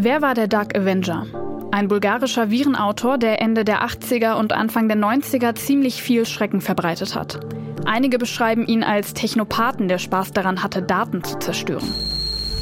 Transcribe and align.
Wer 0.00 0.22
war 0.22 0.34
der 0.34 0.46
Dark 0.46 0.78
Avenger? 0.78 1.26
Ein 1.72 1.88
bulgarischer 1.88 2.50
Virenautor, 2.50 3.18
der 3.18 3.42
Ende 3.42 3.64
der 3.64 3.84
80er 3.84 4.38
und 4.38 4.52
Anfang 4.52 4.86
der 4.86 4.96
90er 4.96 5.56
ziemlich 5.56 6.04
viel 6.04 6.24
Schrecken 6.24 6.60
verbreitet 6.60 7.16
hat. 7.16 7.40
Einige 7.84 8.16
beschreiben 8.16 8.64
ihn 8.64 8.84
als 8.84 9.12
Technopathen, 9.12 9.88
der 9.88 9.98
Spaß 9.98 10.30
daran 10.30 10.62
hatte, 10.62 10.82
Daten 10.82 11.24
zu 11.24 11.40
zerstören. 11.40 11.92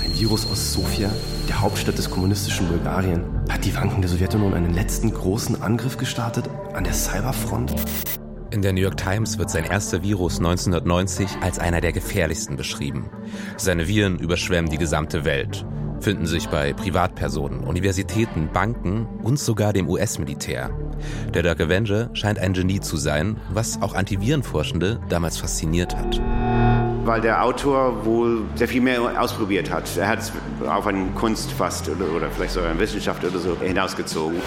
Ein 0.02 0.18
Virus 0.18 0.50
aus 0.50 0.72
Sofia, 0.72 1.10
der 1.46 1.60
Hauptstadt 1.60 1.98
des 1.98 2.08
kommunistischen 2.08 2.68
Bulgarien, 2.68 3.22
hat 3.50 3.66
die 3.66 3.76
wankende 3.76 4.08
Sowjetunion 4.08 4.54
einen 4.54 4.72
letzten 4.72 5.12
großen 5.12 5.60
Angriff 5.60 5.98
gestartet 5.98 6.48
an 6.72 6.84
der 6.84 6.94
Cyberfront. 6.94 7.74
In 8.50 8.62
der 8.62 8.72
New 8.72 8.80
York 8.80 8.96
Times 8.96 9.36
wird 9.36 9.50
sein 9.50 9.64
erster 9.64 10.02
Virus 10.02 10.38
1990 10.38 11.28
als 11.42 11.58
einer 11.58 11.82
der 11.82 11.92
gefährlichsten 11.92 12.56
beschrieben. 12.56 13.10
Seine 13.58 13.88
Viren 13.88 14.18
überschwemmen 14.18 14.70
die 14.70 14.78
gesamte 14.78 15.26
Welt, 15.26 15.66
finden 16.00 16.26
sich 16.26 16.48
bei 16.48 16.72
Privatpersonen, 16.72 17.60
Universitäten, 17.60 18.48
Banken 18.52 19.06
und 19.22 19.38
sogar 19.38 19.72
dem 19.72 19.88
US-Militär. 19.88 20.70
Der 21.34 21.42
Dark 21.42 21.60
Avenger 21.60 22.10
scheint 22.14 22.38
ein 22.38 22.52
Genie 22.52 22.80
zu 22.80 22.96
sein, 22.96 23.36
was 23.50 23.80
auch 23.82 23.94
Antivirenforschende 23.94 25.00
damals 25.08 25.38
fasziniert 25.38 25.96
hat. 25.96 26.20
Weil 27.04 27.20
der 27.20 27.44
Autor 27.44 28.04
wohl 28.04 28.42
sehr 28.56 28.68
viel 28.68 28.80
mehr 28.80 29.20
ausprobiert 29.20 29.70
hat. 29.70 29.84
Er 29.96 30.08
hat 30.08 30.18
es 30.20 30.32
auf 30.66 30.86
eine 30.86 31.06
Kunst 31.14 31.52
fast 31.52 31.88
oder, 31.88 32.10
oder 32.14 32.30
vielleicht 32.30 32.54
sogar 32.54 32.70
eine 32.70 32.80
Wissenschaft 32.80 33.24
oder 33.24 33.38
so 33.38 33.56
hinausgezogen. 33.60 34.40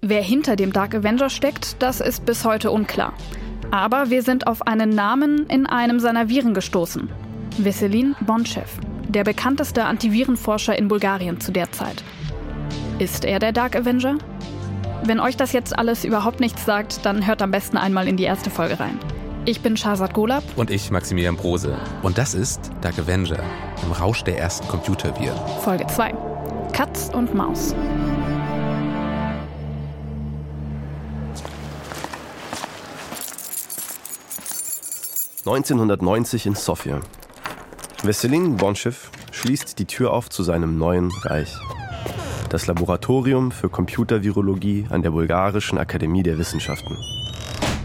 Wer 0.00 0.22
hinter 0.22 0.54
dem 0.54 0.72
Dark 0.72 0.94
Avenger 0.94 1.30
steckt, 1.30 1.82
das 1.82 2.00
ist 2.00 2.26
bis 2.26 2.44
heute 2.44 2.70
unklar. 2.70 3.14
Aber 3.70 4.10
wir 4.10 4.22
sind 4.22 4.46
auf 4.46 4.66
einen 4.66 4.90
Namen 4.90 5.46
in 5.46 5.66
einem 5.66 5.98
seiner 5.98 6.28
Viren 6.28 6.54
gestoßen. 6.54 7.08
Veselin 7.58 8.14
Bonchev, 8.20 8.68
der 9.14 9.24
bekannteste 9.24 9.84
Antivirenforscher 9.84 10.76
in 10.76 10.88
Bulgarien 10.88 11.40
zu 11.40 11.52
der 11.52 11.70
Zeit. 11.72 12.02
Ist 12.98 13.24
er 13.24 13.38
der 13.38 13.52
Dark 13.52 13.76
Avenger? 13.76 14.16
Wenn 15.04 15.20
euch 15.20 15.36
das 15.36 15.52
jetzt 15.52 15.78
alles 15.78 16.04
überhaupt 16.04 16.40
nichts 16.40 16.64
sagt, 16.64 17.04
dann 17.06 17.26
hört 17.26 17.42
am 17.42 17.50
besten 17.50 17.76
einmal 17.76 18.08
in 18.08 18.16
die 18.16 18.24
erste 18.24 18.50
Folge 18.50 18.80
rein. 18.80 18.98
Ich 19.44 19.60
bin 19.60 19.76
Shazad 19.76 20.14
Golab. 20.14 20.42
Und 20.56 20.70
ich 20.70 20.90
Maximilian 20.90 21.36
Brose. 21.36 21.76
Und 22.02 22.16
das 22.18 22.34
ist 22.34 22.70
Dark 22.80 22.98
Avenger 22.98 23.38
im 23.84 23.92
Rausch 23.92 24.24
der 24.24 24.38
ersten 24.38 24.66
Computerviren. 24.68 25.38
Folge 25.60 25.86
2. 25.86 26.14
Katz 26.72 27.10
und 27.12 27.34
Maus. 27.34 27.74
1990 35.46 36.46
in 36.46 36.54
Sofia. 36.54 37.00
Veselin 38.04 38.58
Bonchev 38.58 39.10
schließt 39.32 39.78
die 39.78 39.86
Tür 39.86 40.12
auf 40.12 40.28
zu 40.28 40.42
seinem 40.42 40.76
neuen 40.76 41.10
Reich. 41.22 41.56
Das 42.50 42.66
Laboratorium 42.66 43.50
für 43.50 43.70
Computervirologie 43.70 44.86
an 44.90 45.00
der 45.00 45.10
Bulgarischen 45.10 45.78
Akademie 45.78 46.22
der 46.22 46.36
Wissenschaften. 46.36 46.98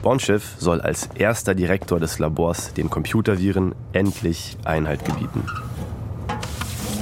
Bonchev 0.02 0.44
soll 0.58 0.82
als 0.82 1.08
erster 1.16 1.56
Direktor 1.56 2.02
des 2.02 2.20
Labors 2.20 2.74
den 2.74 2.90
Computerviren 2.90 3.74
endlich 3.94 4.58
Einhalt 4.66 5.06
gebieten. 5.06 5.46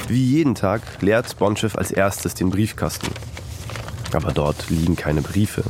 Wie 0.08 0.24
jeden 0.24 0.54
Tag 0.54 0.82
leert 1.02 1.40
Bonchev 1.40 1.76
als 1.76 1.90
erstes 1.90 2.36
den 2.36 2.52
Briefkasten. 2.52 3.12
Aber 4.14 4.32
dort 4.32 4.70
liegen 4.70 4.96
keine 4.96 5.24
Briefe, 5.24 5.64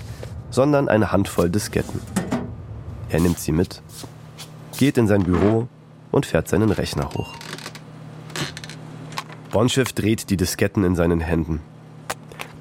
sondern 0.49 0.89
eine 0.89 1.13
Handvoll 1.13 1.49
Disketten. 1.49 2.01
Er 3.07 3.21
nimmt 3.21 3.39
sie 3.39 3.53
mit 3.53 3.81
geht 4.77 4.97
in 4.97 5.07
sein 5.07 5.23
Büro 5.23 5.67
und 6.11 6.25
fährt 6.25 6.47
seinen 6.47 6.71
Rechner 6.71 7.09
hoch. 7.15 7.33
Bonchev 9.51 9.93
dreht 9.93 10.29
die 10.29 10.37
Disketten 10.37 10.83
in 10.83 10.95
seinen 10.95 11.19
Händen. 11.19 11.61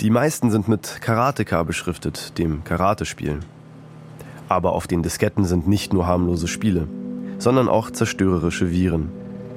Die 0.00 0.10
meisten 0.10 0.50
sind 0.50 0.68
mit 0.68 1.00
Karateka 1.00 1.62
beschriftet, 1.62 2.38
dem 2.38 2.64
Karatespiel. 2.64 3.40
Aber 4.48 4.72
auf 4.72 4.86
den 4.86 5.02
Disketten 5.02 5.44
sind 5.44 5.66
nicht 5.66 5.92
nur 5.92 6.06
harmlose 6.06 6.48
Spiele, 6.48 6.86
sondern 7.38 7.68
auch 7.68 7.90
zerstörerische 7.90 8.70
Viren. 8.70 9.10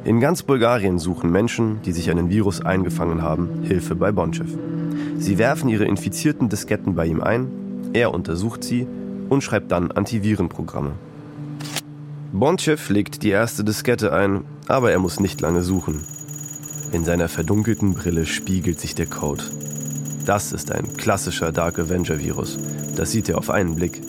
In 0.06 0.20
ganz 0.20 0.44
Bulgarien 0.44 0.98
suchen 0.98 1.32
Menschen, 1.32 1.82
die 1.84 1.92
sich 1.92 2.10
einen 2.10 2.30
Virus 2.30 2.62
eingefangen 2.62 3.22
haben, 3.22 3.64
Hilfe 3.64 3.96
bei 3.96 4.12
Bonchev. 4.12 4.58
Sie 5.18 5.38
werfen 5.38 5.70
ihre 5.70 5.86
infizierten 5.86 6.50
Disketten 6.50 6.96
bei 6.96 7.06
ihm 7.06 7.22
ein, 7.22 7.48
er 7.94 8.14
untersucht 8.14 8.64
sie 8.64 8.88
und 9.30 9.44
schreibt 9.44 9.72
dann 9.72 9.92
Antivirenprogramme. 9.92 10.94
Bonchev 12.32 12.94
legt 12.94 13.24
die 13.24 13.30
erste 13.30 13.64
Diskette 13.64 14.14
ein, 14.14 14.44
aber 14.68 14.92
er 14.92 15.00
muss 15.00 15.20
nicht 15.20 15.42
lange 15.42 15.64
suchen. 15.64 16.02
In 16.92 17.04
seiner 17.04 17.28
verdunkelten 17.28 17.96
Brille 17.96 18.28
spiegelt 18.28 18.80
sich 18.80 18.94
der 18.94 19.08
Code. 19.08 19.44
Das 20.28 20.54
ist 20.54 20.72
ein 20.72 20.96
klassischer 20.96 21.52
Dark 21.52 21.80
Avenger 21.80 22.20
Virus. 22.20 22.60
Das 22.96 23.12
sieht 23.12 23.30
er 23.30 23.40
auf 23.40 23.50
einen 23.50 23.76
Blick. 23.76 24.00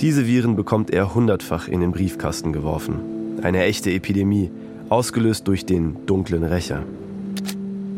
Diese 0.00 0.26
Viren 0.26 0.54
bekommt 0.54 0.90
er 0.90 1.14
hundertfach 1.14 1.66
in 1.66 1.80
den 1.80 1.92
Briefkasten 1.92 2.52
geworfen. 2.52 3.40
Eine 3.42 3.62
echte 3.62 3.90
Epidemie, 3.90 4.50
ausgelöst 4.90 5.48
durch 5.48 5.64
den 5.64 6.04
dunklen 6.04 6.44
Rächer. 6.44 6.82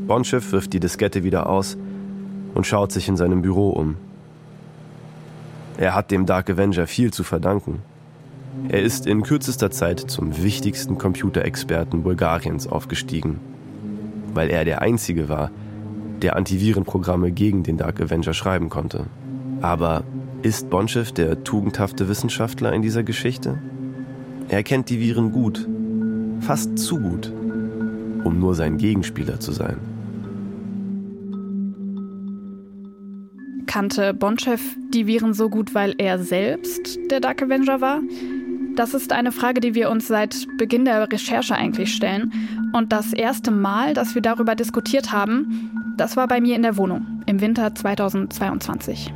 Bonchev 0.07 0.53
wirft 0.53 0.73
die 0.73 0.81
Diskette 0.81 1.25
wieder 1.25 1.49
aus 1.49 1.77
und 2.55 2.65
schaut 2.65 2.93
sich 2.93 3.09
in 3.09 3.17
seinem 3.17 3.43
Büro 3.43 3.71
um. 3.71 3.97
Er 5.79 5.97
hat 5.97 6.13
dem 6.13 6.27
Dark 6.27 6.49
Avenger 6.49 6.87
viel 6.87 7.13
zu 7.13 7.25
verdanken. 7.25 7.83
Er 8.69 8.83
ist 8.83 9.07
in 9.07 9.23
kürzester 9.23 9.71
Zeit 9.71 10.01
zum 10.01 10.43
wichtigsten 10.43 10.99
Computerexperten 10.99 12.03
Bulgariens 12.03 12.67
aufgestiegen, 12.67 13.39
weil 14.35 14.51
er 14.51 14.65
der 14.65 14.83
Einzige 14.83 15.29
war, 15.29 15.51
der 16.23 16.37
Antivirenprogramme 16.37 17.31
gegen 17.31 17.63
den 17.63 17.77
Dark 17.77 18.01
Avenger 18.01 18.35
schreiben 18.35 18.69
konnte. 18.69 19.07
Aber 19.61 20.05
ist 20.43 20.71
Bonchev 20.71 21.13
der 21.13 21.45
tugendhafte 21.45 22.09
Wissenschaftler 22.09 22.73
in 22.73 22.83
dieser 22.83 23.03
Geschichte? 23.03 23.59
Er 24.49 24.63
kennt 24.63 24.91
die 24.91 25.01
Viren 25.01 25.33
gut, 25.33 25.69
fast 26.41 26.79
zu 26.79 26.99
gut, 26.99 27.33
um 28.25 28.39
nur 28.39 28.55
sein 28.55 28.79
Gegenspieler 28.79 29.41
zu 29.41 29.53
sein. 29.53 29.79
Kannte 33.67 34.15
Bonchev 34.15 34.63
die 34.95 35.07
Viren 35.07 35.35
so 35.35 35.51
gut, 35.51 35.75
weil 35.75 35.95
er 35.99 36.19
selbst 36.19 36.99
der 37.11 37.21
Dark 37.21 37.43
Avenger 37.43 37.81
war? 37.81 38.01
Das 38.77 38.93
ist 38.93 39.11
eine 39.11 39.33
Frage, 39.33 39.63
die 39.63 39.75
wir 39.75 39.89
uns 39.89 40.07
seit 40.07 40.37
Beginn 40.59 40.85
der 40.85 41.11
Recherche 41.11 41.55
eigentlich 41.55 41.95
stellen. 41.95 42.71
Und 42.75 42.93
das 42.93 43.15
erste 43.15 43.51
Mal, 43.51 43.95
dass 43.95 44.15
wir 44.15 44.21
darüber 44.21 44.55
diskutiert 44.55 45.13
haben, 45.13 45.95
das 45.97 46.19
war 46.19 46.29
bei 46.29 46.43
mir 46.43 46.55
in 46.57 46.63
der 46.63 46.77
Wohnung 46.77 47.23
im 47.25 47.41
Winter 47.41 47.75
2022. 47.75 49.15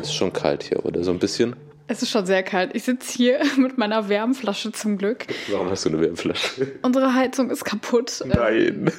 Es 0.00 0.08
ist 0.08 0.14
schon 0.14 0.32
kalt 0.32 0.62
hier, 0.62 0.86
oder? 0.86 1.04
So 1.04 1.10
ein 1.10 1.18
bisschen? 1.18 1.54
Es 1.86 2.00
ist 2.00 2.08
schon 2.08 2.24
sehr 2.24 2.42
kalt. 2.42 2.74
Ich 2.74 2.84
sitze 2.84 3.12
hier 3.12 3.40
mit 3.58 3.76
meiner 3.76 4.08
Wärmflasche 4.08 4.72
zum 4.72 4.96
Glück. 4.96 5.26
Warum 5.50 5.68
hast 5.68 5.84
du 5.84 5.90
eine 5.90 6.00
Wärmflasche? 6.00 6.78
Unsere 6.80 7.12
Heizung 7.12 7.50
ist 7.50 7.62
kaputt. 7.62 8.24
Nein. 8.24 8.90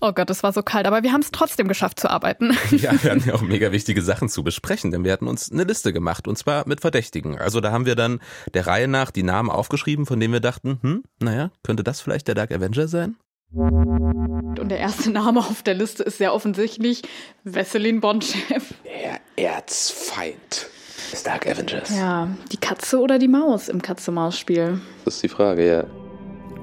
Oh 0.00 0.12
Gott, 0.12 0.30
es 0.30 0.42
war 0.42 0.52
so 0.52 0.62
kalt, 0.62 0.86
aber 0.86 1.02
wir 1.02 1.12
haben 1.12 1.20
es 1.22 1.30
trotzdem 1.30 1.68
geschafft 1.68 2.00
zu 2.00 2.10
arbeiten. 2.10 2.56
Ja, 2.70 2.92
wir 3.02 3.10
hatten 3.10 3.24
ja 3.26 3.34
auch 3.34 3.42
mega 3.42 3.72
wichtige 3.72 4.00
Sachen 4.00 4.28
zu 4.28 4.42
besprechen, 4.42 4.90
denn 4.90 5.04
wir 5.04 5.12
hatten 5.12 5.26
uns 5.26 5.50
eine 5.50 5.64
Liste 5.64 5.92
gemacht 5.92 6.28
und 6.28 6.36
zwar 6.36 6.66
mit 6.66 6.80
Verdächtigen. 6.80 7.38
Also 7.38 7.60
da 7.60 7.72
haben 7.72 7.84
wir 7.84 7.94
dann 7.94 8.20
der 8.54 8.66
Reihe 8.66 8.88
nach 8.88 9.10
die 9.10 9.22
Namen 9.22 9.50
aufgeschrieben, 9.50 10.06
von 10.06 10.20
denen 10.20 10.32
wir 10.32 10.40
dachten, 10.40 10.78
hm, 10.82 11.02
naja, 11.20 11.50
könnte 11.62 11.84
das 11.84 12.00
vielleicht 12.00 12.28
der 12.28 12.34
Dark 12.34 12.52
Avenger 12.52 12.88
sein? 12.88 13.16
Und 13.52 14.68
der 14.68 14.78
erste 14.78 15.10
Name 15.10 15.40
auf 15.40 15.62
der 15.62 15.74
Liste 15.74 16.04
ist 16.04 16.18
sehr 16.18 16.32
offensichtlich 16.32 17.02
Veselin 17.44 18.00
Bonchev. 18.00 18.74
Der 18.84 19.20
Erzfeind 19.36 20.68
des 21.12 21.22
Dark 21.24 21.46
Avengers. 21.46 21.90
Ja, 21.96 22.28
die 22.52 22.56
Katze 22.58 23.00
oder 23.00 23.18
die 23.18 23.28
Maus 23.28 23.68
im 23.68 23.82
Katze-Maus-Spiel. 23.82 24.80
Das 25.04 25.14
ist 25.16 25.22
die 25.22 25.28
Frage, 25.28 25.66
ja. 25.66 25.99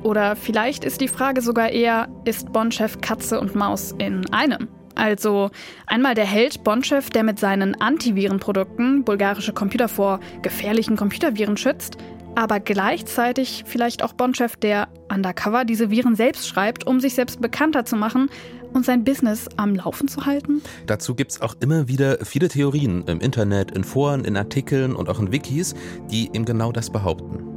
Oder 0.03 0.35
vielleicht 0.35 0.83
ist 0.83 1.01
die 1.01 1.07
Frage 1.07 1.41
sogar 1.41 1.69
eher, 1.69 2.07
ist 2.25 2.51
Bonchev 2.53 2.99
Katze 3.01 3.39
und 3.39 3.55
Maus 3.55 3.93
in 3.97 4.31
einem? 4.31 4.67
Also 4.95 5.51
einmal 5.85 6.15
der 6.15 6.25
Held 6.25 6.63
Bonchev, 6.63 7.09
der 7.11 7.23
mit 7.23 7.39
seinen 7.39 7.79
Antivirenprodukten 7.79 9.03
bulgarische 9.03 9.53
Computer 9.53 9.87
vor 9.87 10.19
gefährlichen 10.41 10.97
Computerviren 10.97 11.55
schützt, 11.55 11.97
aber 12.35 12.59
gleichzeitig 12.59 13.63
vielleicht 13.65 14.03
auch 14.03 14.13
Bonchev, 14.13 14.57
der 14.57 14.87
undercover 15.13 15.65
diese 15.65 15.89
Viren 15.89 16.15
selbst 16.15 16.47
schreibt, 16.47 16.85
um 16.87 16.99
sich 16.99 17.15
selbst 17.15 17.41
bekannter 17.41 17.85
zu 17.85 17.95
machen 17.95 18.29
und 18.73 18.85
sein 18.85 19.03
Business 19.03 19.47
am 19.57 19.75
Laufen 19.75 20.07
zu 20.07 20.25
halten? 20.25 20.61
Dazu 20.87 21.15
gibt 21.15 21.31
es 21.31 21.41
auch 21.41 21.55
immer 21.59 21.87
wieder 21.87 22.19
viele 22.25 22.47
Theorien 22.47 23.03
im 23.07 23.19
Internet, 23.21 23.71
in 23.71 23.83
Foren, 23.83 24.25
in 24.25 24.37
Artikeln 24.37 24.95
und 24.95 25.09
auch 25.09 25.19
in 25.19 25.31
Wikis, 25.31 25.75
die 26.11 26.29
eben 26.33 26.45
genau 26.45 26.71
das 26.71 26.89
behaupten 26.89 27.56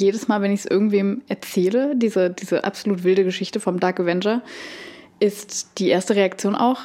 jedes 0.00 0.28
Mal, 0.28 0.42
wenn 0.42 0.52
ich 0.52 0.60
es 0.60 0.66
irgendwem 0.66 1.22
erzähle, 1.28 1.94
diese, 1.96 2.30
diese 2.30 2.64
absolut 2.64 3.04
wilde 3.04 3.24
Geschichte 3.24 3.60
vom 3.60 3.80
Dark 3.80 4.00
Avenger, 4.00 4.42
ist 5.20 5.78
die 5.78 5.88
erste 5.88 6.14
Reaktion 6.14 6.54
auch, 6.54 6.80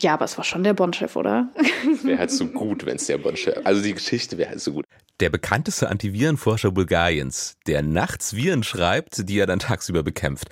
Ja, 0.00 0.14
aber 0.14 0.24
es 0.24 0.36
war 0.36 0.44
schon 0.44 0.64
der 0.64 0.74
Bond-Chef, 0.74 1.14
oder? 1.16 1.48
Wäre 2.02 2.18
halt 2.18 2.30
so 2.30 2.46
gut, 2.46 2.84
wenn 2.84 2.96
es 2.96 3.06
der 3.06 3.18
Bond-Chef. 3.18 3.64
Also 3.64 3.82
die 3.82 3.94
Geschichte 3.94 4.36
wäre 4.38 4.50
halt 4.50 4.60
so 4.60 4.72
gut. 4.72 4.84
Der 5.20 5.30
bekannteste 5.30 5.88
Antivirenforscher 5.88 6.72
Bulgariens, 6.72 7.56
der 7.68 7.82
nachts 7.82 8.34
Viren 8.34 8.64
schreibt, 8.64 9.28
die 9.28 9.38
er 9.38 9.46
dann 9.46 9.60
tagsüber 9.60 10.02
bekämpft. 10.02 10.48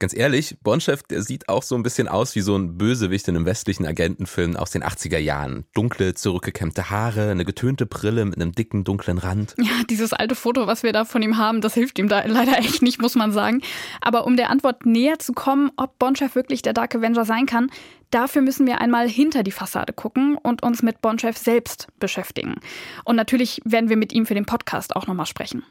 Ganz 0.00 0.16
ehrlich, 0.16 0.56
Bonchef, 0.62 1.02
der 1.02 1.22
sieht 1.22 1.50
auch 1.50 1.62
so 1.62 1.74
ein 1.74 1.82
bisschen 1.82 2.08
aus 2.08 2.34
wie 2.34 2.40
so 2.40 2.56
ein 2.56 2.78
Bösewicht 2.78 3.28
in 3.28 3.36
einem 3.36 3.44
westlichen 3.44 3.84
Agentenfilm 3.84 4.56
aus 4.56 4.70
den 4.70 4.82
80er 4.82 5.18
Jahren. 5.18 5.66
Dunkle, 5.74 6.14
zurückgekämmte 6.14 6.88
Haare, 6.88 7.30
eine 7.30 7.44
getönte 7.44 7.84
Brille 7.84 8.24
mit 8.24 8.36
einem 8.36 8.52
dicken, 8.52 8.82
dunklen 8.82 9.18
Rand. 9.18 9.54
Ja, 9.70 9.84
dieses 9.88 10.14
alte 10.14 10.34
Foto, 10.34 10.66
was 10.66 10.82
wir 10.82 10.94
da 10.94 11.04
von 11.04 11.20
ihm 11.20 11.36
haben, 11.36 11.60
das 11.60 11.74
hilft 11.74 11.98
ihm 11.98 12.08
da 12.08 12.24
leider 12.26 12.58
echt 12.58 12.80
nicht, 12.80 13.00
muss 13.00 13.14
man 13.14 13.30
sagen. 13.30 13.60
Aber 14.00 14.24
um 14.24 14.38
der 14.38 14.48
Antwort 14.48 14.86
näher 14.86 15.18
zu 15.18 15.34
kommen, 15.34 15.70
ob 15.76 15.98
Bonchef 15.98 16.34
wirklich 16.34 16.62
der 16.62 16.72
Dark 16.72 16.94
Avenger 16.94 17.26
sein 17.26 17.44
kann, 17.44 17.70
Dafür 18.10 18.42
müssen 18.42 18.66
wir 18.66 18.80
einmal 18.80 19.08
hinter 19.08 19.42
die 19.42 19.52
Fassade 19.52 19.92
gucken 19.92 20.36
und 20.36 20.62
uns 20.62 20.82
mit 20.82 21.00
Bonchef 21.00 21.36
selbst 21.36 21.86
beschäftigen. 22.00 22.56
Und 23.04 23.16
natürlich 23.16 23.60
werden 23.64 23.88
wir 23.88 23.96
mit 23.96 24.12
ihm 24.12 24.26
für 24.26 24.34
den 24.34 24.46
Podcast 24.46 24.96
auch 24.96 25.06
nochmal 25.06 25.26
sprechen. 25.26 25.62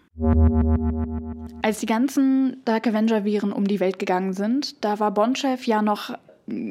Als 1.62 1.80
die 1.80 1.86
ganzen 1.86 2.62
Dark 2.64 2.88
Avenger-Viren 2.88 3.52
um 3.52 3.68
die 3.68 3.82
Welt 3.82 4.00
gegangen 4.00 4.34
sind, 4.34 4.84
da 4.84 5.00
war 5.00 5.14
Bonchef 5.14 5.68
ja 5.68 5.82
noch 5.82 6.14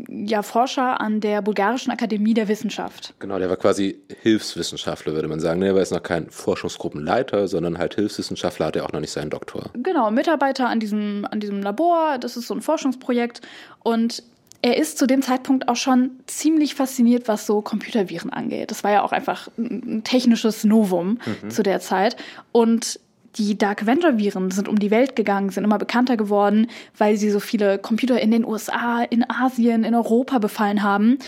ja, 0.08 0.42
Forscher 0.42 1.00
an 1.00 1.20
der 1.20 1.42
Bulgarischen 1.42 1.92
Akademie 1.92 2.34
der 2.34 2.48
Wissenschaft. 2.48 3.14
Genau, 3.18 3.38
der 3.38 3.48
war 3.48 3.56
quasi 3.56 4.00
Hilfswissenschaftler, 4.22 5.12
würde 5.12 5.28
man 5.28 5.38
sagen. 5.38 5.62
Er 5.62 5.74
war 5.74 5.80
jetzt 5.80 5.92
noch 5.92 6.02
kein 6.02 6.30
Forschungsgruppenleiter, 6.30 7.46
sondern 7.46 7.78
halt 7.78 7.94
Hilfswissenschaftler, 7.94 8.66
hat 8.66 8.76
er 8.76 8.86
auch 8.86 8.92
noch 8.92 9.00
nicht 9.00 9.12
seinen 9.12 9.30
Doktor. 9.30 9.70
Genau, 9.74 10.10
Mitarbeiter 10.10 10.68
an 10.68 10.80
diesem, 10.80 11.26
an 11.30 11.40
diesem 11.40 11.62
Labor, 11.62 12.18
das 12.18 12.36
ist 12.36 12.48
so 12.48 12.54
ein 12.54 12.62
Forschungsprojekt. 12.62 13.40
Und 13.84 14.22
er 14.60 14.76
ist 14.76 14.98
zu 14.98 15.06
dem 15.06 15.22
Zeitpunkt 15.22 15.68
auch 15.68 15.76
schon 15.76 16.10
ziemlich 16.26 16.74
fasziniert, 16.74 17.28
was 17.28 17.46
so 17.46 17.62
Computerviren 17.62 18.30
angeht. 18.30 18.70
Das 18.70 18.82
war 18.82 18.90
ja 18.90 19.02
auch 19.02 19.12
einfach 19.12 19.48
ein 19.56 20.02
technisches 20.02 20.64
Novum 20.64 21.18
mhm. 21.42 21.50
zu 21.50 21.62
der 21.62 21.80
Zeit. 21.80 22.16
Und 22.50 22.98
die 23.36 23.56
Dark 23.56 23.82
Avenger-Viren 23.82 24.50
sind 24.50 24.68
um 24.68 24.78
die 24.78 24.90
Welt 24.90 25.14
gegangen, 25.14 25.50
sind 25.50 25.62
immer 25.62 25.78
bekannter 25.78 26.16
geworden, 26.16 26.68
weil 26.96 27.16
sie 27.16 27.30
so 27.30 27.38
viele 27.38 27.78
Computer 27.78 28.20
in 28.20 28.32
den 28.32 28.44
USA, 28.44 29.02
in 29.02 29.28
Asien, 29.30 29.84
in 29.84 29.94
Europa 29.94 30.38
befallen 30.38 30.82
haben. 30.82 31.18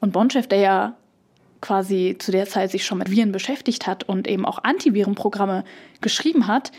Und 0.00 0.12
Bonchef, 0.12 0.46
der 0.46 0.58
ja 0.58 0.96
quasi 1.62 2.16
zu 2.18 2.30
der 2.30 2.46
Zeit 2.46 2.70
sich 2.70 2.84
schon 2.84 2.98
mit 2.98 3.10
Viren 3.10 3.32
beschäftigt 3.32 3.86
hat 3.86 4.04
und 4.04 4.28
eben 4.28 4.44
auch 4.44 4.62
Antivirenprogramme 4.62 5.64
geschrieben 6.02 6.46
hat. 6.46 6.72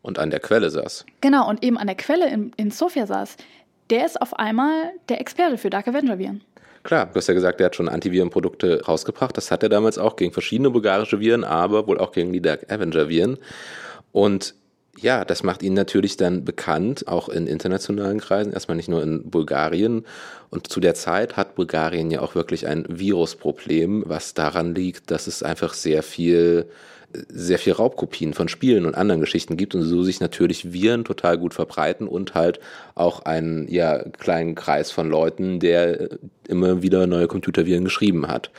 Und 0.00 0.18
an 0.18 0.30
der 0.30 0.40
Quelle 0.40 0.70
saß. 0.70 1.04
Genau, 1.20 1.48
und 1.48 1.62
eben 1.62 1.76
an 1.76 1.86
der 1.86 1.96
Quelle 1.96 2.28
in, 2.30 2.52
in 2.56 2.70
Sofia 2.70 3.06
saß 3.06 3.36
der 3.92 4.06
ist 4.06 4.20
auf 4.20 4.38
einmal 4.38 4.92
der 5.10 5.20
Experte 5.20 5.58
für 5.58 5.68
Dark 5.68 5.86
Avenger-Viren. 5.86 6.42
Klar, 6.82 7.06
du 7.06 7.14
hast 7.14 7.28
ja 7.28 7.34
gesagt, 7.34 7.60
der 7.60 7.66
hat 7.66 7.76
schon 7.76 7.88
Antivirenprodukte 7.88 8.84
rausgebracht. 8.86 9.36
Das 9.36 9.50
hat 9.50 9.62
er 9.62 9.68
damals 9.68 9.98
auch 9.98 10.16
gegen 10.16 10.32
verschiedene 10.32 10.70
bulgarische 10.70 11.20
Viren, 11.20 11.44
aber 11.44 11.86
wohl 11.86 11.98
auch 11.98 12.10
gegen 12.10 12.32
die 12.32 12.40
Dark 12.40 12.72
Avenger-Viren. 12.72 13.36
Und 14.10 14.54
ja, 14.98 15.24
das 15.24 15.42
macht 15.42 15.62
ihn 15.62 15.74
natürlich 15.74 16.16
dann 16.16 16.44
bekannt, 16.44 17.06
auch 17.06 17.28
in 17.28 17.46
internationalen 17.46 18.20
Kreisen, 18.20 18.52
erstmal 18.52 18.76
nicht 18.76 18.88
nur 18.88 19.02
in 19.02 19.30
Bulgarien. 19.30 20.06
Und 20.50 20.68
zu 20.68 20.80
der 20.80 20.94
Zeit 20.94 21.36
hat 21.36 21.54
Bulgarien 21.54 22.10
ja 22.10 22.20
auch 22.20 22.34
wirklich 22.34 22.66
ein 22.66 22.86
Virusproblem, 22.88 24.04
was 24.06 24.34
daran 24.34 24.74
liegt, 24.74 25.10
dass 25.10 25.26
es 25.26 25.42
einfach 25.42 25.74
sehr 25.74 26.02
viel 26.02 26.66
sehr 27.28 27.58
viel 27.58 27.72
Raubkopien 27.72 28.34
von 28.34 28.48
Spielen 28.48 28.86
und 28.86 28.94
anderen 28.94 29.20
Geschichten 29.20 29.56
gibt 29.56 29.74
und 29.74 29.82
so 29.82 30.02
sich 30.02 30.20
natürlich 30.20 30.72
Viren 30.72 31.04
total 31.04 31.38
gut 31.38 31.54
verbreiten 31.54 32.08
und 32.08 32.34
halt 32.34 32.60
auch 32.94 33.20
einen 33.20 33.68
ja, 33.68 34.02
kleinen 34.18 34.54
Kreis 34.54 34.90
von 34.90 35.08
Leuten, 35.08 35.60
der 35.60 36.10
immer 36.48 36.82
wieder 36.82 37.06
neue 37.06 37.28
Computerviren 37.28 37.84
geschrieben 37.84 38.28
hat. 38.28 38.50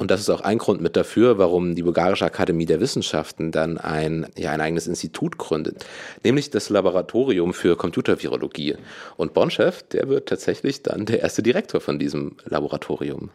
Und 0.00 0.10
das 0.10 0.20
ist 0.20 0.30
auch 0.30 0.40
ein 0.40 0.56
Grund 0.56 0.80
mit 0.80 0.96
dafür, 0.96 1.36
warum 1.36 1.74
die 1.74 1.82
Bulgarische 1.82 2.24
Akademie 2.24 2.64
der 2.64 2.80
Wissenschaften 2.80 3.52
dann 3.52 3.76
ein, 3.76 4.26
ja, 4.34 4.50
ein 4.50 4.62
eigenes 4.62 4.86
Institut 4.86 5.36
gründet, 5.36 5.84
nämlich 6.24 6.48
das 6.48 6.70
Laboratorium 6.70 7.52
für 7.52 7.76
Computervirologie. 7.76 8.76
Und 9.18 9.34
Bonchef, 9.34 9.82
der 9.82 10.08
wird 10.08 10.30
tatsächlich 10.30 10.82
dann 10.82 11.04
der 11.04 11.20
erste 11.20 11.42
Direktor 11.42 11.82
von 11.82 11.98
diesem 11.98 12.36
Laboratorium 12.46 13.28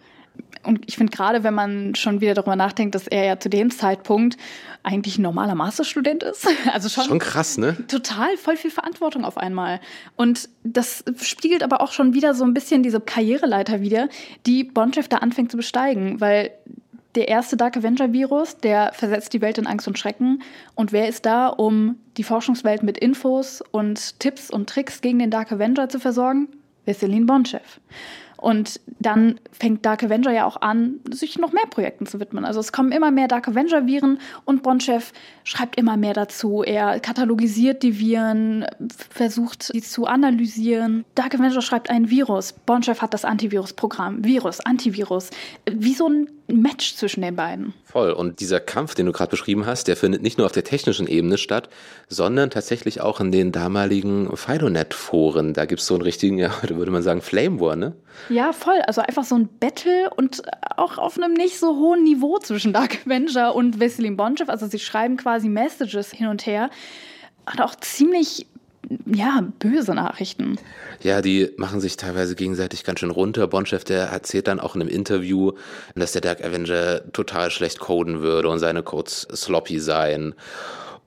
und 0.65 0.81
ich 0.88 0.97
finde 0.97 1.15
gerade, 1.15 1.44
wenn 1.44 1.53
man 1.53 1.95
schon 1.95 2.21
wieder 2.21 2.33
darüber 2.33 2.56
nachdenkt, 2.56 2.95
dass 2.95 3.07
er 3.07 3.25
ja 3.25 3.39
zu 3.39 3.50
dem 3.50 3.71
Zeitpunkt 3.71 4.38
eigentlich 4.83 5.17
ein 5.17 5.23
normaler 5.23 5.56
Masterstudent 5.56 6.23
ist. 6.23 6.47
Also 6.73 6.89
schon, 6.89 7.06
schon 7.06 7.19
krass, 7.19 7.57
ne? 7.57 7.77
Total 7.88 8.35
voll 8.38 8.57
viel 8.57 8.71
Verantwortung 8.71 9.23
auf 9.23 9.38
einmal. 9.38 9.79
Und 10.15 10.50
das 10.63 11.03
spiegelt 11.21 11.63
aber 11.63 11.81
auch 11.81 11.91
schon 11.91 12.13
wieder 12.13 12.33
so 12.33 12.44
ein 12.44 12.53
bisschen 12.53 12.83
diese 12.83 13.00
Karriereleiter 13.00 13.81
wieder, 13.81 14.09
die 14.45 14.63
Bonchef 14.63 15.07
da 15.07 15.17
anfängt 15.17 15.51
zu 15.51 15.57
besteigen, 15.57 16.19
weil 16.19 16.51
der 17.15 17.27
erste 17.29 17.56
Dark 17.56 17.77
Avenger 17.77 18.12
Virus, 18.12 18.57
der 18.57 18.91
versetzt 18.94 19.33
die 19.33 19.41
Welt 19.41 19.57
in 19.57 19.67
Angst 19.67 19.88
und 19.88 19.97
Schrecken. 19.97 20.44
Und 20.75 20.91
wer 20.91 21.07
ist 21.07 21.25
da, 21.25 21.47
um 21.47 21.97
die 22.17 22.23
Forschungswelt 22.23 22.83
mit 22.83 22.97
Infos 22.97 23.63
und 23.71 24.19
Tipps 24.19 24.50
und 24.50 24.69
Tricks 24.69 25.01
gegen 25.01 25.19
den 25.19 25.31
Dark 25.31 25.51
Avenger 25.51 25.88
zu 25.88 26.00
versorgen? 26.00 26.50
Vesselin 26.85 27.25
Bonchef. 27.25 27.79
Und 28.45 28.80
dann 29.00 29.39
fängt 29.51 29.88
Dark 29.88 30.03
Avenger 30.03 30.31
ja 30.31 30.45
auch 30.45 30.62
an, 30.62 31.00
sich 31.09 31.39
noch 31.39 31.51
mehr 31.51 31.65
Projekten 31.68 32.06
zu 32.06 32.19
widmen. 32.19 32.45
Also 32.45 32.59
es 32.59 32.71
kommen 32.71 32.92
immer 32.92 33.09
mehr 33.09 33.27
Dark 33.27 33.47
Avenger-Viren 33.47 34.19
und 34.45 34.62
Bonchef 34.62 35.13
schreibt 35.44 35.80
immer 35.80 35.97
mehr 35.97 36.13
dazu. 36.13 36.62
Er 36.62 37.00
katalogisiert 37.00 37.81
die 37.81 37.97
Viren, 37.97 38.68
versucht 39.09 39.63
sie 39.63 39.81
zu 39.81 40.06
analysieren. 40.06 41.06
Dark 41.15 41.33
Avenger 41.33 41.63
schreibt 41.63 41.89
ein 41.89 42.12
Virus. 42.12 42.53
Bonchef 42.53 43.01
hat 43.01 43.15
das 43.15 43.25
Antivirus-Programm. 43.25 44.24
Virus, 44.24 44.59
Antivirus. 44.59 45.31
Wie 45.68 45.95
so 45.95 46.07
ein 46.07 46.27
Match 46.47 46.95
zwischen 46.95 47.21
den 47.21 47.36
beiden. 47.36 47.74
Voll. 47.86 48.12
Und 48.12 48.39
dieser 48.39 48.59
Kampf, 48.59 48.94
den 48.94 49.07
du 49.07 49.12
gerade 49.12 49.31
beschrieben 49.31 49.65
hast, 49.65 49.88
der 49.88 49.97
findet 49.97 50.21
nicht 50.21 50.38
nur 50.38 50.45
auf 50.45 50.51
der 50.51 50.63
technischen 50.63 51.07
Ebene 51.07 51.38
statt, 51.38 51.69
sondern 52.07 52.50
tatsächlich 52.50 53.01
auch 53.01 53.19
in 53.19 53.31
den 53.31 53.51
damaligen 53.51 54.36
Fidonet-Foren. 54.36 55.53
Da 55.53 55.65
gibt 55.65 55.81
es 55.81 55.88
so 55.88 55.95
einen 55.95 56.03
richtigen, 56.03 56.38
ja, 56.38 56.51
da 56.62 56.75
würde 56.75 56.92
man 56.92 57.03
sagen, 57.03 57.21
Flame 57.21 57.59
War, 57.59 57.75
ne? 57.75 57.94
Ja, 58.30 58.53
voll. 58.53 58.80
Also 58.86 59.01
einfach 59.01 59.24
so 59.24 59.36
ein 59.36 59.50
Battle 59.59 60.09
und 60.15 60.44
auch 60.77 60.97
auf 60.97 61.18
einem 61.18 61.33
nicht 61.33 61.59
so 61.59 61.77
hohen 61.77 62.03
Niveau 62.03 62.38
zwischen 62.39 62.74
Dark 62.74 63.06
Avenger 63.06 63.56
und 63.56 63.80
Veselin 63.80 64.18
Bonchev. 64.18 64.51
Also 64.51 64.68
sie 64.68 64.80
schreiben 64.80 65.18
quasi 65.18 65.50
Messages 65.50 66.12
hin 66.12 66.27
und 66.27 66.45
her. 66.45 66.69
Und 67.51 67.62
auch 67.62 67.75
ziemlich 67.75 68.48
ja, 69.05 69.47
böse 69.59 69.93
Nachrichten. 69.93 70.57
Ja, 71.01 71.21
die 71.21 71.51
machen 71.57 71.81
sich 71.81 71.97
teilweise 71.97 72.35
gegenseitig 72.35 72.83
ganz 72.83 72.99
schön 72.99 73.11
runter. 73.11 73.47
Bonchef, 73.47 73.83
der 73.83 74.05
erzählt 74.07 74.47
dann 74.47 74.59
auch 74.59 74.75
in 74.75 74.81
einem 74.81 74.89
Interview, 74.89 75.53
dass 75.95 76.13
der 76.13 76.21
Dark 76.21 76.43
Avenger 76.43 77.11
total 77.11 77.51
schlecht 77.51 77.79
coden 77.79 78.21
würde 78.21 78.49
und 78.49 78.59
seine 78.59 78.83
Codes 78.83 79.27
sloppy 79.33 79.79
seien. 79.79 80.35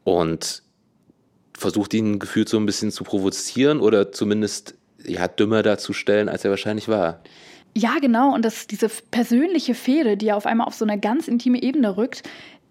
Und 0.04 0.62
versucht 1.56 1.92
ihn 1.94 2.18
gefühlt 2.18 2.48
so 2.48 2.56
ein 2.56 2.66
bisschen 2.66 2.90
zu 2.90 3.04
provozieren 3.04 3.80
oder 3.80 4.12
zumindest 4.12 4.74
ja, 5.04 5.28
dümmer 5.28 5.62
darzustellen, 5.62 6.28
als 6.28 6.44
er 6.44 6.50
wahrscheinlich 6.50 6.88
war. 6.88 7.20
Ja, 7.76 7.98
genau. 8.00 8.34
Und 8.34 8.44
das, 8.44 8.66
diese 8.66 8.88
persönliche 8.88 9.74
Fehde, 9.74 10.16
die 10.16 10.32
auf 10.32 10.46
einmal 10.46 10.66
auf 10.66 10.74
so 10.74 10.84
eine 10.84 10.98
ganz 10.98 11.28
intime 11.28 11.62
Ebene 11.62 11.96
rückt, 11.96 12.22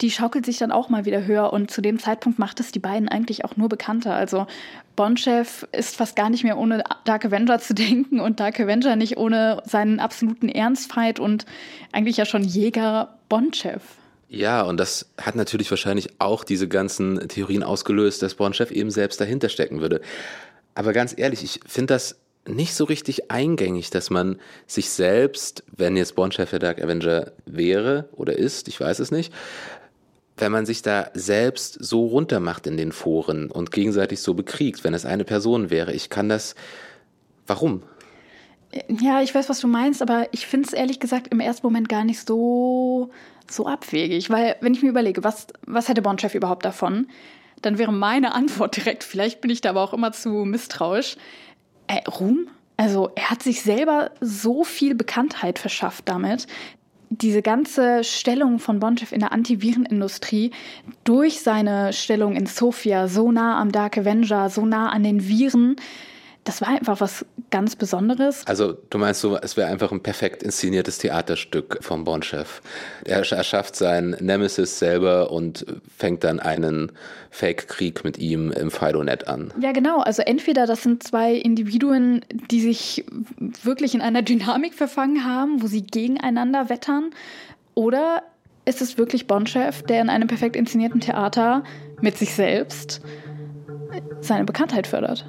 die 0.02 0.12
schaukelt 0.12 0.46
sich 0.46 0.58
dann 0.58 0.72
auch 0.72 0.90
mal 0.90 1.06
wieder 1.06 1.26
höher. 1.26 1.54
Und 1.54 1.72
zu 1.72 1.82
dem 1.82 2.00
Zeitpunkt 2.00 2.40
macht 2.40 2.60
es 2.60 2.72
die 2.72 2.80
beiden 2.80 3.10
eigentlich 3.10 3.46
auch 3.46 3.56
nur 3.56 3.70
bekannter. 3.70 4.14
Also 4.14 4.48
Bonchef 4.96 5.68
ist 5.72 5.96
fast 5.96 6.16
gar 6.16 6.30
nicht 6.30 6.44
mehr 6.44 6.58
ohne 6.58 6.84
Dark 7.06 7.26
Avenger 7.26 7.60
zu 7.60 7.74
denken 7.76 8.20
und 8.20 8.40
Dark 8.40 8.60
Avenger 8.60 8.96
nicht 8.96 9.18
ohne 9.18 9.62
seinen 9.66 10.00
absoluten 10.00 10.50
Ernstfight 10.50 11.20
und 11.20 11.46
eigentlich 11.92 12.18
ja 12.18 12.26
schon 12.26 12.44
Jäger 12.44 13.18
Bonchef. 13.30 13.82
Ja, 14.30 14.62
und 14.64 14.78
das 14.78 15.10
hat 15.22 15.36
natürlich 15.36 15.70
wahrscheinlich 15.70 16.10
auch 16.20 16.44
diese 16.44 16.68
ganzen 16.68 17.30
Theorien 17.30 17.64
ausgelöst, 17.64 18.22
dass 18.22 18.36
Bonchef 18.36 18.72
eben 18.72 18.92
selbst 18.92 19.22
dahinter 19.22 19.48
stecken 19.48 19.80
würde. 19.80 20.02
Aber 20.76 20.94
ganz 20.94 21.14
ehrlich, 21.18 21.44
ich 21.44 21.62
finde 21.66 21.94
das 21.94 22.18
nicht 22.48 22.74
so 22.76 22.84
richtig 22.86 23.32
eingängig, 23.32 23.90
dass 23.90 24.10
man 24.10 24.40
sich 24.66 24.90
selbst, 24.90 25.64
wenn 25.76 25.98
jetzt 25.98 26.16
Bond-Chef 26.16 26.50
der 26.50 26.60
Dark 26.60 26.82
Avenger 26.82 27.32
wäre 27.46 28.10
oder 28.14 28.38
ist, 28.38 28.68
ich 28.68 28.80
weiß 28.80 29.00
es 29.00 29.12
nicht, 29.12 29.34
wenn 30.38 30.52
man 30.52 30.66
sich 30.66 30.82
da 30.82 31.10
selbst 31.14 31.84
so 31.84 32.06
runtermacht 32.06 32.68
in 32.68 32.78
den 32.78 32.92
Foren 32.92 33.52
und 33.52 33.72
gegenseitig 33.72 34.22
so 34.22 34.34
bekriegt, 34.34 34.84
wenn 34.84 34.94
es 34.94 35.06
eine 35.06 35.24
Person 35.24 35.70
wäre. 35.70 35.94
Ich 35.94 36.10
kann 36.10 36.30
das. 36.30 36.56
Warum? 37.46 37.84
Ja, 38.90 39.22
ich 39.22 39.34
weiß, 39.34 39.50
was 39.50 39.60
du 39.60 39.68
meinst, 39.68 40.02
aber 40.02 40.28
ich 40.32 40.46
finde 40.46 40.68
es 40.68 40.74
ehrlich 40.74 41.00
gesagt 41.00 41.30
im 41.30 41.40
ersten 41.40 41.66
Moment 41.66 41.90
gar 41.90 42.04
nicht 42.04 42.28
so, 42.28 43.10
so 43.50 43.66
abwegig. 43.66 44.30
Weil, 44.30 44.58
wenn 44.62 44.74
ich 44.74 44.84
mir 44.84 44.90
überlege, 44.90 45.24
was, 45.24 45.48
was 45.66 45.88
hätte 45.88 46.02
Bond-Chef 46.02 46.36
überhaupt 46.36 46.66
davon, 46.66 47.08
dann 47.62 47.78
wäre 47.78 47.92
meine 47.92 48.34
Antwort 48.34 48.76
direkt, 48.76 49.04
vielleicht 49.04 49.42
bin 49.42 49.50
ich 49.50 49.62
da 49.62 49.72
aber 49.72 49.82
auch 49.82 49.94
immer 49.94 50.12
zu 50.12 50.30
misstrauisch, 50.30 51.18
äh, 51.88 52.08
Ruhm? 52.08 52.50
Also 52.76 53.10
er 53.16 53.32
hat 53.32 53.42
sich 53.42 53.64
selber 53.64 54.12
so 54.22 54.64
viel 54.64 54.94
Bekanntheit 54.94 55.58
verschafft 55.58 56.08
damit. 56.08 56.46
Diese 57.10 57.42
ganze 57.42 58.04
Stellung 58.04 58.60
von 58.60 58.80
Bonchev 58.80 59.14
in 59.14 59.22
der 59.22 59.32
Antivirenindustrie 59.32 60.52
durch 61.04 61.40
seine 61.40 61.94
Stellung 61.94 62.36
in 62.36 62.46
Sofia, 62.46 63.08
so 63.08 63.32
nah 63.32 63.60
am 63.60 63.72
Dark 63.72 63.98
Avenger, 63.98 64.50
so 64.50 64.66
nah 64.66 64.90
an 64.90 65.04
den 65.04 65.28
Viren, 65.28 65.78
das 66.48 66.62
war 66.62 66.70
einfach 66.70 67.02
was 67.02 67.26
ganz 67.50 67.76
Besonderes. 67.76 68.48
Also 68.48 68.74
du 68.90 68.98
meinst 68.98 69.20
so, 69.20 69.38
es 69.38 69.58
wäre 69.58 69.68
einfach 69.68 69.92
ein 69.92 70.02
perfekt 70.02 70.44
inszeniertes 70.44 70.98
Theaterstück 70.98 71.80
vom 71.82 72.06
Bond-Chef. 72.06 72.62
Er 73.04 73.18
erschafft 73.30 73.76
seinen 73.76 74.12
Nemesis 74.24 74.80
selber 74.80 75.32
und 75.32 75.66
fängt 75.98 76.24
dann 76.24 76.40
einen 76.40 76.94
Fake-Krieg 77.32 78.06
mit 78.06 78.18
ihm 78.18 78.52
im 78.52 78.72
Fidonet 78.72 79.28
an. 79.28 79.54
Ja, 79.60 79.74
genau. 79.74 80.00
Also 80.00 80.22
entweder 80.22 80.66
das 80.66 80.84
sind 80.84 81.04
zwei 81.04 81.34
Individuen, 81.34 82.22
die 82.50 82.62
sich 82.62 83.06
wirklich 83.64 83.94
in 83.94 84.02
einer 84.02 84.22
Dynamik 84.22 84.74
verfangen 84.74 85.26
haben, 85.26 85.62
wo 85.62 85.68
sie 85.68 85.84
gegeneinander 85.84 86.70
wettern, 86.70 87.12
oder 87.76 88.24
ist 88.64 88.82
es 88.82 88.98
wirklich 88.98 89.28
Bond-Chef, 89.28 89.84
der 89.84 90.02
in 90.02 90.10
einem 90.10 90.28
perfekt 90.28 90.56
inszenierten 90.56 91.02
Theater 91.02 91.64
mit 92.02 92.18
sich 92.18 92.34
selbst 92.34 93.02
seine 94.22 94.46
Bekanntheit 94.46 94.88
fördert? 94.88 95.26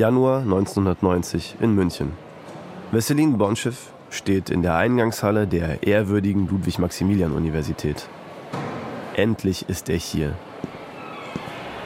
Januar 0.00 0.40
1990 0.40 1.56
in 1.60 1.74
München. 1.74 2.12
Wesselin 2.90 3.36
Bonschiff 3.36 3.92
steht 4.08 4.48
in 4.48 4.62
der 4.62 4.76
Eingangshalle 4.76 5.46
der 5.46 5.86
ehrwürdigen 5.86 6.48
Ludwig-Maximilian-Universität. 6.48 8.08
Endlich 9.14 9.68
ist 9.68 9.90
er 9.90 9.98
hier. 9.98 10.34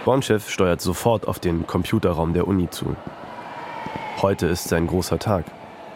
Bonschiff 0.05 0.49
steuert 0.49 0.81
sofort 0.81 1.27
auf 1.27 1.41
den 1.41 1.67
Computerraum 1.67 2.35
der 2.35 2.47
Uni 2.47 2.71
zu. 2.71 2.95
Heute 4.23 4.47
ist 4.47 4.69
sein 4.69 4.87
großer 4.87 5.19
Tag. 5.19 5.47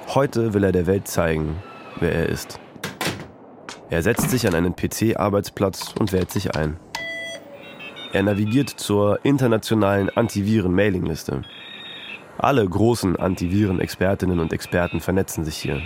Heute 0.09 0.55
will 0.55 0.65
er 0.65 0.73
der 0.73 0.89
Welt 0.89 1.07
zeigen, 1.07 1.63
wer 2.01 2.13
er 2.13 2.29
ist. 2.29 2.59
Er 3.91 4.03
setzt 4.03 4.29
sich 4.31 4.45
an 4.49 4.57
einen 4.57 4.75
PC-Arbeitsplatz 4.75 5.95
und 5.97 6.13
wählt 6.13 6.33
sich 6.33 6.57
ein. 6.57 6.79
Er 8.13 8.25
navigiert 8.25 8.71
zur 8.71 9.25
internationalen 9.25 10.11
Antiviren-Mailingliste. 10.11 11.45
Alle 12.41 12.65
großen 12.69 13.17
Antiviren-Expertinnen 13.17 14.39
und 14.39 14.53
Experten 14.53 15.01
vernetzen 15.01 15.45
sich 15.45 15.57
hier. 15.57 15.83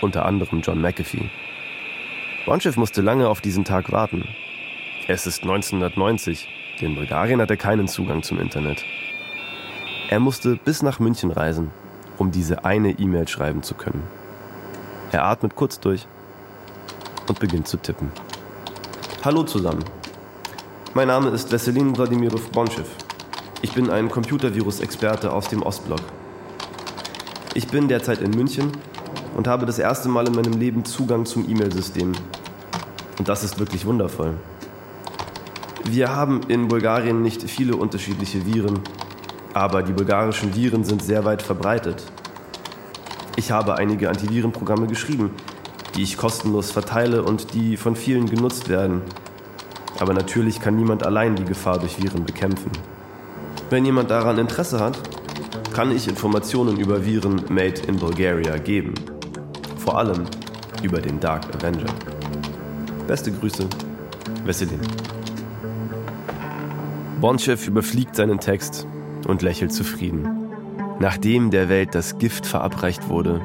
Unter 0.00 0.24
anderem 0.26 0.60
John 0.60 0.80
McAfee. 0.80 1.28
Bonschiff 2.46 2.76
musste 2.76 3.02
lange 3.02 3.28
auf 3.28 3.40
diesen 3.40 3.64
Tag 3.64 3.90
warten. 3.90 4.28
Es 5.08 5.26
ist 5.26 5.42
1990. 5.42 6.48
In 6.78 6.94
Bulgarien 6.94 7.40
hat 7.40 7.50
er 7.50 7.56
keinen 7.56 7.88
Zugang 7.88 8.22
zum 8.22 8.38
Internet. 8.38 8.84
Er 10.08 10.20
musste 10.20 10.54
bis 10.54 10.82
nach 10.82 11.00
München 11.00 11.32
reisen, 11.32 11.72
um 12.16 12.30
diese 12.30 12.64
eine 12.64 12.90
E-Mail 12.90 13.26
schreiben 13.26 13.64
zu 13.64 13.74
können. 13.74 14.04
Er 15.10 15.24
atmet 15.24 15.56
kurz 15.56 15.80
durch 15.80 16.06
und 17.26 17.40
beginnt 17.40 17.66
zu 17.66 17.76
tippen. 17.76 18.12
Hallo 19.24 19.42
zusammen. 19.42 19.84
Mein 20.94 21.08
Name 21.08 21.30
ist 21.30 21.50
Veselin 21.50 21.96
Wladimirov 21.96 22.50
Bonschiff. 22.52 23.01
Ich 23.64 23.74
bin 23.74 23.90
ein 23.90 24.10
Computervirus-Experte 24.10 25.32
aus 25.32 25.46
dem 25.46 25.62
Ostblock. 25.62 26.00
Ich 27.54 27.68
bin 27.68 27.86
derzeit 27.86 28.20
in 28.20 28.32
München 28.32 28.72
und 29.36 29.46
habe 29.46 29.66
das 29.66 29.78
erste 29.78 30.08
Mal 30.08 30.26
in 30.26 30.34
meinem 30.34 30.54
Leben 30.54 30.84
Zugang 30.84 31.24
zum 31.26 31.48
E-Mail-System. 31.48 32.10
Und 33.18 33.28
das 33.28 33.44
ist 33.44 33.60
wirklich 33.60 33.86
wundervoll. 33.86 34.34
Wir 35.84 36.14
haben 36.14 36.40
in 36.48 36.66
Bulgarien 36.66 37.22
nicht 37.22 37.48
viele 37.48 37.76
unterschiedliche 37.76 38.44
Viren, 38.44 38.80
aber 39.54 39.84
die 39.84 39.92
bulgarischen 39.92 40.56
Viren 40.56 40.82
sind 40.82 41.00
sehr 41.00 41.24
weit 41.24 41.40
verbreitet. 41.40 42.02
Ich 43.36 43.52
habe 43.52 43.76
einige 43.76 44.08
Antivirenprogramme 44.08 44.88
geschrieben, 44.88 45.30
die 45.94 46.02
ich 46.02 46.16
kostenlos 46.16 46.72
verteile 46.72 47.22
und 47.22 47.54
die 47.54 47.76
von 47.76 47.94
vielen 47.94 48.28
genutzt 48.28 48.68
werden. 48.68 49.02
Aber 50.00 50.14
natürlich 50.14 50.60
kann 50.60 50.74
niemand 50.74 51.06
allein 51.06 51.36
die 51.36 51.44
Gefahr 51.44 51.78
durch 51.78 52.02
Viren 52.02 52.24
bekämpfen. 52.24 52.72
Wenn 53.72 53.86
jemand 53.86 54.10
daran 54.10 54.36
Interesse 54.36 54.78
hat, 54.80 54.98
kann 55.72 55.96
ich 55.96 56.06
Informationen 56.06 56.78
über 56.78 57.06
Viren 57.06 57.42
made 57.48 57.80
in 57.88 57.96
Bulgaria 57.96 58.58
geben. 58.58 58.92
Vor 59.78 59.96
allem 59.96 60.24
über 60.82 61.00
den 61.00 61.18
Dark 61.18 61.46
Avenger. 61.54 61.86
Beste 63.06 63.32
Grüße, 63.32 63.66
Veselin. 64.44 64.78
Bonchev 67.22 67.66
überfliegt 67.66 68.14
seinen 68.14 68.40
Text 68.40 68.86
und 69.26 69.40
lächelt 69.40 69.72
zufrieden. 69.72 70.28
Nachdem 71.00 71.50
der 71.50 71.70
Welt 71.70 71.94
das 71.94 72.18
Gift 72.18 72.44
verabreicht 72.44 73.08
wurde, 73.08 73.40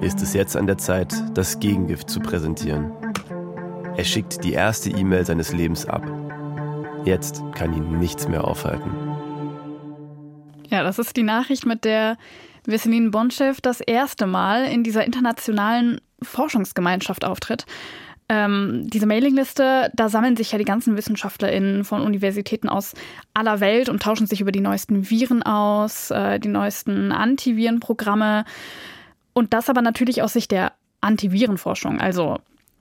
ist 0.00 0.22
es 0.22 0.32
jetzt 0.32 0.56
an 0.56 0.66
der 0.66 0.78
Zeit, 0.78 1.12
das 1.34 1.60
Gegengift 1.60 2.08
zu 2.08 2.20
präsentieren. 2.20 2.90
Er 3.98 4.04
schickt 4.04 4.44
die 4.44 4.54
erste 4.54 4.88
E-Mail 4.88 5.26
seines 5.26 5.52
Lebens 5.52 5.84
ab. 5.84 6.10
Jetzt 7.04 7.42
kann 7.54 7.76
ihn 7.76 7.98
nichts 7.98 8.28
mehr 8.28 8.48
aufhalten. 8.48 9.07
Ja, 10.70 10.82
das 10.82 10.98
ist 10.98 11.16
die 11.16 11.22
Nachricht, 11.22 11.66
mit 11.66 11.84
der 11.84 12.16
Veselin 12.66 13.10
Bonchev 13.10 13.60
das 13.62 13.80
erste 13.80 14.26
Mal 14.26 14.64
in 14.64 14.84
dieser 14.84 15.04
internationalen 15.04 16.00
Forschungsgemeinschaft 16.22 17.24
auftritt. 17.24 17.64
Ähm, 18.30 18.82
diese 18.84 19.06
Mailingliste, 19.06 19.90
da 19.94 20.10
sammeln 20.10 20.36
sich 20.36 20.52
ja 20.52 20.58
die 20.58 20.66
ganzen 20.66 20.98
WissenschaftlerInnen 20.98 21.84
von 21.84 22.02
Universitäten 22.02 22.68
aus 22.68 22.94
aller 23.32 23.60
Welt 23.60 23.88
und 23.88 24.02
tauschen 24.02 24.26
sich 24.26 24.42
über 24.42 24.52
die 24.52 24.60
neuesten 24.60 25.08
Viren 25.08 25.42
aus, 25.42 26.10
äh, 26.10 26.38
die 26.38 26.48
neuesten 26.48 27.10
Antivirenprogramme. 27.10 28.44
Und 29.32 29.54
das 29.54 29.70
aber 29.70 29.80
natürlich 29.80 30.22
aus 30.22 30.34
Sicht 30.34 30.50
der 30.50 30.72
Antivirenforschung, 31.00 32.00
also 32.00 32.38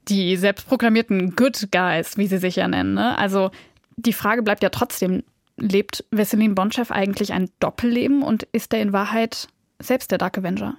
die 0.10 0.36
selbstproklamierten 0.36 1.36
Good 1.36 1.70
Guys, 1.72 2.18
wie 2.18 2.28
sie 2.28 2.40
sich 2.40 2.58
ja 2.58 2.68
nennen. 2.68 2.96
Ne? 2.96 3.18
Also 3.18 3.52
die 3.96 4.14
Frage 4.14 4.44
bleibt 4.44 4.64
ja 4.64 4.70
trotzdem, 4.70 5.24
lebt 5.58 6.06
Veselin 6.12 6.56
Bonchev 6.56 6.94
eigentlich 6.94 7.34
ein 7.34 7.50
Doppelleben 7.60 8.24
und 8.24 8.44
ist 8.52 8.74
er 8.74 8.82
in 8.82 8.94
Wahrheit 8.94 9.48
selbst 9.80 10.12
der 10.12 10.18
Dark 10.18 10.38
Avenger? 10.38 10.78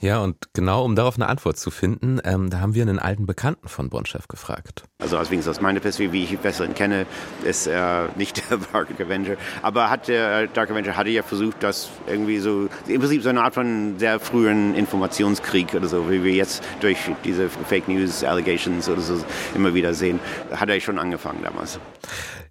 Ja, 0.00 0.20
und 0.20 0.36
genau 0.54 0.84
um 0.84 0.96
darauf 0.96 1.16
eine 1.16 1.28
Antwort 1.28 1.58
zu 1.58 1.70
finden, 1.70 2.20
ähm, 2.24 2.50
da 2.50 2.60
haben 2.60 2.74
wir 2.74 2.82
einen 2.82 2.98
alten 2.98 3.26
Bekannten 3.26 3.68
von 3.68 3.90
Bonchev 3.90 4.26
gefragt. 4.28 4.84
Also 4.98 5.18
aus, 5.18 5.30
aus 5.46 5.60
meiner 5.60 5.80
Perspektive, 5.80 6.12
wie 6.12 6.24
ich 6.24 6.42
Veselin 6.42 6.74
kenne, 6.74 7.06
ist 7.44 7.66
er 7.66 8.08
nicht 8.16 8.50
der 8.50 8.58
Dark 8.72 8.88
Avenger. 8.98 9.36
Aber 9.62 9.90
hat 9.90 10.08
der 10.08 10.46
Dark 10.46 10.70
Avenger 10.70 10.96
hatte 10.96 11.10
ja 11.10 11.22
versucht, 11.22 11.62
das 11.62 11.90
irgendwie 12.06 12.38
so, 12.38 12.68
im 12.86 13.00
Prinzip 13.00 13.22
so 13.22 13.28
eine 13.28 13.42
Art 13.42 13.54
von 13.54 13.98
sehr 13.98 14.20
frühen 14.20 14.74
Informationskrieg 14.74 15.74
oder 15.74 15.88
so, 15.88 16.10
wie 16.10 16.24
wir 16.24 16.32
jetzt 16.32 16.62
durch 16.80 16.98
diese 17.24 17.48
Fake 17.48 17.88
News 17.88 18.24
Allegations 18.24 18.88
oder 18.88 19.00
so 19.00 19.22
immer 19.54 19.74
wieder 19.74 19.94
sehen, 19.94 20.20
hat 20.52 20.68
er 20.68 20.80
schon 20.80 20.98
angefangen 20.98 21.42
damals. 21.42 21.78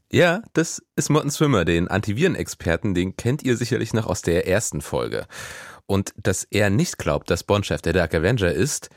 Ja, 0.09 0.41
das 0.53 0.81
ist 0.95 1.09
Morten 1.09 1.29
Swimmer, 1.29 1.65
den 1.65 1.89
Antivirenexperten, 1.89 2.93
den 2.93 3.17
kennt 3.17 3.43
ihr 3.43 3.57
sicherlich 3.57 3.93
noch 3.93 4.07
aus 4.07 4.21
der 4.21 4.47
ersten 4.47 4.79
Folge. 4.79 5.27
Und 5.85 6.13
dass 6.15 6.45
er 6.45 6.69
nicht 6.69 6.97
glaubt, 6.97 7.29
dass 7.29 7.43
Bond-Chef 7.43 7.81
der 7.81 7.91
Dark 7.91 8.15
Avenger 8.15 8.53
ist, 8.53 8.89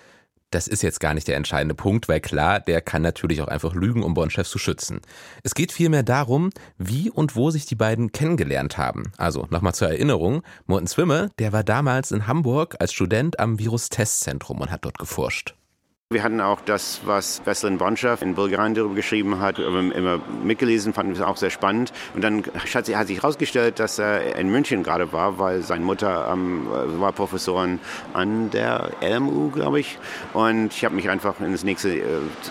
das 0.50 0.68
ist 0.68 0.82
jetzt 0.82 1.00
gar 1.00 1.14
nicht 1.14 1.26
der 1.26 1.36
entscheidende 1.36 1.74
Punkt, 1.74 2.08
weil 2.08 2.20
klar, 2.20 2.60
der 2.60 2.80
kann 2.80 3.02
natürlich 3.02 3.40
auch 3.42 3.48
einfach 3.48 3.74
lügen, 3.74 4.04
um 4.04 4.14
Bond-Chef 4.14 4.48
zu 4.48 4.58
schützen. 4.58 5.00
Es 5.42 5.54
geht 5.54 5.72
vielmehr 5.72 6.04
darum, 6.04 6.50
wie 6.78 7.10
und 7.10 7.34
wo 7.34 7.50
sich 7.50 7.66
die 7.66 7.76
beiden 7.76 8.12
kennengelernt 8.12 8.78
haben. 8.78 9.12
Also 9.16 9.48
nochmal 9.50 9.74
zur 9.74 9.88
Erinnerung, 9.88 10.42
Morten 10.66 10.86
Swimmer, 10.86 11.30
der 11.40 11.52
war 11.52 11.64
damals 11.64 12.12
in 12.12 12.28
Hamburg 12.28 12.76
als 12.78 12.92
Student 12.92 13.40
am 13.40 13.58
Virus-Testzentrum 13.58 14.60
und 14.60 14.70
hat 14.70 14.84
dort 14.84 14.98
geforscht. 14.98 15.54
Wir 16.12 16.24
hatten 16.24 16.40
auch 16.40 16.60
das, 16.60 17.02
was 17.04 17.40
Veselin 17.44 17.78
Bonschow 17.78 18.20
in 18.20 18.34
Bulgarien 18.34 18.74
darüber 18.74 18.96
geschrieben 18.96 19.38
hat, 19.38 19.60
immer 19.60 20.18
mitgelesen, 20.42 20.92
fanden 20.92 21.12
wir 21.14 21.20
es 21.20 21.24
auch 21.24 21.36
sehr 21.36 21.50
spannend. 21.50 21.92
Und 22.16 22.24
dann 22.24 22.42
hat 22.74 22.84
sich 22.84 22.96
herausgestellt, 22.96 23.78
dass 23.78 24.00
er 24.00 24.34
in 24.34 24.50
München 24.50 24.82
gerade 24.82 25.12
war, 25.12 25.38
weil 25.38 25.62
seine 25.62 25.84
Mutter 25.84 26.28
ähm, 26.32 26.66
war 26.98 27.12
Professorin 27.12 27.78
an 28.12 28.50
der 28.50 28.90
LMU, 29.00 29.50
glaube 29.50 29.78
ich. 29.78 29.98
Und 30.32 30.74
ich 30.74 30.84
habe 30.84 30.96
mich 30.96 31.08
einfach 31.08 31.38
in 31.38 31.52
das 31.52 31.62
nächste 31.62 31.96
äh, 31.96 32.02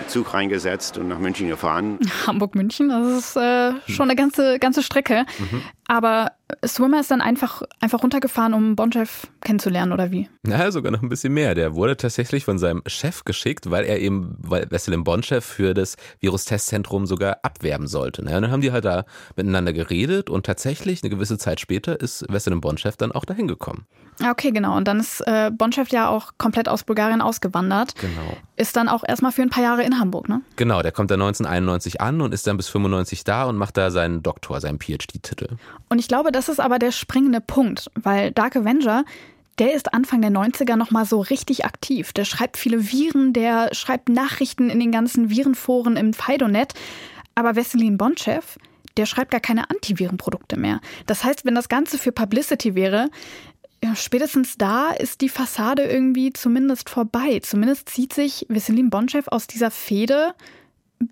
Zug 0.08 0.34
reingesetzt 0.34 0.98
und 0.98 1.10
nach 1.10 1.20
München 1.20 1.50
gefahren. 1.50 2.00
Hamburg-München, 2.28 2.88
das 2.88 3.12
ist 3.12 3.36
äh, 3.36 3.74
schon 3.88 4.10
eine 4.10 4.16
ganze, 4.16 4.58
ganze 4.60 4.84
Strecke. 4.84 5.26
Mhm. 5.38 5.64
Aber 5.86 6.32
Swimmer 6.66 7.00
ist 7.00 7.12
dann 7.12 7.22
einfach, 7.22 7.62
einfach 7.80 8.02
runtergefahren, 8.04 8.54
um 8.54 8.76
Bonchef 8.76 9.28
kennenzulernen, 9.42 9.92
oder 9.94 10.12
wie? 10.12 10.30
Na, 10.44 10.72
sogar 10.72 10.92
noch 10.92 11.02
ein 11.02 11.10
bisschen 11.10 11.34
mehr. 11.34 11.56
Der 11.56 11.76
wurde 11.76 11.96
tatsächlich 11.96 12.46
von 12.46 12.58
seinem 12.58 12.82
Chef 12.88 13.24
geschickt, 13.24 13.70
weil 13.70 13.86
er 13.86 14.00
eben, 14.00 14.36
weil 14.40 14.70
Veselin 14.70 15.04
Bonchef 15.04 15.46
für 15.46 15.74
das 15.74 15.96
Virustestzentrum 16.20 17.06
sogar 17.06 17.40
abwerben 17.44 17.88
sollte. 17.88 18.24
Na, 18.24 18.36
und 18.36 18.44
dann 18.44 18.52
haben 18.52 18.62
die 18.62 18.72
halt 18.72 18.86
da 18.86 19.06
miteinander 19.36 19.74
geredet 19.74 20.30
und 20.30 20.46
tatsächlich 20.46 21.04
eine 21.04 21.10
gewisse 21.10 21.38
Zeit 21.38 21.60
später 21.60 22.00
ist 22.00 22.26
Veselin 22.32 22.62
Bonchef 22.62 22.98
dann 22.98 23.12
auch 23.12 23.26
dahin 23.26 23.48
gekommen. 23.48 23.86
Okay, 24.28 24.52
genau. 24.52 24.76
Und 24.76 24.88
dann 24.88 25.00
ist 25.00 25.22
äh, 25.28 25.52
Bonchef 25.52 25.90
ja 25.90 26.10
auch 26.10 26.34
komplett 26.38 26.68
aus 26.68 26.84
Bulgarien 26.84 27.22
ausgewandert. 27.22 27.96
Genau. 27.96 28.38
Ist 28.58 28.76
dann 28.76 28.90
auch 28.90 29.04
erstmal 29.08 29.32
für 29.32 29.42
ein 29.42 29.50
paar 29.50 29.64
Jahre 29.64 29.84
in 29.84 30.00
Hamburg, 30.00 30.28
ne? 30.28 30.42
Genau, 30.58 30.82
der 30.82 30.92
kommt 30.92 31.12
dann 31.12 31.22
1991 31.22 32.02
an 32.02 32.20
und 32.20 32.34
ist 32.34 32.46
dann 32.46 32.58
bis 32.58 32.68
95 32.68 33.24
da 33.24 33.46
und 33.46 33.56
macht 33.56 33.78
da 33.78 33.92
seinen 33.92 34.22
Doktor, 34.22 34.60
seinen 34.60 34.80
PhD-Titel. 34.80 35.56
Und 35.88 36.00
ich 36.00 36.08
glaube, 36.08 36.32
das 36.32 36.39
ist 36.48 36.60
aber 36.60 36.80
der 36.80 36.92
springende 36.92 37.42
Punkt, 37.42 37.90
weil 37.96 38.32
Dark 38.32 38.56
Avenger, 38.56 39.04
der 39.58 39.74
ist 39.74 39.94
Anfang 39.94 40.22
der 40.22 40.32
90er 40.32 40.78
nochmal 40.78 41.06
so 41.06 41.20
richtig 41.20 41.66
aktiv. 41.66 42.14
Der 42.14 42.24
schreibt 42.24 42.56
viele 42.56 42.92
Viren, 42.92 43.34
der 43.34 43.74
schreibt 43.74 44.08
Nachrichten 44.08 44.70
in 44.70 44.80
den 44.80 44.92
ganzen 44.92 45.30
Virenforen 45.30 45.98
im 45.98 46.14
Fidonet. 46.14 46.74
Aber 47.36 47.56
Vesselin 47.56 47.98
Bonchev, 47.98 48.58
der 48.96 49.06
schreibt 49.06 49.32
gar 49.32 49.42
keine 49.42 49.70
Antivirenprodukte 49.70 50.58
mehr. 50.58 50.80
Das 51.08 51.24
heißt, 51.24 51.46
wenn 51.46 51.56
das 51.56 51.68
Ganze 51.68 51.98
für 51.98 52.12
Publicity 52.12 52.76
wäre, 52.76 53.10
spätestens 53.96 54.58
da 54.58 54.92
ist 54.92 55.22
die 55.22 55.30
Fassade 55.30 55.84
irgendwie 55.84 56.32
zumindest 56.32 56.90
vorbei. 56.90 57.40
Zumindest 57.42 57.90
zieht 57.90 58.14
sich 58.14 58.46
Vesselin 58.50 58.90
Bonchev 58.90 59.28
aus 59.30 59.48
dieser 59.48 59.72
Fehde 59.72 60.34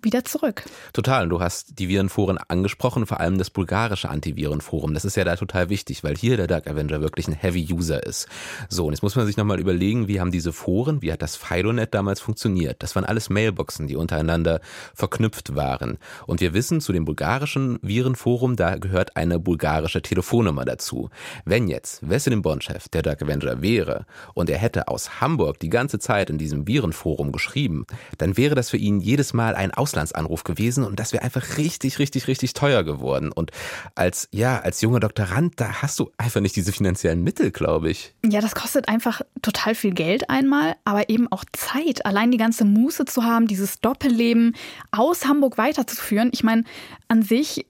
wieder 0.02 0.24
zurück. 0.24 0.64
Total. 0.92 1.28
Du 1.28 1.40
hast 1.40 1.78
die 1.78 1.88
Virenforen 1.88 2.36
angesprochen, 2.36 3.06
vor 3.06 3.20
allem 3.20 3.38
das 3.38 3.50
bulgarische 3.50 4.10
Antivirenforum. 4.10 4.92
Das 4.92 5.04
ist 5.04 5.16
ja 5.16 5.24
da 5.24 5.36
total 5.36 5.70
wichtig, 5.70 6.04
weil 6.04 6.16
hier 6.16 6.36
der 6.36 6.46
Dark 6.46 6.68
Avenger 6.68 7.00
wirklich 7.00 7.26
ein 7.26 7.32
Heavy 7.34 7.66
User 7.72 8.04
ist. 8.04 8.28
So, 8.68 8.86
und 8.86 8.92
jetzt 8.92 9.02
muss 9.02 9.16
man 9.16 9.26
sich 9.26 9.36
nochmal 9.36 9.60
überlegen, 9.60 10.06
wie 10.06 10.20
haben 10.20 10.30
diese 10.30 10.52
Foren, 10.52 11.00
wie 11.00 11.10
hat 11.10 11.22
das 11.22 11.36
Fidonet 11.36 11.94
damals 11.94 12.20
funktioniert? 12.20 12.82
Das 12.82 12.94
waren 12.96 13.04
alles 13.04 13.30
Mailboxen, 13.30 13.86
die 13.86 13.96
untereinander 13.96 14.60
verknüpft 14.94 15.56
waren. 15.56 15.98
Und 16.26 16.40
wir 16.40 16.52
wissen, 16.52 16.80
zu 16.80 16.92
dem 16.92 17.06
bulgarischen 17.06 17.78
Virenforum, 17.80 18.56
da 18.56 18.76
gehört 18.76 19.16
eine 19.16 19.38
bulgarische 19.38 20.02
Telefonnummer 20.02 20.66
dazu. 20.66 21.08
Wenn 21.46 21.66
jetzt 21.66 22.08
Veselin 22.08 22.42
Bonchev 22.42 22.88
der 22.92 23.02
Dark 23.02 23.22
Avenger 23.22 23.62
wäre 23.62 24.04
und 24.34 24.50
er 24.50 24.58
hätte 24.58 24.88
aus 24.88 25.22
Hamburg 25.22 25.58
die 25.60 25.70
ganze 25.70 25.98
Zeit 25.98 26.28
in 26.28 26.36
diesem 26.36 26.66
Virenforum 26.66 27.32
geschrieben, 27.32 27.86
dann 28.18 28.36
wäre 28.36 28.54
das 28.54 28.68
für 28.68 28.76
ihn 28.76 29.00
jedes 29.00 29.32
Mal 29.32 29.54
ein 29.54 29.72
Auslandsanruf 29.78 30.44
gewesen 30.44 30.84
und 30.84 30.98
das 30.98 31.12
wäre 31.12 31.24
einfach 31.24 31.56
richtig, 31.56 31.98
richtig, 31.98 32.28
richtig 32.28 32.52
teuer 32.52 32.84
geworden. 32.84 33.32
Und 33.32 33.50
als, 33.94 34.28
ja, 34.32 34.60
als 34.60 34.80
junger 34.80 35.00
Doktorand, 35.00 35.54
da 35.60 35.82
hast 35.82 35.98
du 35.98 36.10
einfach 36.18 36.40
nicht 36.40 36.56
diese 36.56 36.72
finanziellen 36.72 37.22
Mittel, 37.22 37.50
glaube 37.50 37.90
ich. 37.90 38.14
Ja, 38.24 38.40
das 38.40 38.54
kostet 38.54 38.88
einfach 38.88 39.22
total 39.42 39.74
viel 39.74 39.92
Geld 39.92 40.28
einmal, 40.30 40.76
aber 40.84 41.08
eben 41.08 41.30
auch 41.30 41.44
Zeit. 41.52 42.04
Allein 42.04 42.30
die 42.30 42.38
ganze 42.38 42.64
Muße 42.64 43.04
zu 43.04 43.24
haben, 43.24 43.46
dieses 43.46 43.80
Doppelleben 43.80 44.54
aus 44.90 45.26
Hamburg 45.26 45.58
weiterzuführen. 45.58 46.30
Ich 46.32 46.44
meine, 46.44 46.64
an 47.08 47.22
sich, 47.22 47.66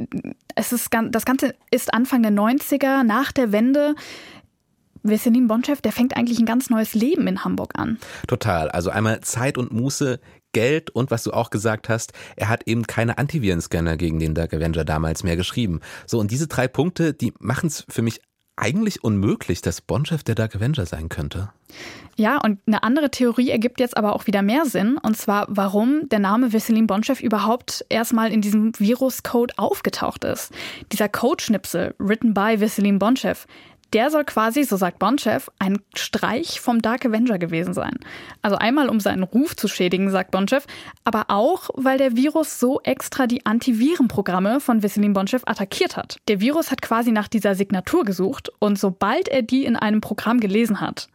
es 0.55 0.73
ist, 0.73 0.89
das 1.11 1.25
Ganze 1.25 1.55
ist 1.71 1.93
Anfang 1.93 2.23
der 2.23 2.33
90er, 2.33 3.03
nach 3.03 3.33
der 3.33 3.53
Wende. 3.53 3.95
Veselin 5.03 5.47
Bonchev, 5.47 5.81
der 5.81 5.93
fängt 5.93 6.17
eigentlich 6.17 6.39
ein 6.39 6.47
ganz 6.47 6.71
neues 6.71 6.95
Leben 6.95 7.27
in 7.27 7.45
Hamburg 7.45 7.79
an. 7.79 7.99
Total. 8.27 8.71
Also 8.71 8.91
einmal 8.91 9.21
Zeit 9.21 9.59
und 9.59 9.73
Muße 9.73 10.21
Geld 10.53 10.91
und 10.91 11.11
was 11.11 11.25
du 11.25 11.33
auch 11.33 11.51
gesagt 11.51 11.89
hast, 11.89 12.13
er 12.37 12.49
hat 12.49 12.67
eben 12.67 12.87
keine 12.87 13.19
Antivirenscanner 13.19 13.97
gegen 13.97 14.19
den 14.19 14.35
Dark 14.35 14.55
Avenger 14.55 14.85
damals 14.85 15.23
mehr 15.25 15.37
geschrieben. 15.37 15.81
So, 16.07 16.19
und 16.19 16.31
diese 16.31 16.47
drei 16.47 16.69
Punkte, 16.69 17.15
die 17.15 17.33
machen 17.39 17.67
es 17.67 17.85
für 17.89 18.03
mich 18.03 18.21
eigentlich 18.59 19.05
unmöglich, 19.05 19.63
dass 19.63 19.81
Bonchef 19.81 20.25
der 20.25 20.35
Dark 20.35 20.57
Avenger 20.57 20.85
sein 20.85 21.09
könnte. 21.09 21.51
Ja, 22.17 22.39
und 22.39 22.59
eine 22.67 22.83
andere 22.83 23.11
Theorie 23.11 23.51
ergibt 23.51 23.79
jetzt 23.79 23.97
aber 23.97 24.15
auch 24.15 24.27
wieder 24.27 24.43
mehr 24.43 24.65
Sinn. 24.65 24.99
Und 24.99 25.17
zwar, 25.17 25.47
warum 25.49 26.09
der 26.09 26.19
Name 26.19 26.51
Vesselin 26.51 26.89
Bonchef 26.89 27.21
überhaupt 27.21 27.85
erstmal 27.89 28.33
in 28.33 28.41
diesem 28.41 28.73
Viruscode 28.79 29.57
aufgetaucht 29.59 30.25
ist. 30.25 30.53
Dieser 30.93 31.09
Codeschnipsel, 31.09 31.95
written 31.99 32.35
by 32.35 32.59
Vesselin 32.59 32.99
Bonchef, 32.99 33.47
der 33.93 34.11
soll 34.11 34.25
quasi, 34.25 34.65
so 34.65 34.77
sagt 34.77 34.99
Bonchev, 34.99 35.51
ein 35.59 35.79
Streich 35.95 36.61
vom 36.61 36.83
Dark 36.83 37.07
Avenger 37.07 37.39
gewesen 37.39 37.73
sein. 37.73 37.99
Also 38.43 38.57
einmal, 38.57 38.89
um 38.89 39.01
seinen 39.01 39.23
Ruf 39.23 39.57
zu 39.57 39.69
schädigen, 39.69 40.11
sagt 40.11 40.31
Bonchev, 40.31 40.67
aber 41.05 41.27
auch, 41.29 41.71
weil 41.75 41.99
der 41.99 42.17
Virus 42.17 42.61
so 42.61 42.81
extra 42.83 43.27
die 43.27 43.47
Antivirenprogramme 43.47 44.61
von 44.61 44.83
Veselin 44.83 45.13
Bonchev 45.13 45.43
attackiert 45.47 45.97
hat. 45.97 46.19
Der 46.29 46.41
Virus 46.41 46.71
hat 46.71 46.83
quasi 46.83 47.13
nach 47.13 47.29
dieser 47.29 47.55
Signatur 47.55 48.05
gesucht 48.05 48.51
und 48.59 48.79
sobald 48.79 49.29
er 49.29 49.43
die 49.43 49.65
in 49.65 49.77
einem 49.77 50.01
Programm 50.01 50.41
gelesen 50.41 50.81
hat, 50.81 51.09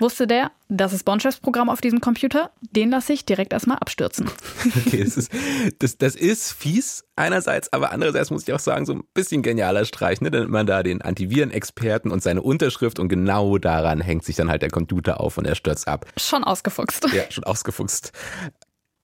wusste 0.00 0.26
der, 0.26 0.50
das 0.68 0.92
ist 0.92 1.04
Bonchefs 1.04 1.38
Programm 1.38 1.68
auf 1.68 1.80
diesem 1.80 2.00
Computer, 2.00 2.50
den 2.60 2.90
lasse 2.90 3.12
ich 3.12 3.24
direkt 3.24 3.52
erstmal 3.52 3.78
abstürzen. 3.78 4.30
Okay, 4.86 5.02
das 5.04 5.16
ist, 5.16 5.32
das, 5.78 5.98
das 5.98 6.14
ist 6.14 6.52
fies 6.52 7.04
einerseits, 7.16 7.72
aber 7.72 7.92
andererseits 7.92 8.30
muss 8.30 8.46
ich 8.46 8.52
auch 8.52 8.58
sagen, 8.60 8.86
so 8.86 8.94
ein 8.94 9.02
bisschen 9.14 9.42
genialer 9.42 9.84
Streich, 9.84 10.20
ne? 10.20 10.30
Dann 10.30 10.42
nimmt 10.42 10.52
man 10.52 10.66
da 10.66 10.82
den 10.82 11.02
Antivirenexperten 11.02 12.10
und 12.10 12.22
seine 12.22 12.42
Unterschrift 12.42 12.98
und 12.98 13.08
genau 13.08 13.58
daran 13.58 14.00
hängt 14.00 14.24
sich 14.24 14.36
dann 14.36 14.50
halt 14.50 14.62
der 14.62 14.70
Computer 14.70 15.20
auf 15.20 15.38
und 15.38 15.46
er 15.46 15.54
stürzt 15.54 15.88
ab. 15.88 16.06
Schon 16.16 16.44
ausgefuchst. 16.44 17.06
Ja, 17.12 17.30
schon 17.30 17.44
ausgefuchst. 17.44 18.12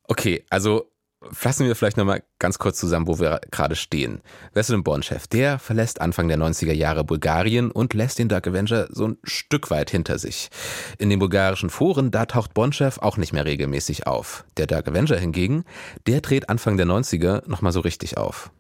Okay, 0.07 0.45
also 0.51 0.91
Fassen 1.33 1.67
wir 1.67 1.75
vielleicht 1.77 1.97
nochmal 1.97 2.23
ganz 2.39 2.59
kurz 2.59 2.79
zusammen, 2.79 3.07
wo 3.07 3.19
wir 3.19 3.41
gerade 3.51 3.77
stehen. 3.77 4.21
Veselin 4.53 4.85
Bonchev, 4.85 5.27
der 5.29 5.59
verlässt 5.59 6.01
Anfang 6.01 6.29
der 6.29 6.39
90er 6.39 6.73
Jahre 6.73 7.05
Bulgarien 7.05 7.71
und 7.71 7.95
lässt 7.95 8.19
den 8.19 8.29
Dark 8.29 8.47
Avenger 8.47 8.89
so 8.91 9.09
ein 9.09 9.19
Stück 9.25 9.71
weit 9.71 9.91
hinter 9.91 10.19
sich. 10.19 10.51
In 10.99 11.11
den 11.11 11.19
bulgarischen 11.19 11.71
Foren, 11.71 12.11
da 12.11 12.27
taucht 12.27 12.55
Bonchev 12.55 13.01
auch 13.01 13.17
nicht 13.17 13.33
mehr 13.33 13.45
regelmäßig 13.45 14.07
auf. 14.07 14.45
Der 14.57 14.67
Dark 14.67 14.89
Avenger 14.89 15.17
hingegen, 15.17 15.65
der 16.07 16.21
dreht 16.21 16.49
Anfang 16.49 16.77
der 16.77 16.87
90er 16.87 17.49
nochmal 17.49 17.73
so 17.73 17.81
richtig 17.81 18.17
auf. 18.19 18.51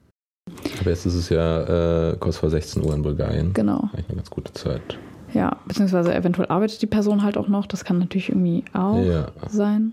Aber 0.80 0.90
jetzt 0.90 1.06
ist 1.06 1.14
es 1.14 1.28
ja 1.28 2.10
äh, 2.10 2.16
kurz 2.18 2.38
vor 2.38 2.50
16 2.50 2.84
Uhr 2.84 2.94
in 2.94 3.02
Bulgarien. 3.02 3.52
Genau. 3.54 3.88
Eigentlich 3.92 4.08
eine 4.08 4.16
ganz 4.16 4.30
gute 4.30 4.52
Zeit. 4.52 4.98
Ja, 5.32 5.56
beziehungsweise 5.66 6.14
eventuell 6.14 6.48
arbeitet 6.48 6.80
die 6.80 6.86
Person 6.86 7.22
halt 7.22 7.36
auch 7.36 7.48
noch. 7.48 7.66
Das 7.66 7.84
kann 7.84 7.98
natürlich 7.98 8.28
irgendwie 8.28 8.64
auch 8.72 9.02
ja. 9.02 9.32
sein. 9.48 9.92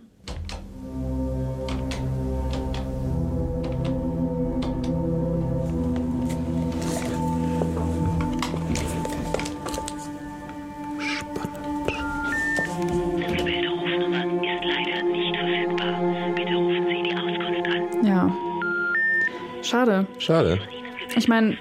Schade. 19.72 20.06
Schade. 20.18 20.60
Ich 21.16 21.30
meine, 21.30 21.58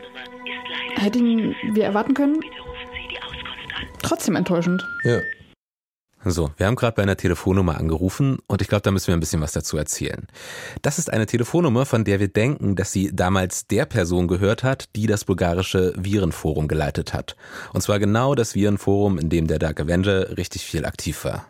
hätten 0.97 1.55
wir 1.75 1.85
erwarten 1.85 2.13
können. 2.13 2.41
Trotzdem 4.03 4.35
enttäuschend. 4.35 4.85
Ja. 5.05 5.21
So, 6.25 6.51
wir 6.57 6.67
haben 6.67 6.75
gerade 6.75 6.97
bei 6.97 7.03
einer 7.05 7.17
Telefonnummer 7.17 7.79
angerufen 7.79 8.39
und 8.49 8.61
ich 8.61 8.69
glaube, 8.69 8.83
da 8.83 8.91
müssen 8.91 9.07
wir 9.07 9.15
ein 9.15 9.21
bisschen 9.21 9.41
was 9.41 9.53
dazu 9.53 9.77
erzählen. 9.77 10.27
Das 10.83 10.99
ist 10.99 11.11
eine 11.11 11.27
Telefonnummer, 11.27 11.87
von 11.87 12.03
der 12.03 12.19
wir 12.19 12.27
denken, 12.27 12.75
dass 12.75 12.91
sie 12.91 13.15
damals 13.15 13.69
der 13.69 13.87
Person 13.87 14.27
gehört 14.27 14.65
hat, 14.65 14.89
die 14.97 15.07
das 15.07 15.25
bulgarische 15.25 15.95
Virenforum 15.97 16.67
geleitet 16.67 17.15
hat. 17.15 17.37
Und 17.73 17.83
zwar 17.83 18.01
genau 18.01 18.35
das 18.35 18.57
Virenforum, 18.57 19.19
in 19.19 19.31
dem 19.31 19.47
der 19.47 19.61
Dark 19.61 19.79
Avenger 19.81 20.37
richtig 20.37 20.67
viel 20.67 20.85
aktiv 20.85 21.25
war. 21.25 21.47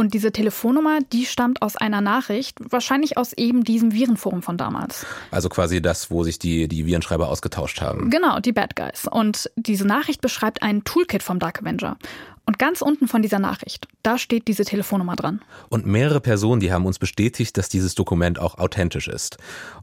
Und 0.00 0.14
diese 0.14 0.30
Telefonnummer, 0.30 1.00
die 1.12 1.26
stammt 1.26 1.60
aus 1.60 1.74
einer 1.74 2.00
Nachricht, 2.00 2.56
wahrscheinlich 2.60 3.16
aus 3.16 3.32
eben 3.32 3.64
diesem 3.64 3.92
Virenforum 3.92 4.42
von 4.42 4.56
damals. 4.56 5.04
Also 5.32 5.48
quasi 5.48 5.82
das, 5.82 6.08
wo 6.08 6.22
sich 6.22 6.38
die, 6.38 6.68
die 6.68 6.86
Virenschreiber 6.86 7.28
ausgetauscht 7.28 7.80
haben. 7.80 8.08
Genau, 8.08 8.38
die 8.38 8.52
Bad 8.52 8.76
Guys. 8.76 9.08
Und 9.10 9.50
diese 9.56 9.84
Nachricht 9.84 10.20
beschreibt 10.20 10.62
ein 10.62 10.84
Toolkit 10.84 11.24
vom 11.24 11.40
Dark 11.40 11.62
Avenger. 11.62 11.96
Und 12.46 12.60
ganz 12.60 12.80
unten 12.80 13.08
von 13.08 13.22
dieser 13.22 13.40
Nachricht, 13.40 13.88
da 14.04 14.18
steht 14.18 14.46
diese 14.46 14.64
Telefonnummer 14.64 15.16
dran. 15.16 15.42
Und 15.68 15.84
mehrere 15.84 16.20
Personen, 16.20 16.60
die 16.60 16.72
haben 16.72 16.86
uns 16.86 17.00
bestätigt, 17.00 17.58
dass 17.58 17.68
dieses 17.68 17.96
Dokument 17.96 18.38
auch 18.38 18.56
authentisch 18.56 19.08
ist. 19.08 19.36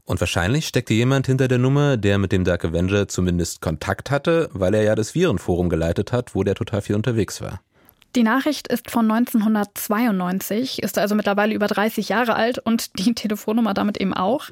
Und 0.06 0.18
wahrscheinlich 0.18 0.66
steckte 0.66 0.94
jemand 0.94 1.26
hinter 1.26 1.46
der 1.46 1.58
Nummer, 1.58 1.98
der 1.98 2.16
mit 2.16 2.32
dem 2.32 2.42
Dark 2.42 2.64
Avenger 2.64 3.06
zumindest 3.06 3.60
Kontakt 3.60 4.10
hatte, 4.10 4.48
weil 4.54 4.72
er 4.72 4.82
ja 4.82 4.94
das 4.94 5.14
Virenforum 5.14 5.68
geleitet 5.68 6.10
hat, 6.10 6.34
wo 6.34 6.42
der 6.42 6.54
total 6.54 6.80
viel 6.80 6.96
unterwegs 6.96 7.42
war. 7.42 7.60
Die 8.16 8.22
Nachricht 8.22 8.66
ist 8.68 8.90
von 8.90 9.10
1992, 9.10 10.82
ist 10.82 10.96
also 10.96 11.14
mittlerweile 11.14 11.52
über 11.54 11.66
30 11.66 12.08
Jahre 12.08 12.34
alt 12.34 12.58
und 12.58 12.98
die 12.98 13.14
Telefonnummer 13.14 13.74
damit 13.74 13.98
eben 13.98 14.14
auch. 14.14 14.46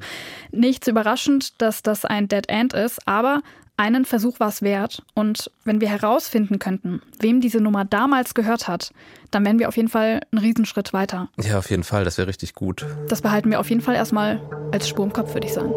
Nichts 0.51 0.87
überraschend, 0.87 1.59
dass 1.61 1.81
das 1.81 2.05
ein 2.05 2.27
Dead 2.27 2.47
End 2.47 2.73
ist, 2.73 3.07
aber 3.07 3.41
einen 3.75 4.05
Versuch 4.05 4.39
war 4.39 4.49
es 4.49 4.61
wert. 4.61 5.01
Und 5.15 5.49
wenn 5.63 5.81
wir 5.81 5.89
herausfinden 5.89 6.59
könnten, 6.59 7.01
wem 7.19 7.41
diese 7.41 7.59
Nummer 7.59 7.85
damals 7.85 8.35
gehört 8.35 8.67
hat, 8.67 8.91
dann 9.31 9.43
wären 9.43 9.57
wir 9.57 9.67
auf 9.67 9.75
jeden 9.75 9.89
Fall 9.89 10.21
einen 10.31 10.43
Riesenschritt 10.43 10.93
weiter. 10.93 11.29
Ja, 11.41 11.57
auf 11.57 11.71
jeden 11.71 11.83
Fall, 11.83 12.05
das 12.05 12.19
wäre 12.19 12.27
richtig 12.27 12.53
gut. 12.53 12.85
Das 13.09 13.23
behalten 13.23 13.49
wir 13.49 13.59
auf 13.59 13.69
jeden 13.69 13.81
Fall 13.81 13.95
erstmal 13.95 14.39
als 14.71 14.87
Spur 14.87 15.05
im 15.05 15.11
Kopf, 15.11 15.33
würde 15.33 15.47
ich 15.47 15.53
sagen. 15.53 15.73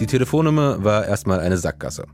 Die 0.00 0.06
Telefonnummer 0.06 0.84
war 0.84 1.06
erstmal 1.06 1.40
eine 1.40 1.56
Sackgasse. 1.56 2.06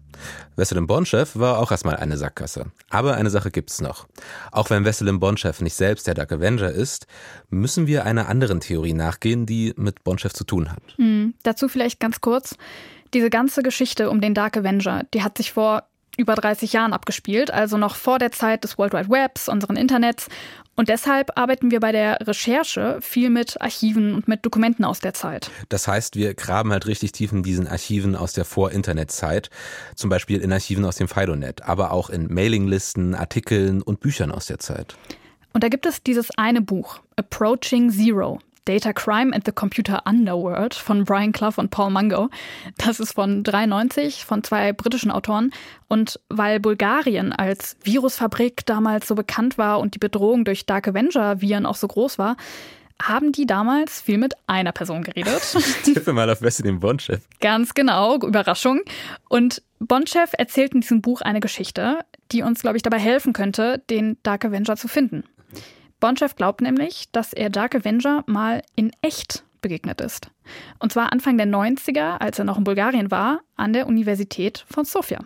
Wesselin 0.56 0.86
Bonchef 0.86 1.36
war 1.36 1.58
auch 1.58 1.70
erstmal 1.70 1.96
eine 1.96 2.16
Sackgasse. 2.16 2.72
Aber 2.88 3.14
eine 3.16 3.28
Sache 3.28 3.50
gibt's 3.50 3.82
noch. 3.82 4.06
Auch 4.52 4.70
wenn 4.70 4.86
Wesselin 4.86 5.20
Bonchef 5.20 5.60
nicht 5.60 5.74
selbst 5.74 6.06
der 6.06 6.14
Dark 6.14 6.32
Avenger 6.32 6.70
ist, 6.70 7.06
müssen 7.50 7.86
wir 7.86 8.06
einer 8.06 8.28
anderen 8.28 8.60
Theorie 8.60 8.94
nachgehen, 8.94 9.44
die 9.44 9.74
mit 9.76 10.02
Bonchef 10.02 10.32
zu 10.32 10.44
tun 10.44 10.72
hat. 10.72 10.82
Hm, 10.96 11.34
dazu 11.42 11.68
vielleicht 11.68 12.00
ganz 12.00 12.22
kurz. 12.22 12.56
Diese 13.12 13.28
ganze 13.28 13.62
Geschichte 13.62 14.08
um 14.08 14.22
den 14.22 14.32
Dark 14.32 14.56
Avenger, 14.56 15.02
die 15.12 15.22
hat 15.22 15.36
sich 15.36 15.52
vor 15.52 15.82
über 16.16 16.34
30 16.34 16.72
Jahren 16.72 16.92
abgespielt, 16.92 17.50
also 17.50 17.76
noch 17.76 17.96
vor 17.96 18.18
der 18.18 18.32
Zeit 18.32 18.64
des 18.64 18.78
World 18.78 18.92
Wide 18.92 19.10
Webs, 19.10 19.48
unseren 19.48 19.76
Internets. 19.76 20.28
Und 20.76 20.88
deshalb 20.88 21.38
arbeiten 21.38 21.70
wir 21.70 21.78
bei 21.80 21.92
der 21.92 22.18
Recherche 22.26 22.98
viel 23.00 23.30
mit 23.30 23.60
Archiven 23.60 24.14
und 24.14 24.26
mit 24.26 24.44
Dokumenten 24.44 24.84
aus 24.84 24.98
der 24.98 25.14
Zeit. 25.14 25.50
Das 25.68 25.86
heißt, 25.86 26.16
wir 26.16 26.34
graben 26.34 26.72
halt 26.72 26.86
richtig 26.86 27.12
tief 27.12 27.30
in 27.30 27.42
diesen 27.44 27.68
Archiven 27.68 28.16
aus 28.16 28.32
der 28.32 28.44
Vor-Internet-Zeit, 28.44 29.50
zum 29.94 30.10
Beispiel 30.10 30.40
in 30.40 30.52
Archiven 30.52 30.84
aus 30.84 30.96
dem 30.96 31.06
Fidonet, 31.06 31.62
aber 31.62 31.92
auch 31.92 32.10
in 32.10 32.32
Mailinglisten, 32.32 33.14
Artikeln 33.14 33.82
und 33.82 34.00
Büchern 34.00 34.32
aus 34.32 34.46
der 34.46 34.58
Zeit. 34.58 34.96
Und 35.52 35.62
da 35.62 35.68
gibt 35.68 35.86
es 35.86 36.02
dieses 36.02 36.30
eine 36.36 36.60
Buch, 36.60 37.00
Approaching 37.16 37.90
Zero. 37.90 38.40
Data 38.64 38.92
Crime 38.92 39.34
and 39.34 39.44
the 39.44 39.52
Computer 39.52 40.02
Underworld 40.06 40.74
von 40.74 41.04
Brian 41.04 41.32
Clough 41.32 41.58
und 41.58 41.70
Paul 41.70 41.90
Mungo. 41.90 42.30
Das 42.78 43.00
ist 43.00 43.12
von 43.12 43.42
93 43.42 44.24
von 44.24 44.42
zwei 44.42 44.72
britischen 44.72 45.10
Autoren. 45.10 45.52
Und 45.88 46.20
weil 46.28 46.60
Bulgarien 46.60 47.32
als 47.32 47.76
Virusfabrik 47.82 48.64
damals 48.66 49.08
so 49.08 49.14
bekannt 49.14 49.58
war 49.58 49.80
und 49.80 49.94
die 49.94 49.98
Bedrohung 49.98 50.44
durch 50.44 50.66
Dark 50.66 50.88
Avenger-Viren 50.88 51.66
auch 51.66 51.76
so 51.76 51.88
groß 51.88 52.18
war, 52.18 52.36
haben 53.02 53.32
die 53.32 53.46
damals 53.46 54.00
viel 54.00 54.18
mit 54.18 54.34
einer 54.46 54.72
Person 54.72 55.02
geredet. 55.02 55.42
Tippe 55.84 56.12
mal 56.12 56.30
auf 56.30 56.42
Wesselin 56.42 56.80
Bonchev. 56.80 57.22
Ganz 57.40 57.74
genau, 57.74 58.16
Überraschung. 58.16 58.80
Und 59.28 59.62
Bonchev 59.80 60.32
erzählt 60.38 60.74
in 60.74 60.80
diesem 60.80 61.02
Buch 61.02 61.20
eine 61.20 61.40
Geschichte, 61.40 62.00
die 62.32 62.42
uns, 62.42 62.62
glaube 62.62 62.76
ich, 62.76 62.82
dabei 62.82 62.98
helfen 62.98 63.32
könnte, 63.32 63.82
den 63.90 64.16
Dark 64.22 64.44
Avenger 64.44 64.76
zu 64.76 64.88
finden. 64.88 65.24
Bonchev 66.00 66.34
glaubt 66.36 66.60
nämlich, 66.60 67.10
dass 67.12 67.32
er 67.32 67.50
Dark 67.50 67.74
Avenger 67.74 68.24
mal 68.26 68.62
in 68.76 68.92
echt 69.02 69.44
begegnet 69.60 70.00
ist. 70.00 70.30
Und 70.78 70.92
zwar 70.92 71.12
Anfang 71.12 71.38
der 71.38 71.46
90er, 71.46 72.18
als 72.18 72.38
er 72.38 72.44
noch 72.44 72.58
in 72.58 72.64
Bulgarien 72.64 73.10
war, 73.10 73.40
an 73.56 73.72
der 73.72 73.86
Universität 73.86 74.64
von 74.68 74.84
Sofia. 74.84 75.20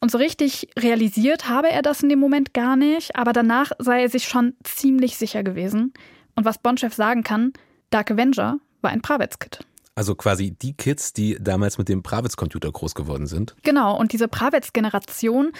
Und 0.00 0.10
so 0.10 0.18
richtig 0.18 0.68
realisiert 0.78 1.48
habe 1.48 1.70
er 1.70 1.82
das 1.82 2.02
in 2.02 2.08
dem 2.08 2.18
Moment 2.18 2.54
gar 2.54 2.76
nicht, 2.76 3.14
aber 3.16 3.32
danach 3.32 3.70
sei 3.78 4.02
er 4.02 4.08
sich 4.08 4.26
schon 4.26 4.54
ziemlich 4.64 5.16
sicher 5.16 5.42
gewesen. 5.42 5.92
Und 6.34 6.44
was 6.44 6.58
Bonchev 6.58 6.94
sagen 6.94 7.22
kann, 7.22 7.52
Dark 7.90 8.10
Avenger 8.10 8.58
war 8.80 8.90
ein 8.90 9.02
Pravets-Kit. 9.02 9.64
Also 9.94 10.14
quasi 10.14 10.52
die 10.52 10.72
Kids, 10.72 11.12
die 11.12 11.36
damals 11.40 11.78
mit 11.78 11.88
dem 11.88 12.02
Pravets-Computer 12.02 12.72
groß 12.72 12.94
geworden 12.94 13.26
sind. 13.26 13.54
Genau, 13.62 13.96
und 13.98 14.12
diese 14.12 14.26
Pravets-Generation, 14.26 15.52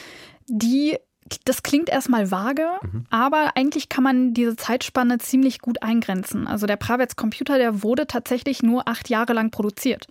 die 0.49 0.99
das 1.45 1.63
klingt 1.63 1.89
erstmal 1.89 2.31
vage, 2.31 2.67
mhm. 2.83 3.05
aber 3.11 3.53
eigentlich 3.55 3.89
kann 3.89 4.05
man 4.05 4.35
diese 4.35 4.57
Zeitspanne 4.57 5.19
ziemlich 5.19 5.61
gut 5.61 5.83
eingrenzen. 5.83 6.47
Also 6.47 6.67
der 6.67 6.77
Pravets 6.77 7.17
Computer, 7.17 7.59
der 7.59 7.83
wurde 7.83 8.07
tatsächlich 8.07 8.63
nur 8.63 8.89
acht 8.89 9.09
Jahre 9.09 9.33
lang 9.33 9.51
produziert. 9.51 10.07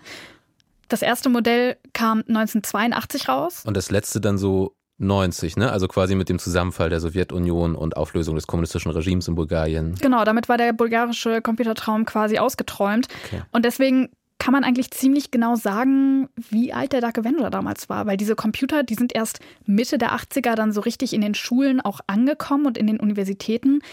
Das 0.88 1.02
erste 1.02 1.30
Modell 1.30 1.78
kam 1.94 2.20
1982 2.20 3.30
raus. 3.30 3.64
Und 3.66 3.78
das 3.78 3.92
letzte 3.92 4.20
dann 4.20 4.38
so 4.38 4.76
90, 4.98 5.58
ne? 5.58 5.72
Also 5.72 5.88
quasi 5.88 6.16
mit 6.16 6.30
dem 6.30 6.38
Zusammenfall 6.38 6.90
der 6.90 7.00
Sowjetunion 7.00 7.76
und 7.76 7.98
Auflösung 7.98 8.36
des 8.36 8.46
kommunistischen 8.46 8.92
Regimes 8.92 9.28
in 9.28 9.36
Bulgarien. 9.36 9.96
Genau, 9.96 10.24
damit 10.24 10.48
war 10.48 10.58
der 10.58 10.74
bulgarische 10.74 11.42
Computertraum 11.42 12.06
quasi 12.06 12.38
ausgeträumt. 12.38 13.08
Okay. 13.26 13.42
Und 13.52 13.66
deswegen 13.66 14.10
kann 14.42 14.54
man 14.54 14.64
eigentlich 14.64 14.90
ziemlich 14.90 15.30
genau 15.30 15.56
sagen, 15.56 16.28
wie 16.50 16.74
alt 16.74 16.94
der 16.94 17.02
Dark 17.02 17.20
Avenger 17.20 17.52
damals 17.52 17.90
war, 17.90 18.08
weil 18.08 18.18
diese 18.18 18.36
Computer, 18.36 18.82
die 18.82 18.96
sind 18.96 19.14
erst 19.14 19.40
Mitte 19.68 20.00
der 20.00 20.14
80er 20.14 20.56
dann 20.56 20.72
so 20.74 20.82
richtig 20.82 21.14
in 21.14 21.22
den 21.22 21.36
Schulen 21.36 21.80
auch 21.80 22.00
angekommen 22.08 22.66
und 22.66 22.76
in 22.76 22.88
den 22.88 23.00
Universitäten. 23.00 23.84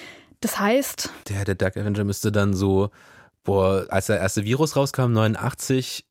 Das 0.41 0.59
heißt. 0.59 1.11
Der, 1.29 1.45
der 1.45 1.55
Dark 1.55 1.77
Avenger 1.77 2.05
müsste 2.05 2.33
dann 2.33 2.55
so, 2.55 2.89
boah, 3.45 3.85
als 3.91 4.07
der 4.07 4.21
erste 4.21 4.45
Virus 4.45 4.75
rauskam, 4.75 5.13
89, 5.13 6.07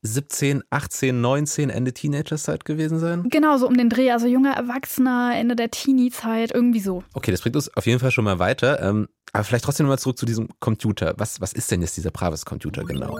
17, 0.00 0.62
18, 0.70 1.20
19, 1.20 1.68
Ende 1.68 1.92
Teenagerzeit 1.92 2.64
gewesen 2.64 2.98
sein? 2.98 3.24
Genau, 3.28 3.58
so 3.58 3.68
um 3.68 3.76
den 3.76 3.90
Dreh. 3.90 4.10
Also 4.10 4.26
junger 4.26 4.54
Erwachsener, 4.54 5.32
Ende 5.36 5.54
der 5.54 5.70
Teenie-Zeit, 5.70 6.50
irgendwie 6.54 6.80
so. 6.80 7.04
Okay, 7.12 7.30
das 7.30 7.42
bringt 7.42 7.56
uns 7.56 7.68
auf 7.76 7.84
jeden 7.84 8.00
Fall 8.00 8.10
schon 8.10 8.24
mal 8.24 8.38
weiter. 8.38 8.82
Ähm, 8.82 9.08
aber 9.34 9.44
vielleicht 9.44 9.66
trotzdem 9.66 9.84
nochmal 9.84 9.98
zurück 9.98 10.16
zu 10.16 10.24
diesem 10.24 10.48
Computer. 10.60 11.12
Was, 11.18 11.42
was 11.42 11.52
ist 11.52 11.70
denn 11.70 11.82
jetzt 11.82 11.98
dieser 11.98 12.10
Pravis-Computer 12.10 12.84
genau? 12.84 13.18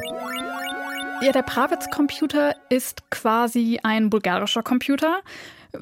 Ja, 1.22 1.32
der 1.32 1.42
Pravets-Computer 1.42 2.56
ist 2.68 3.10
quasi 3.10 3.78
ein 3.82 4.10
bulgarischer 4.10 4.62
Computer. 4.62 5.20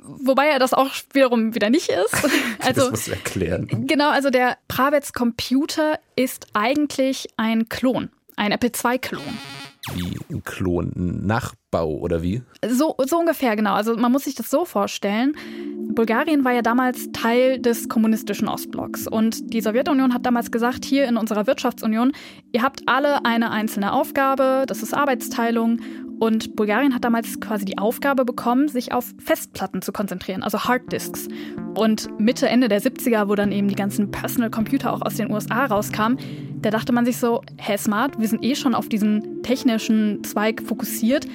Wobei 0.02 0.48
er 0.48 0.58
das 0.58 0.72
auch 0.72 0.90
wiederum 1.12 1.54
wieder 1.54 1.70
nicht 1.70 1.88
ist. 1.88 2.14
Also, 2.60 2.82
das 2.82 2.90
musst 2.90 3.06
du 3.08 3.12
erklären. 3.12 3.86
Genau, 3.86 4.10
also 4.10 4.28
der 4.28 4.58
Pravets 4.68 5.14
Computer 5.14 5.98
ist 6.14 6.46
eigentlich 6.52 7.28
ein 7.38 7.68
Klon, 7.70 8.10
ein 8.36 8.52
Apple 8.52 8.70
II-Klon. 8.70 9.22
Wie 9.94 10.18
ein 10.30 10.44
Klon, 10.44 10.92
ein 10.94 11.26
Nachbau 11.26 11.96
oder 11.96 12.22
wie? 12.22 12.42
So, 12.68 12.94
so 13.06 13.18
ungefähr, 13.18 13.56
genau. 13.56 13.72
Also 13.72 13.96
man 13.96 14.12
muss 14.12 14.24
sich 14.24 14.34
das 14.34 14.50
so 14.50 14.64
vorstellen. 14.64 15.34
Bulgarien 15.94 16.44
war 16.44 16.52
ja 16.52 16.62
damals 16.62 17.10
Teil 17.12 17.58
des 17.58 17.88
kommunistischen 17.88 18.46
Ostblocks 18.48 19.06
und 19.06 19.52
die 19.52 19.60
Sowjetunion 19.60 20.14
hat 20.14 20.26
damals 20.26 20.50
gesagt, 20.50 20.84
hier 20.84 21.06
in 21.08 21.16
unserer 21.16 21.46
Wirtschaftsunion, 21.46 22.12
ihr 22.52 22.62
habt 22.62 22.82
alle 22.86 23.24
eine 23.24 23.50
einzelne 23.50 23.92
Aufgabe, 23.92 24.64
das 24.66 24.82
ist 24.82 24.94
Arbeitsteilung 24.94 25.80
und 26.20 26.54
Bulgarien 26.54 26.94
hat 26.94 27.02
damals 27.02 27.40
quasi 27.40 27.64
die 27.64 27.78
Aufgabe 27.78 28.26
bekommen, 28.26 28.68
sich 28.68 28.92
auf 28.92 29.14
Festplatten 29.18 29.80
zu 29.80 29.90
konzentrieren, 29.90 30.42
also 30.42 30.64
Harddisks. 30.64 31.28
Und 31.74 32.08
Mitte, 32.20 32.46
Ende 32.46 32.68
der 32.68 32.82
70er, 32.82 33.28
wo 33.28 33.34
dann 33.34 33.52
eben 33.52 33.68
die 33.68 33.74
ganzen 33.74 34.10
Personal 34.10 34.50
Computer 34.50 34.92
auch 34.92 35.00
aus 35.00 35.14
den 35.14 35.32
USA 35.32 35.64
rauskamen, 35.64 36.18
da 36.60 36.70
dachte 36.70 36.92
man 36.92 37.06
sich 37.06 37.16
so, 37.16 37.40
hey 37.56 37.78
Smart, 37.78 38.20
wir 38.20 38.28
sind 38.28 38.44
eh 38.44 38.54
schon 38.54 38.74
auf 38.74 38.90
diesen 38.90 39.42
technischen 39.42 40.22
Zweig 40.22 40.62
fokussiert, 40.62 41.26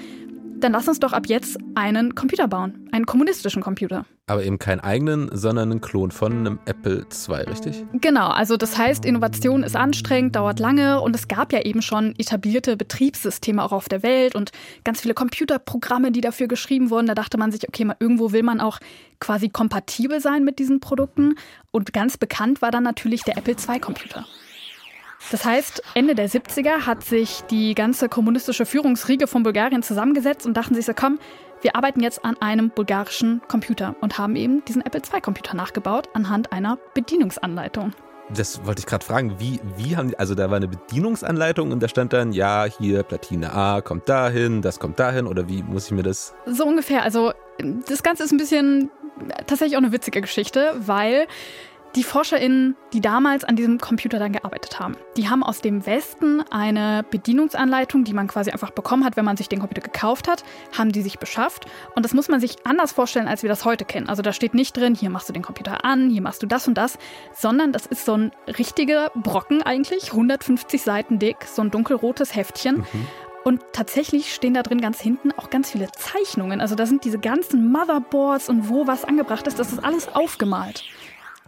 dann 0.59 0.73
lass 0.73 0.87
uns 0.87 0.99
doch 0.99 1.13
ab 1.13 1.25
jetzt 1.25 1.57
einen 1.73 2.13
Computer 2.13 2.47
bauen, 2.47 2.87
einen 2.91 3.07
kommunistischen 3.07 3.63
Computer. 3.63 4.05
Aber 4.27 4.43
eben 4.43 4.57
keinen 4.57 4.79
eigenen, 4.79 5.29
sondern 5.31 5.69
einen 5.69 5.81
Klon 5.81 6.09
von 6.09 6.31
einem 6.31 6.59
Apple 6.65 7.05
II, 7.29 7.35
richtig? 7.43 7.85
Genau, 7.93 8.29
also 8.29 8.57
das 8.57 8.75
heißt, 8.75 9.05
Innovation 9.05 9.61
ist 9.61 9.75
anstrengend, 9.75 10.35
dauert 10.35 10.59
lange 10.59 10.99
und 10.99 11.15
es 11.15 11.27
gab 11.27 11.53
ja 11.53 11.61
eben 11.61 11.83
schon 11.83 12.15
etablierte 12.17 12.75
Betriebssysteme 12.75 13.63
auch 13.63 13.71
auf 13.71 13.88
der 13.88 14.01
Welt 14.01 14.33
und 14.33 14.51
ganz 14.83 15.01
viele 15.01 15.13
Computerprogramme, 15.13 16.11
die 16.11 16.21
dafür 16.21 16.47
geschrieben 16.47 16.89
wurden. 16.89 17.05
Da 17.05 17.13
dachte 17.13 17.38
man 17.38 17.51
sich, 17.51 17.67
okay, 17.67 17.85
mal 17.85 17.97
irgendwo 17.99 18.31
will 18.31 18.41
man 18.41 18.61
auch 18.61 18.79
quasi 19.19 19.49
kompatibel 19.49 20.19
sein 20.19 20.43
mit 20.43 20.57
diesen 20.57 20.79
Produkten. 20.79 21.35
Und 21.69 21.93
ganz 21.93 22.17
bekannt 22.17 22.63
war 22.63 22.71
dann 22.71 22.83
natürlich 22.83 23.21
der 23.21 23.38
Apple 23.38 23.55
II-Computer. 23.55 24.25
Das 25.31 25.43
heißt, 25.45 25.81
Ende 25.95 26.13
der 26.13 26.29
70er 26.29 26.85
hat 26.85 27.03
sich 27.03 27.41
die 27.49 27.73
ganze 27.73 28.09
kommunistische 28.09 28.65
Führungsriege 28.65 29.27
von 29.27 29.43
Bulgarien 29.43 29.81
zusammengesetzt 29.81 30.45
und 30.45 30.55
dachten 30.55 30.75
sich 30.75 30.85
so, 30.85 30.93
komm, 30.95 31.19
wir 31.61 31.75
arbeiten 31.75 32.01
jetzt 32.01 32.23
an 32.23 32.37
einem 32.41 32.69
bulgarischen 32.69 33.41
Computer 33.47 33.95
und 34.01 34.17
haben 34.17 34.35
eben 34.35 34.63
diesen 34.65 34.85
Apple 34.85 35.01
II-Computer 35.01 35.55
nachgebaut 35.55 36.09
anhand 36.13 36.51
einer 36.51 36.77
Bedienungsanleitung. 36.93 37.93
Das 38.29 38.65
wollte 38.65 38.79
ich 38.79 38.85
gerade 38.87 39.05
fragen, 39.05 39.39
wie, 39.39 39.59
wie 39.77 39.95
haben 39.95 40.09
die, 40.09 40.17
also 40.17 40.33
da 40.33 40.49
war 40.49 40.57
eine 40.57 40.67
Bedienungsanleitung 40.67 41.71
und 41.71 41.81
da 41.81 41.87
stand 41.87 42.11
dann, 42.11 42.31
ja, 42.31 42.65
hier 42.65 43.03
Platine 43.03 43.53
A 43.53 43.81
kommt 43.81 44.09
dahin, 44.09 44.63
das 44.63 44.79
kommt 44.79 44.99
dahin 44.99 45.27
oder 45.27 45.47
wie 45.47 45.61
muss 45.61 45.85
ich 45.85 45.91
mir 45.91 46.01
das? 46.01 46.33
So 46.47 46.65
ungefähr, 46.65 47.03
also 47.03 47.33
das 47.87 48.01
Ganze 48.01 48.23
ist 48.23 48.31
ein 48.31 48.37
bisschen 48.37 48.89
tatsächlich 49.45 49.77
auch 49.77 49.81
eine 49.81 49.91
witzige 49.91 50.21
Geschichte, 50.21 50.73
weil 50.79 51.27
die 51.95 52.03
ForscherInnen, 52.03 52.75
die 52.93 52.99
damals 52.99 53.43
an 53.43 53.55
diesem 53.55 53.79
Computer 53.79 54.19
dann 54.19 54.34
gearbeitet 54.34 54.79
haben, 54.79 54.97
die 55.15 55.29
haben 55.29 55.43
aus 55.43 55.62
dem 55.62 55.86
Westen 55.86 56.43
eine 56.51 57.05
Bedienungsanleitung, 57.10 58.03
die 58.03 58.13
man 58.13 58.27
quasi 58.27 58.51
einfach 58.51 58.71
bekommen 58.71 59.05
hat, 59.05 59.15
wenn 59.15 59.25
man 59.25 59.38
sich 59.38 59.47
den 59.47 59.60
Computer 59.60 59.81
gekauft 59.81 60.27
hat, 60.27 60.43
haben 60.77 60.91
die 60.91 61.01
sich 61.01 61.19
beschafft. 61.19 61.65
Und 61.95 62.03
das 62.03 62.13
muss 62.13 62.27
man 62.27 62.39
sich 62.39 62.58
anders 62.65 62.91
vorstellen, 62.91 63.27
als 63.27 63.43
wir 63.43 63.49
das 63.49 63.65
heute 63.65 63.86
kennen. 63.86 64.10
Also 64.10 64.21
da 64.21 64.34
steht 64.34 64.53
nicht 64.53 64.75
drin, 64.75 64.95
hier 64.95 65.10
machst 65.10 65.29
du 65.29 65.34
den 65.34 65.43
Computer 65.43 65.86
an, 65.86 66.10
hier 66.10 66.21
machst 66.21 66.43
du 66.43 66.47
das 66.47 66.67
und 66.67 66.75
das, 66.77 66.97
sondern 67.34 67.71
das 67.71 67.86
ist 67.86 68.05
so 68.05 68.15
ein 68.15 68.31
richtiger 68.58 69.12
Brocken 69.15 69.62
eigentlich, 69.62 70.12
150 70.12 70.81
Seiten 70.81 71.19
dick, 71.19 71.38
so 71.45 71.62
ein 71.62 71.71
dunkelrotes 71.71 72.36
Heftchen. 72.36 72.79
Mhm. 72.79 73.08
Und 73.45 73.62
tatsächlich 73.73 74.34
stehen 74.34 74.55
da 74.55 74.63
drin 74.63 74.81
ganz 74.81 74.99
hinten 74.99 75.31
auch 75.31 75.51
ganz 75.51 75.69
viele 75.69 75.91
Zeichnungen. 75.91 76.62
Also 76.62 76.73
da 76.73 76.88
sind 76.88 77.05
diese 77.05 77.19
ganzen 77.19 77.71
Motherboards 77.71 78.49
und 78.49 78.69
wo 78.69 78.88
was 78.88 79.05
angebracht 79.05 79.45
ist, 79.45 79.60
das 79.60 79.71
ist 79.71 79.84
alles 79.84 80.08
aufgemalt. 80.15 80.84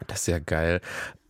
Das 0.06 0.22
ist 0.22 0.28
ja 0.28 0.40
geil. 0.40 0.82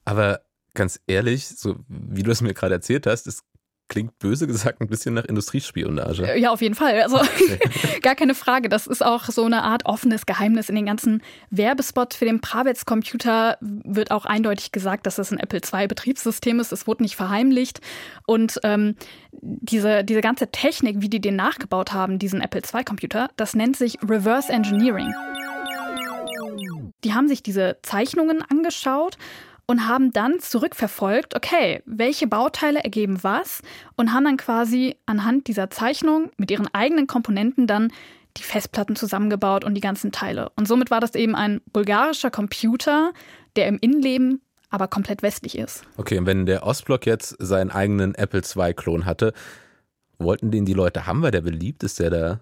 Aber 0.05 0.41
ganz 0.73 0.99
ehrlich, 1.07 1.47
so 1.47 1.77
wie 1.87 2.23
du 2.23 2.31
es 2.31 2.41
mir 2.41 2.53
gerade 2.53 2.75
erzählt 2.75 3.07
hast, 3.07 3.27
es 3.27 3.43
klingt 3.87 4.19
böse 4.19 4.47
gesagt 4.47 4.81
ein 4.81 4.87
bisschen 4.87 5.13
nach 5.13 5.25
Industriespionage. 5.25 6.23
Äh, 6.23 6.39
ja, 6.39 6.51
auf 6.51 6.61
jeden 6.61 6.75
Fall. 6.75 7.01
Also 7.01 7.19
gar 8.01 8.15
keine 8.15 8.35
Frage. 8.35 8.69
Das 8.69 8.87
ist 8.87 9.03
auch 9.03 9.25
so 9.25 9.45
eine 9.45 9.63
Art 9.63 9.85
offenes 9.85 10.25
Geheimnis. 10.25 10.69
In 10.69 10.75
den 10.75 10.85
ganzen 10.85 11.21
Werbespots 11.49 12.15
für 12.15 12.25
den 12.25 12.41
Pravets-Computer 12.41 13.57
wird 13.61 14.11
auch 14.11 14.25
eindeutig 14.25 14.71
gesagt, 14.71 15.05
dass 15.05 15.15
das 15.15 15.31
ein 15.31 15.39
Apple 15.39 15.61
II-Betriebssystem 15.61 16.59
ist. 16.59 16.71
Es 16.71 16.87
wurde 16.87 17.03
nicht 17.03 17.15
verheimlicht. 17.15 17.79
Und 18.25 18.59
ähm, 18.63 18.95
diese, 19.31 20.03
diese 20.03 20.21
ganze 20.21 20.51
Technik, 20.51 20.97
wie 20.99 21.09
die 21.09 21.21
den 21.21 21.35
nachgebaut 21.35 21.93
haben, 21.93 22.19
diesen 22.19 22.41
Apple 22.41 22.61
II-Computer, 22.61 23.29
das 23.37 23.55
nennt 23.55 23.77
sich 23.77 23.97
Reverse 24.03 24.51
Engineering. 24.51 25.13
Die 27.07 27.13
haben 27.13 27.29
sich 27.29 27.41
diese 27.41 27.77
Zeichnungen 27.83 28.41
angeschaut 28.41 29.17
und 29.65 29.87
haben 29.87 30.11
dann 30.11 30.41
zurückverfolgt, 30.41 31.37
okay, 31.37 31.81
welche 31.85 32.27
Bauteile 32.27 32.83
ergeben 32.83 33.23
was 33.23 33.61
und 33.95 34.11
haben 34.11 34.25
dann 34.25 34.35
quasi 34.35 34.97
anhand 35.05 35.47
dieser 35.47 35.69
Zeichnung 35.69 36.31
mit 36.35 36.51
ihren 36.51 36.67
eigenen 36.73 37.07
Komponenten 37.07 37.65
dann 37.65 37.93
die 38.35 38.43
Festplatten 38.43 38.97
zusammengebaut 38.97 39.63
und 39.63 39.73
die 39.73 39.79
ganzen 39.79 40.11
Teile. 40.11 40.51
Und 40.57 40.67
somit 40.67 40.91
war 40.91 40.99
das 40.99 41.15
eben 41.15 41.33
ein 41.33 41.61
bulgarischer 41.71 42.29
Computer, 42.29 43.13
der 43.55 43.67
im 43.67 43.77
Innenleben 43.79 44.41
aber 44.69 44.89
komplett 44.89 45.23
westlich 45.23 45.57
ist. 45.57 45.85
Okay, 45.95 46.17
und 46.17 46.25
wenn 46.25 46.45
der 46.45 46.63
Ostblock 46.63 47.05
jetzt 47.05 47.37
seinen 47.39 47.71
eigenen 47.71 48.15
Apple 48.15 48.41
II-Klon 48.41 49.05
hatte, 49.05 49.31
wollten 50.19 50.51
den 50.51 50.65
die 50.65 50.73
Leute 50.73 51.05
haben? 51.05 51.21
War 51.21 51.31
der 51.31 51.41
beliebt? 51.41 51.83
Ist 51.83 51.99
der 51.99 52.09
da? 52.09 52.39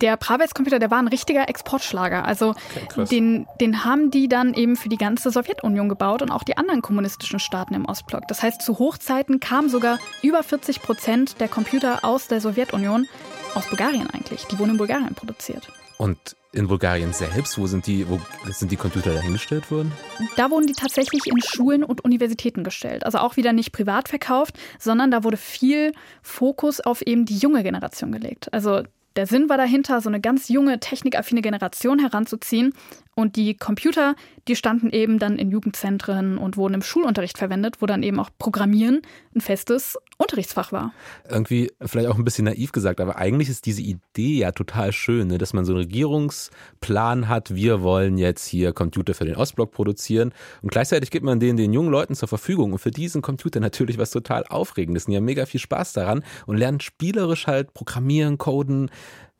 Der 0.00 0.16
Pravets-Computer, 0.16 0.78
der 0.78 0.90
war 0.90 0.98
ein 0.98 1.08
richtiger 1.08 1.48
Exportschlager. 1.48 2.24
Also 2.24 2.54
okay, 2.86 3.04
den, 3.10 3.46
den 3.60 3.84
haben 3.84 4.10
die 4.10 4.28
dann 4.28 4.54
eben 4.54 4.76
für 4.76 4.88
die 4.88 4.96
ganze 4.96 5.30
Sowjetunion 5.30 5.88
gebaut 5.88 6.22
und 6.22 6.30
auch 6.30 6.44
die 6.44 6.56
anderen 6.56 6.80
kommunistischen 6.80 7.40
Staaten 7.40 7.74
im 7.74 7.84
Ostblock. 7.84 8.28
Das 8.28 8.42
heißt, 8.42 8.62
zu 8.62 8.78
Hochzeiten 8.78 9.40
kamen 9.40 9.68
sogar 9.68 9.98
über 10.22 10.42
40 10.42 10.80
Prozent 10.80 11.40
der 11.40 11.48
Computer 11.48 12.04
aus 12.04 12.28
der 12.28 12.40
Sowjetunion, 12.40 13.06
aus 13.54 13.66
Bulgarien 13.66 14.08
eigentlich. 14.10 14.44
Die 14.46 14.58
wurden 14.58 14.72
in 14.72 14.76
Bulgarien 14.76 15.14
produziert. 15.14 15.68
Und 15.96 16.36
in 16.52 16.66
Bulgarien 16.66 17.12
selbst, 17.12 17.58
wo 17.58 17.66
sind 17.66 17.86
die, 17.86 18.08
wo 18.08 18.20
sind 18.50 18.70
die 18.72 18.76
Computer 18.76 19.12
dahingestellt 19.12 19.70
worden? 19.70 19.92
Da 20.36 20.50
wurden 20.50 20.66
die 20.66 20.72
tatsächlich 20.72 21.26
in 21.26 21.40
Schulen 21.42 21.84
und 21.84 22.04
Universitäten 22.04 22.64
gestellt. 22.64 23.04
Also 23.04 23.18
auch 23.18 23.36
wieder 23.36 23.52
nicht 23.52 23.72
privat 23.72 24.08
verkauft, 24.08 24.58
sondern 24.78 25.10
da 25.10 25.24
wurde 25.24 25.36
viel 25.36 25.92
Fokus 26.22 26.80
auf 26.80 27.02
eben 27.02 27.26
die 27.26 27.36
junge 27.36 27.62
Generation 27.62 28.12
gelegt. 28.12 28.52
Also 28.52 28.82
der 29.16 29.26
Sinn 29.26 29.48
war 29.48 29.56
dahinter, 29.56 30.00
so 30.00 30.08
eine 30.08 30.20
ganz 30.20 30.48
junge, 30.48 30.78
technikaffine 30.78 31.42
Generation 31.42 31.98
heranzuziehen. 31.98 32.72
Und 33.16 33.34
die 33.34 33.56
Computer, 33.56 34.14
die 34.46 34.54
standen 34.54 34.90
eben 34.90 35.18
dann 35.18 35.38
in 35.38 35.50
Jugendzentren 35.50 36.38
und 36.38 36.56
wurden 36.56 36.74
im 36.74 36.82
Schulunterricht 36.82 37.36
verwendet, 37.36 37.82
wo 37.82 37.86
dann 37.86 38.04
eben 38.04 38.20
auch 38.20 38.30
Programmieren 38.38 39.02
ein 39.34 39.40
festes 39.40 39.98
Unterrichtsfach 40.18 40.72
war. 40.72 40.92
Irgendwie 41.28 41.70
vielleicht 41.80 42.08
auch 42.08 42.16
ein 42.16 42.24
bisschen 42.24 42.46
naiv 42.46 42.72
gesagt, 42.72 43.00
aber 43.00 43.16
eigentlich 43.16 43.48
ist 43.48 43.66
diese 43.66 43.82
Idee 43.82 44.38
ja 44.38 44.50
total 44.50 44.92
schön, 44.92 45.28
ne? 45.28 45.38
dass 45.38 45.52
man 45.52 45.64
so 45.64 45.72
einen 45.72 45.82
Regierungsplan 45.82 47.28
hat, 47.28 47.54
wir 47.54 47.82
wollen 47.82 48.18
jetzt 48.18 48.44
hier 48.46 48.72
Computer 48.72 49.14
für 49.14 49.24
den 49.24 49.36
Ostblock 49.36 49.70
produzieren 49.70 50.34
und 50.60 50.72
gleichzeitig 50.72 51.12
gibt 51.12 51.24
man 51.24 51.38
den 51.38 51.56
den 51.56 51.72
jungen 51.72 51.90
Leuten 51.90 52.16
zur 52.16 52.26
Verfügung 52.26 52.72
und 52.72 52.78
für 52.80 52.90
diesen 52.90 53.22
Computer 53.22 53.60
natürlich 53.60 53.96
was 53.96 54.10
total 54.10 54.44
Aufregendes. 54.48 55.06
Die 55.06 55.16
haben 55.16 55.24
mega 55.24 55.46
viel 55.46 55.60
Spaß 55.60 55.92
daran 55.92 56.24
und 56.46 56.56
lernen 56.56 56.80
spielerisch 56.80 57.46
halt 57.46 57.72
programmieren, 57.72 58.38
coden, 58.38 58.90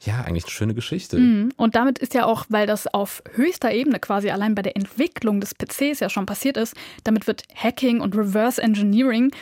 ja, 0.00 0.20
eigentlich 0.20 0.44
eine 0.44 0.52
schöne 0.52 0.74
Geschichte. 0.74 1.18
Mhm. 1.18 1.50
Und 1.56 1.74
damit 1.74 1.98
ist 1.98 2.14
ja 2.14 2.24
auch, 2.24 2.46
weil 2.48 2.66
das 2.66 2.86
auf 2.86 3.22
höchster 3.34 3.72
Ebene 3.72 3.98
quasi 3.98 4.30
allein 4.30 4.54
bei 4.54 4.62
der 4.62 4.76
Entwicklung 4.76 5.40
des 5.40 5.54
PCs 5.54 6.00
ja 6.00 6.08
schon 6.08 6.26
passiert 6.26 6.56
ist, 6.56 6.74
damit 7.02 7.26
wird 7.26 7.42
Hacking 7.54 8.00
und 8.00 8.16
Reverse 8.16 8.62
Engineering 8.62 9.32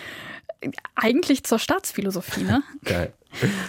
eigentlich 0.95 1.45
zur 1.45 1.59
Staatsphilosophie, 1.59 2.45
ne? 2.45 2.63
Geil. 2.85 3.13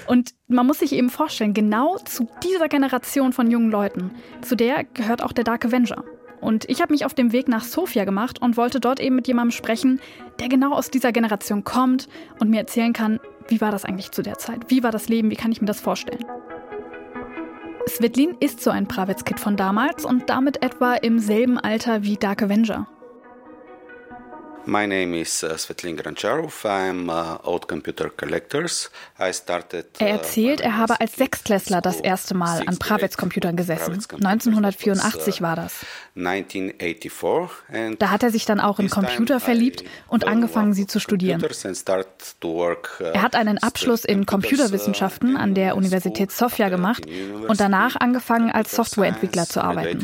Und 0.07 0.33
man 0.47 0.65
muss 0.65 0.79
sich 0.79 0.93
eben 0.93 1.09
vorstellen, 1.09 1.53
genau 1.53 1.97
zu 1.97 2.27
dieser 2.43 2.69
Generation 2.69 3.33
von 3.33 3.51
jungen 3.51 3.69
Leuten, 3.69 4.11
zu 4.41 4.55
der 4.55 4.85
gehört 4.85 5.21
auch 5.21 5.33
der 5.33 5.43
Dark 5.43 5.65
Avenger. 5.65 6.03
Und 6.39 6.69
ich 6.69 6.81
habe 6.81 6.93
mich 6.93 7.03
auf 7.03 7.13
dem 7.13 7.31
Weg 7.31 7.47
nach 7.47 7.63
Sofia 7.63 8.05
gemacht 8.05 8.41
und 8.41 8.57
wollte 8.57 8.79
dort 8.79 8.99
eben 8.99 9.15
mit 9.15 9.27
jemandem 9.27 9.51
sprechen, 9.51 9.99
der 10.39 10.49
genau 10.49 10.73
aus 10.73 10.89
dieser 10.91 11.11
Generation 11.11 11.63
kommt 11.63 12.07
und 12.39 12.49
mir 12.49 12.59
erzählen 12.59 12.93
kann, 12.93 13.19
wie 13.47 13.59
war 13.59 13.71
das 13.71 13.85
eigentlich 13.85 14.11
zu 14.11 14.21
der 14.21 14.37
Zeit? 14.37 14.69
Wie 14.69 14.83
war 14.83 14.91
das 14.91 15.09
Leben? 15.09 15.31
Wie 15.31 15.35
kann 15.35 15.51
ich 15.51 15.61
mir 15.61 15.67
das 15.67 15.81
vorstellen? 15.81 16.23
Svetlin 17.87 18.35
ist 18.39 18.61
so 18.61 18.69
ein 18.69 18.87
Pravets-Kid 18.87 19.39
von 19.39 19.55
damals 19.55 20.03
und 20.05 20.29
damit 20.29 20.61
etwa 20.61 20.95
im 20.95 21.19
selben 21.19 21.57
Alter 21.57 22.03
wie 22.03 22.17
Dark 22.17 22.43
Avenger. 22.43 22.87
My 24.67 24.85
name 24.85 25.13
is 25.13 25.43
uh, 25.43 25.57
Svetlin 25.57 25.95
Grancharov. 25.95 26.65
I'm 26.65 27.09
uh, 27.09 27.37
old 27.45 27.69
computer 27.69 28.09
collectors. 28.09 28.91
I 29.17 29.31
started, 29.31 29.85
uh, 30.01 30.03
er 30.03 30.09
erzählt, 30.09 30.59
er 30.59 30.75
habe 30.75 30.99
als 30.99 31.15
Sechstklässler 31.15 31.79
das 31.79 32.01
erste 32.01 32.35
Mal 32.35 32.63
an 32.67 32.77
Pravets-Computern 32.77 33.55
gesessen. 33.55 33.93
1984 33.93 35.41
war 35.41 35.55
das. 35.55 35.85
Da 36.15 38.09
hat 38.11 38.23
er 38.23 38.29
sich 38.29 38.43
dann 38.43 38.59
auch 38.59 38.79
in 38.79 38.89
Computer 38.89 39.39
verliebt 39.39 39.85
und 40.09 40.27
angefangen, 40.27 40.73
sie 40.73 40.85
zu 40.85 40.99
studieren. 40.99 41.41
Er 41.41 43.21
hat 43.21 43.35
einen 43.35 43.57
Abschluss 43.59 44.03
in 44.03 44.25
Computerwissenschaften 44.25 45.37
an 45.37 45.53
der 45.53 45.77
Universität 45.77 46.33
Sofia 46.33 46.67
gemacht 46.67 47.05
und 47.47 47.57
danach 47.57 47.95
angefangen, 47.95 48.51
als 48.51 48.73
Softwareentwickler 48.73 49.45
zu 49.45 49.63
arbeiten. 49.63 50.03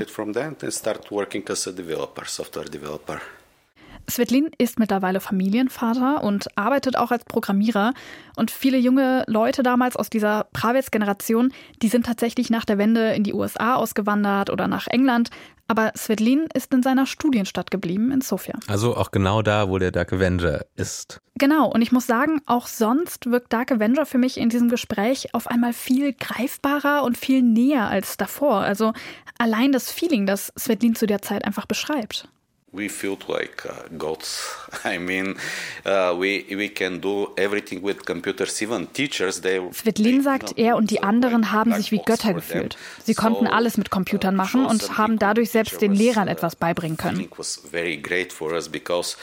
Svetlin 4.10 4.50
ist 4.58 4.80
mittlerweile 4.80 5.20
Familienvater 5.20 6.24
und 6.24 6.48
arbeitet 6.58 6.98
auch 6.98 7.12
als 7.12 7.26
Programmierer. 7.26 7.94
Und 8.36 8.52
viele 8.52 8.78
junge 8.78 9.24
Leute 9.28 9.64
damals 9.64 9.96
aus 9.96 10.10
dieser 10.10 10.46
Pravets-Generation, 10.54 11.52
die 11.82 11.88
sind 11.88 12.06
tatsächlich 12.06 12.50
nach 12.50 12.66
der 12.66 12.78
Wende 12.78 13.14
in 13.14 13.24
die 13.24 13.34
USA 13.34 13.76
ausgewandert 13.76 14.50
oder 14.50 14.68
nach 14.68 14.88
England. 14.88 15.30
Aber 15.68 15.94
Svetlin 15.96 16.48
ist 16.54 16.74
in 16.74 16.84
seiner 16.84 17.06
Studienstadt 17.06 17.72
geblieben, 17.72 18.12
in 18.12 18.22
Sofia. 18.22 18.60
Also 18.68 18.98
auch 18.98 19.12
genau 19.12 19.42
da, 19.42 19.70
wo 19.70 19.78
der 19.78 19.92
Dark 19.92 20.12
Avenger 20.12 20.66
ist. 20.76 21.22
Genau, 21.36 21.72
und 21.72 21.82
ich 21.82 21.92
muss 21.92 22.06
sagen, 22.06 22.42
auch 22.46 22.68
sonst 22.68 23.32
wirkt 23.32 23.54
Dark 23.54 23.72
Avenger 23.72 24.06
für 24.06 24.18
mich 24.18 24.38
in 24.38 24.50
diesem 24.50 24.70
Gespräch 24.70 25.34
auf 25.34 25.48
einmal 25.48 25.74
viel 25.74 26.14
greifbarer 26.14 27.04
und 27.04 27.18
viel 27.18 27.42
näher 27.42 27.88
als 27.88 28.18
davor. 28.18 28.58
Also 28.58 28.94
allein 29.38 29.72
das 29.72 29.90
Feeling, 29.90 30.26
das 30.26 30.52
Svetlin 30.60 30.96
zu 30.96 31.08
der 31.08 31.22
Zeit 31.22 31.46
einfach 31.46 31.66
beschreibt 31.66 32.28
we 32.74 32.90
feel 32.90 33.18
like 33.28 33.66
uh, 33.66 33.88
gods. 33.98 34.44
I 34.84 34.98
mean, 34.98 35.38
uh, 35.86 36.16
we 36.18 36.46
we 36.50 36.70
can 36.70 37.00
do 37.00 37.32
everything 37.38 37.82
with 37.84 38.04
computers. 38.06 38.62
Even 38.62 38.88
teachers, 38.88 39.42
they. 39.42 39.60
Svetlin 39.72 40.22
sagt, 40.24 40.58
er 40.58 40.76
und 40.76 40.90
die 40.90 41.02
anderen 41.02 41.52
haben 41.52 41.74
sich 41.74 41.92
wie 41.92 42.02
Götter 42.04 42.34
gefühlt. 42.34 42.76
Sie 43.04 43.14
konnten 43.14 43.48
alles 43.48 43.78
mit 43.78 43.90
Computern 43.90 44.36
machen 44.36 44.66
und 44.66 44.98
haben 44.98 45.20
dadurch 45.20 45.52
selbst 45.52 45.82
den 45.82 45.94
Lehrern 45.94 46.28
etwas 46.28 46.56
beibringen 46.56 46.98
können. 46.98 47.30
was 47.38 47.62
very 47.72 47.98
great 47.98 48.34
for 48.34 48.52
us 48.52 48.68
because 48.68 49.18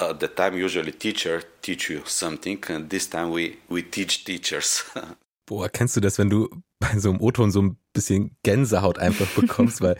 uh, 0.00 0.10
at 0.10 0.20
the 0.20 0.28
time 0.28 0.54
usually 0.54 0.92
teacher 0.92 1.42
teach 1.62 1.88
you 1.88 2.00
something, 2.04 2.58
and 2.68 2.90
this 2.90 3.08
time 3.08 3.32
we 3.32 3.56
we 3.68 3.82
teach 3.82 4.24
teachers. 4.24 4.84
Boah, 5.52 5.68
kennst 5.68 5.94
du 5.94 6.00
das, 6.00 6.16
wenn 6.16 6.30
du 6.30 6.48
bei 6.78 6.98
so 6.98 7.10
einem 7.10 7.20
O-Ton 7.20 7.50
so 7.50 7.60
ein 7.60 7.76
bisschen 7.92 8.34
Gänsehaut 8.42 8.98
einfach 8.98 9.26
bekommst, 9.36 9.82
weil 9.82 9.98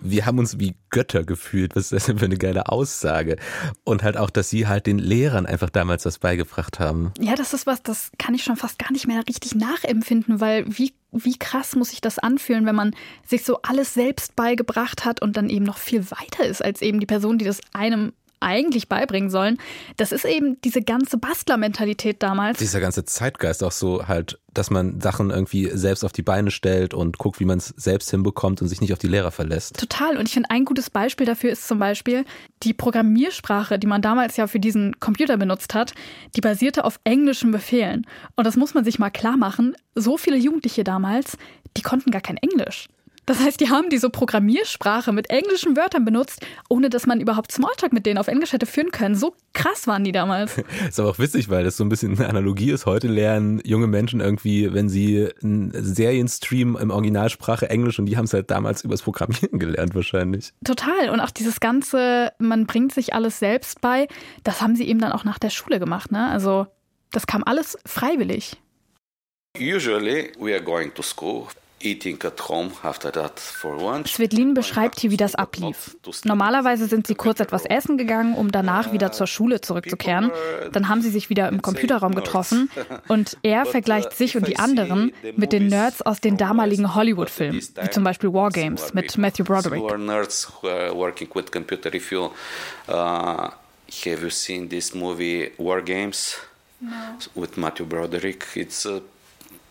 wir 0.00 0.24
haben 0.24 0.38
uns 0.38 0.58
wie 0.58 0.74
Götter 0.88 1.22
gefühlt. 1.22 1.76
Was 1.76 1.84
ist 1.84 1.92
das 1.92 2.06
denn 2.06 2.18
für 2.18 2.24
eine 2.24 2.38
geile 2.38 2.70
Aussage? 2.70 3.36
Und 3.84 4.02
halt 4.02 4.16
auch, 4.16 4.30
dass 4.30 4.48
sie 4.48 4.66
halt 4.66 4.86
den 4.86 4.98
Lehrern 4.98 5.44
einfach 5.44 5.68
damals 5.68 6.06
was 6.06 6.18
beigebracht 6.18 6.80
haben. 6.80 7.12
Ja, 7.20 7.34
das 7.34 7.52
ist 7.52 7.66
was, 7.66 7.82
das 7.82 8.10
kann 8.16 8.34
ich 8.34 8.42
schon 8.42 8.56
fast 8.56 8.78
gar 8.78 8.90
nicht 8.90 9.06
mehr 9.06 9.22
richtig 9.28 9.54
nachempfinden, 9.54 10.40
weil 10.40 10.64
wie, 10.66 10.94
wie 11.12 11.36
krass 11.36 11.76
muss 11.76 11.90
sich 11.90 12.00
das 12.00 12.18
anfühlen, 12.18 12.64
wenn 12.64 12.74
man 12.74 12.96
sich 13.22 13.44
so 13.44 13.60
alles 13.60 13.92
selbst 13.92 14.34
beigebracht 14.34 15.04
hat 15.04 15.20
und 15.20 15.36
dann 15.36 15.50
eben 15.50 15.66
noch 15.66 15.76
viel 15.76 16.10
weiter 16.10 16.46
ist 16.46 16.64
als 16.64 16.80
eben 16.80 17.00
die 17.00 17.06
Person, 17.06 17.36
die 17.36 17.44
das 17.44 17.60
einem 17.74 18.14
eigentlich 18.40 18.88
beibringen 18.88 19.30
sollen. 19.30 19.58
Das 19.96 20.12
ist 20.12 20.24
eben 20.24 20.60
diese 20.62 20.82
ganze 20.82 21.18
Bastlermentalität 21.18 22.22
damals. 22.22 22.58
Dieser 22.58 22.80
ganze 22.80 23.04
Zeitgeist 23.04 23.62
auch 23.64 23.72
so 23.72 24.06
halt, 24.06 24.38
dass 24.52 24.70
man 24.70 25.00
Sachen 25.00 25.30
irgendwie 25.30 25.70
selbst 25.72 26.04
auf 26.04 26.12
die 26.12 26.22
Beine 26.22 26.50
stellt 26.50 26.94
und 26.94 27.18
guckt, 27.18 27.40
wie 27.40 27.44
man 27.44 27.58
es 27.58 27.68
selbst 27.76 28.10
hinbekommt 28.10 28.62
und 28.62 28.68
sich 28.68 28.80
nicht 28.80 28.92
auf 28.92 28.98
die 28.98 29.08
Lehrer 29.08 29.30
verlässt. 29.30 29.78
Total. 29.78 30.16
Und 30.16 30.26
ich 30.26 30.34
finde, 30.34 30.50
ein 30.50 30.64
gutes 30.64 30.90
Beispiel 30.90 31.26
dafür 31.26 31.50
ist 31.50 31.66
zum 31.66 31.78
Beispiel 31.78 32.24
die 32.62 32.72
Programmiersprache, 32.72 33.78
die 33.78 33.86
man 33.86 34.02
damals 34.02 34.36
ja 34.36 34.46
für 34.46 34.60
diesen 34.60 34.98
Computer 35.00 35.36
benutzt 35.36 35.74
hat, 35.74 35.94
die 36.34 36.40
basierte 36.40 36.84
auf 36.84 37.00
englischen 37.04 37.50
Befehlen. 37.50 38.06
Und 38.34 38.46
das 38.46 38.56
muss 38.56 38.74
man 38.74 38.84
sich 38.84 38.98
mal 38.98 39.10
klar 39.10 39.36
machen. 39.36 39.76
So 39.94 40.16
viele 40.16 40.36
Jugendliche 40.36 40.84
damals, 40.84 41.36
die 41.76 41.82
konnten 41.82 42.10
gar 42.10 42.22
kein 42.22 42.36
Englisch. 42.38 42.88
Das 43.26 43.40
heißt, 43.40 43.60
die 43.60 43.70
haben 43.70 43.90
diese 43.90 44.08
Programmiersprache 44.08 45.12
mit 45.12 45.30
englischen 45.30 45.76
Wörtern 45.76 46.04
benutzt, 46.04 46.46
ohne 46.68 46.88
dass 46.88 47.06
man 47.06 47.20
überhaupt 47.20 47.50
Smalltalk 47.50 47.92
mit 47.92 48.06
denen 48.06 48.18
auf 48.18 48.28
Englisch 48.28 48.52
hätte 48.52 48.66
führen 48.66 48.92
können. 48.92 49.16
So 49.16 49.34
krass 49.52 49.88
waren 49.88 50.04
die 50.04 50.12
damals. 50.12 50.58
ist 50.88 51.00
aber 51.00 51.10
auch 51.10 51.18
witzig, 51.18 51.50
weil 51.50 51.64
das 51.64 51.76
so 51.76 51.84
ein 51.84 51.88
bisschen 51.88 52.16
eine 52.16 52.28
Analogie 52.28 52.70
ist. 52.70 52.86
Heute 52.86 53.08
lernen 53.08 53.60
junge 53.64 53.88
Menschen 53.88 54.20
irgendwie, 54.20 54.72
wenn 54.72 54.88
sie 54.88 55.28
einen 55.42 55.72
Serienstream 55.74 56.76
im 56.76 56.90
Originalsprache 56.90 57.68
Englisch 57.68 57.98
und 57.98 58.06
die 58.06 58.16
haben 58.16 58.26
es 58.26 58.32
halt 58.32 58.50
damals 58.52 58.84
übers 58.84 59.02
Programmieren 59.02 59.58
gelernt 59.58 59.96
wahrscheinlich. 59.96 60.52
Total. 60.64 61.10
Und 61.10 61.18
auch 61.18 61.30
dieses 61.30 61.58
ganze, 61.58 62.32
man 62.38 62.66
bringt 62.66 62.94
sich 62.94 63.12
alles 63.12 63.40
selbst 63.40 63.80
bei, 63.80 64.06
das 64.44 64.62
haben 64.62 64.76
sie 64.76 64.86
eben 64.88 65.00
dann 65.00 65.10
auch 65.10 65.24
nach 65.24 65.40
der 65.40 65.50
Schule 65.50 65.80
gemacht. 65.80 66.12
Ne? 66.12 66.30
Also 66.30 66.68
das 67.10 67.26
kam 67.26 67.42
alles 67.42 67.76
freiwillig. 67.84 68.56
Usually 69.58 70.30
we 70.38 70.52
are 70.52 70.62
going 70.62 70.94
to 70.94 71.02
school 71.02 71.48
Svetlin 74.06 74.54
beschreibt 74.54 75.00
hier, 75.00 75.10
wie 75.10 75.16
das 75.16 75.34
ablief. 75.34 75.96
Normalerweise 76.24 76.86
sind 76.86 77.06
sie 77.06 77.14
kurz 77.14 77.40
etwas 77.40 77.64
essen 77.64 77.98
gegangen, 77.98 78.34
um 78.34 78.50
danach 78.50 78.92
wieder 78.92 79.12
zur 79.12 79.26
Schule 79.26 79.60
zurückzukehren. 79.60 80.30
Dann 80.72 80.88
haben 80.88 81.02
sie 81.02 81.10
sich 81.10 81.30
wieder 81.30 81.48
im 81.48 81.62
Computerraum 81.62 82.14
getroffen 82.14 82.70
und 83.08 83.36
er 83.42 83.66
vergleicht 83.66 84.12
sich 84.12 84.36
und 84.36 84.46
die 84.46 84.58
anderen 84.58 85.12
mit 85.36 85.52
den 85.52 85.68
Nerds 85.68 86.02
aus 86.02 86.20
den 86.20 86.36
damaligen 86.36 86.94
Hollywood-Filmen, 86.94 87.60
wie 87.60 87.90
zum 87.90 88.04
Beispiel 88.04 88.32
War 88.32 88.50
Games 88.50 88.94
mit 88.94 89.16
Matthew 89.18 89.44
Broderick. 89.44 89.82
Have 94.04 94.22
you 94.22 94.30
seen 94.30 94.68
this 94.68 94.94
movie 94.94 95.52
War 95.58 95.80
Games 95.80 96.38
no. 96.80 96.90
with 97.34 97.56
Matthew 97.56 97.86
Broderick? 97.86 98.44
It's 98.56 98.84
a 98.84 99.00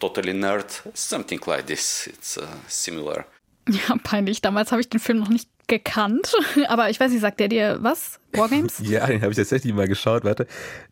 totally 0.09 0.33
nerd, 0.33 0.83
something 0.93 1.41
like 1.45 1.67
this. 1.67 2.07
It's 2.07 2.37
uh, 2.37 2.43
similar. 2.67 3.25
Ja, 3.67 3.95
peinlich. 4.03 4.41
Damals 4.41 4.71
habe 4.71 4.81
ich 4.81 4.89
den 4.89 4.99
Film 4.99 5.19
noch 5.19 5.29
nicht 5.29 5.49
gekannt. 5.67 6.33
Aber 6.67 6.89
ich 6.89 6.99
weiß 6.99 7.11
nicht, 7.11 7.21
sagt 7.21 7.39
der 7.39 7.47
dir 7.47 7.77
was? 7.81 8.19
Wargames? 8.33 8.79
ja, 8.83 9.07
den 9.07 9.21
habe 9.21 9.31
ich 9.31 9.37
tatsächlich 9.37 9.73
mal 9.73 9.87
geschaut. 9.87 10.23
Warte. 10.23 10.47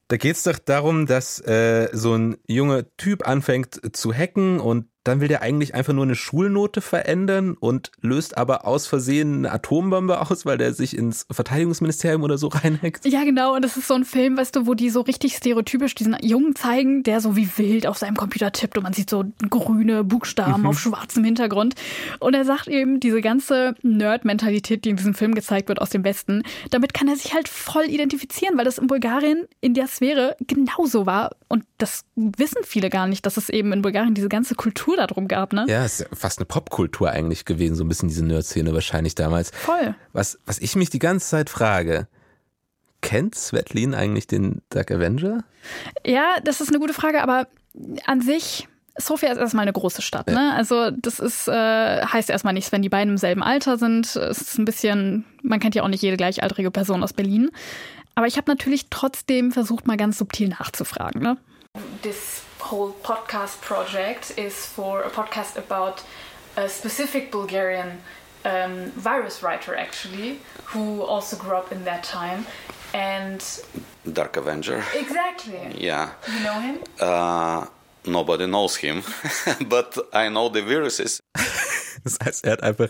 Da 0.08 0.18
geht 0.18 0.36
es 0.36 0.44
doch 0.44 0.60
darum, 0.60 1.06
dass 1.06 1.40
äh, 1.42 1.90
so 1.94 2.16
ein 2.16 2.38
junger 2.48 2.84
Typ 2.98 3.28
anfängt 3.28 3.96
zu 3.96 4.14
hacken 4.14 4.60
und 4.60 4.88
dann 5.04 5.20
will 5.20 5.28
der 5.28 5.42
eigentlich 5.42 5.76
einfach 5.76 5.94
nur 5.94 6.04
eine 6.04 6.16
Schulnote 6.16 6.82
verändern 6.82 7.56
und 7.60 7.92
löst 8.02 8.38
aber 8.38 8.66
aus 8.66 8.88
Versehen 8.88 9.40
eine 9.40 9.52
Atombombe 9.52 10.20
aus, 10.30 10.46
weil 10.46 10.58
der 10.58 10.74
sich 10.74 10.98
ins 10.98 11.26
Verteidigungsministerium 11.30 12.24
oder 12.24 12.38
so 12.38 12.48
reinhackt. 12.54 13.06
Ja, 13.06 13.24
genau. 13.24 13.56
Und 13.56 13.64
das 13.64 13.76
ist 13.78 13.88
so 13.88 13.96
ein 13.96 14.06
Film, 14.06 14.38
weißt 14.38 14.56
du, 14.56 14.66
wo 14.66 14.74
die 14.74 14.90
so 14.90 15.02
richtig 15.02 15.36
stereotypisch 15.36 15.96
diesen 15.96 16.16
Jungen 16.22 16.56
zeigen, 16.56 17.04
der 17.04 17.20
so 17.20 17.36
wie 17.36 17.50
wild 17.58 17.86
auf 17.86 17.98
seinem 17.98 18.16
Computer 18.16 18.52
tippt 18.52 18.78
und 18.78 18.84
man 18.84 18.94
sieht 18.94 19.10
so 19.10 19.26
grüne 19.50 20.04
Buchstaben 20.04 20.62
mhm. 20.62 20.68
auf 20.68 20.80
schwarzem 20.80 21.24
Hintergrund. 21.24 21.76
Und 22.20 22.34
er 22.34 22.46
sagt 22.46 22.68
eben, 22.68 23.00
diese 23.00 23.22
ganze 23.22 23.76
Nerd-Mentalität, 23.82 24.86
die 24.86 24.90
in 24.90 24.96
diesem 24.96 25.14
Film 25.14 25.36
gezeigt 25.36 25.68
wird 25.68 25.82
aus 25.82 25.90
dem 25.90 26.04
Westen, 26.04 26.44
damit 26.70 26.94
kann 26.94 27.08
er 27.08 27.18
sich 27.18 27.34
halt 27.34 27.50
voll 27.50 27.86
identifizieren, 27.86 28.58
weil 28.58 28.66
das 28.66 28.78
in 28.78 28.88
Bulgarien 28.88 29.48
in 29.60 29.74
der 29.74 29.88
Sphäre 29.88 30.38
genauso 30.48 31.06
war. 31.06 31.36
Und 31.50 31.66
das 31.78 32.06
wissen 32.16 32.64
viele 32.64 32.90
gar 32.90 33.08
nicht, 33.08 33.26
dass 33.26 33.38
es 33.38 33.50
eben 33.50 33.74
in 33.74 33.82
Bulgarien 33.82 34.14
diese 34.14 34.30
ganze 34.30 34.56
Kultur 34.56 34.93
Kultur 34.94 35.08
darum 35.08 35.28
gab, 35.28 35.54
ne? 35.54 35.66
Ja, 35.68 35.84
es 35.84 36.02
ist 36.02 36.10
fast 36.14 36.40
eine 36.40 36.46
Popkultur 36.46 37.10
eigentlich 37.10 37.46
gewesen, 37.46 37.76
so 37.76 37.84
ein 37.84 37.90
bisschen 37.90 38.10
diese 38.10 38.26
Nerd-Szene 38.26 38.74
wahrscheinlich 38.74 39.16
damals. 39.16 39.52
Voll. 39.52 39.96
Was, 40.14 40.40
was 40.46 40.60
ich 40.60 40.76
mich 40.76 40.90
die 40.90 41.00
ganze 41.00 41.28
Zeit 41.28 41.50
frage, 41.50 42.08
kennt 43.02 43.36
Svetlin 43.36 43.94
eigentlich 43.94 44.28
den 44.28 44.62
Dark 44.70 44.92
Avenger? 44.92 45.44
Ja, 46.06 46.36
das 46.44 46.62
ist 46.62 46.70
eine 46.70 46.80
gute 46.80 46.94
Frage, 46.94 47.22
aber 47.22 47.48
an 48.06 48.22
sich 48.22 48.68
Sofia 48.96 49.32
ist 49.32 49.40
erstmal 49.40 49.64
eine 49.64 49.74
große 49.74 50.04
Stadt, 50.04 50.28
ne? 50.28 50.54
Also 50.54 50.92
das 50.92 51.20
ist 51.20 51.48
äh, 51.48 52.06
heißt 52.06 52.30
erstmal 52.30 52.54
nichts, 52.54 52.72
wenn 52.72 52.84
die 52.84 52.90
beiden 52.90 53.14
im 53.14 53.18
selben 53.18 53.42
Alter 53.42 53.80
sind. 53.80 54.16
Es 54.16 54.40
ist 54.40 54.60
ein 54.60 54.66
bisschen, 54.66 55.26
man 55.42 55.60
kennt 55.60 55.74
ja 55.74 55.82
auch 55.82 55.88
nicht 55.88 56.04
jede 56.04 56.16
gleichaltrige 56.16 56.70
Person 56.70 57.04
aus 57.04 57.14
Berlin. 57.14 57.50
Aber 58.14 58.28
ich 58.28 58.38
habe 58.38 58.52
natürlich 58.52 58.92
trotzdem 58.92 59.52
versucht, 59.52 59.88
mal 59.88 59.98
ganz 59.98 60.20
subtil 60.20 60.50
nachzufragen, 60.50 61.24
ne? 61.24 61.38
This 62.04 62.43
whole 62.74 62.94
podcast 63.12 63.56
project 63.62 64.24
is 64.46 64.56
for 64.76 64.94
a 65.10 65.12
podcast 65.20 65.54
about 65.66 65.98
a 66.64 66.68
specific 66.68 67.24
Bulgarian 67.32 67.90
um, 68.52 68.74
virus 69.10 69.36
writer, 69.44 69.74
actually, 69.86 70.30
who 70.72 70.86
also 71.14 71.36
grew 71.44 71.56
up 71.62 71.72
in 71.72 71.82
that 71.90 72.04
time. 72.20 72.40
And 72.94 73.42
Dark 74.20 74.38
Avenger. 74.38 74.80
Exactly. 75.04 75.64
Yeah. 75.90 76.06
You 76.34 76.40
know 76.48 76.60
him? 76.68 76.76
Uh, 77.00 77.68
nobody 78.18 78.48
knows 78.48 78.74
him, 78.86 78.98
but 79.76 79.90
I 80.12 80.30
know 80.30 80.50
the 80.50 80.64
viruses. 80.64 81.22
Das 82.04 82.20
heißt, 82.24 82.46
er 82.46 82.54
hat 82.54 82.64
einfach 82.64 82.90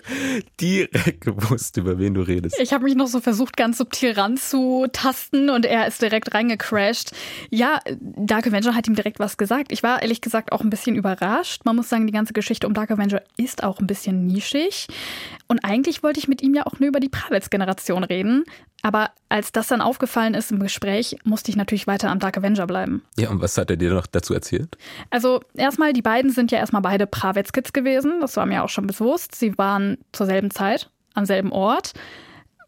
direkt 0.60 1.22
gewusst, 1.22 1.78
über 1.78 2.00
wen 2.00 2.14
du 2.14 2.22
redest. 2.22 2.60
Ich 2.60 2.74
habe 2.74 2.86
mich 2.86 2.96
noch 2.96 3.08
so 3.08 3.20
versucht, 3.20 3.58
ganz 3.58 3.78
subtil 3.78 4.12
ranzutasten 4.12 5.50
und 5.50 5.66
er 5.66 5.88
ist 5.88 6.02
direkt 6.02 6.34
reingecrashed. 6.34 7.12
Ja, 7.50 7.80
Dark 8.00 8.48
Avenger 8.48 8.76
hat 8.76 8.88
ihm 8.88 8.96
direkt 8.96 9.20
was 9.20 9.38
gesagt. 9.38 9.72
Ich 9.72 9.84
war 9.84 10.02
ehrlich 10.02 10.22
gesagt 10.22 10.52
auch 10.52 10.62
ein 10.62 10.70
bisschen 10.70 10.96
überrascht. 10.96 11.66
Man 11.66 11.76
muss 11.76 11.90
sagen, 11.90 12.08
die 12.08 12.14
ganze 12.14 12.34
Geschichte 12.34 12.68
um 12.68 12.74
Dark 12.74 12.92
Avenger 12.92 13.22
ist 13.38 13.64
auch 13.64 13.80
ein 13.80 13.88
bisschen 13.88 14.26
nischig. 14.26 14.88
Und 15.48 15.64
eigentlich 15.64 16.04
wollte 16.04 16.20
ich 16.20 16.28
mit 16.28 16.42
ihm 16.42 16.54
ja 16.54 16.66
auch 16.66 16.80
nur 16.80 16.90
über 16.90 17.00
die 17.00 17.10
Pravets-Generation 17.10 18.04
reden. 18.04 18.46
Aber 18.82 19.12
als 19.30 19.52
das 19.52 19.68
dann 19.68 19.82
aufgefallen 19.82 20.34
ist 20.34 20.52
im 20.52 20.60
Gespräch, 20.60 21.18
musste 21.24 21.52
ich 21.52 21.58
natürlich 21.58 21.88
weiter 21.88 22.10
am 22.10 22.20
Dark 22.20 22.38
Avenger 22.38 22.68
bleiben. 22.68 23.04
Ja, 23.18 23.30
und 23.30 23.42
was 23.42 23.58
hat 23.58 23.70
er 23.70 23.78
dir 23.78 23.94
noch 23.94 24.08
dazu 24.08 24.34
erzählt? 24.34 24.78
Also 25.10 25.42
erstmal, 25.54 25.94
die 25.94 26.02
beiden 26.02 26.32
sind 26.32 26.52
ja 26.52 26.60
erstmal 26.60 26.82
beide 26.82 27.08
Pravets-Kids 27.08 27.74
gewesen. 27.74 28.22
Das 28.22 28.36
war 28.38 28.46
mir 28.46 28.64
auch 28.64 28.70
schon 28.70 28.88
bewusst. 28.88 29.36
Sie 29.36 29.58
waren 29.58 29.98
zur 30.12 30.26
selben 30.26 30.52
Zeit, 30.52 30.90
am 31.14 31.26
selben 31.26 31.52
Ort. 31.52 31.94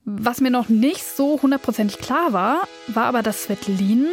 Was 0.03 0.39
mir 0.39 0.51
noch 0.51 0.69
nicht 0.69 1.03
so 1.03 1.41
hundertprozentig 1.41 1.97
klar 1.97 2.31
war, 2.31 2.67
war 2.88 3.05
aber, 3.05 3.23
dass 3.23 3.43
Svetlin 3.43 4.07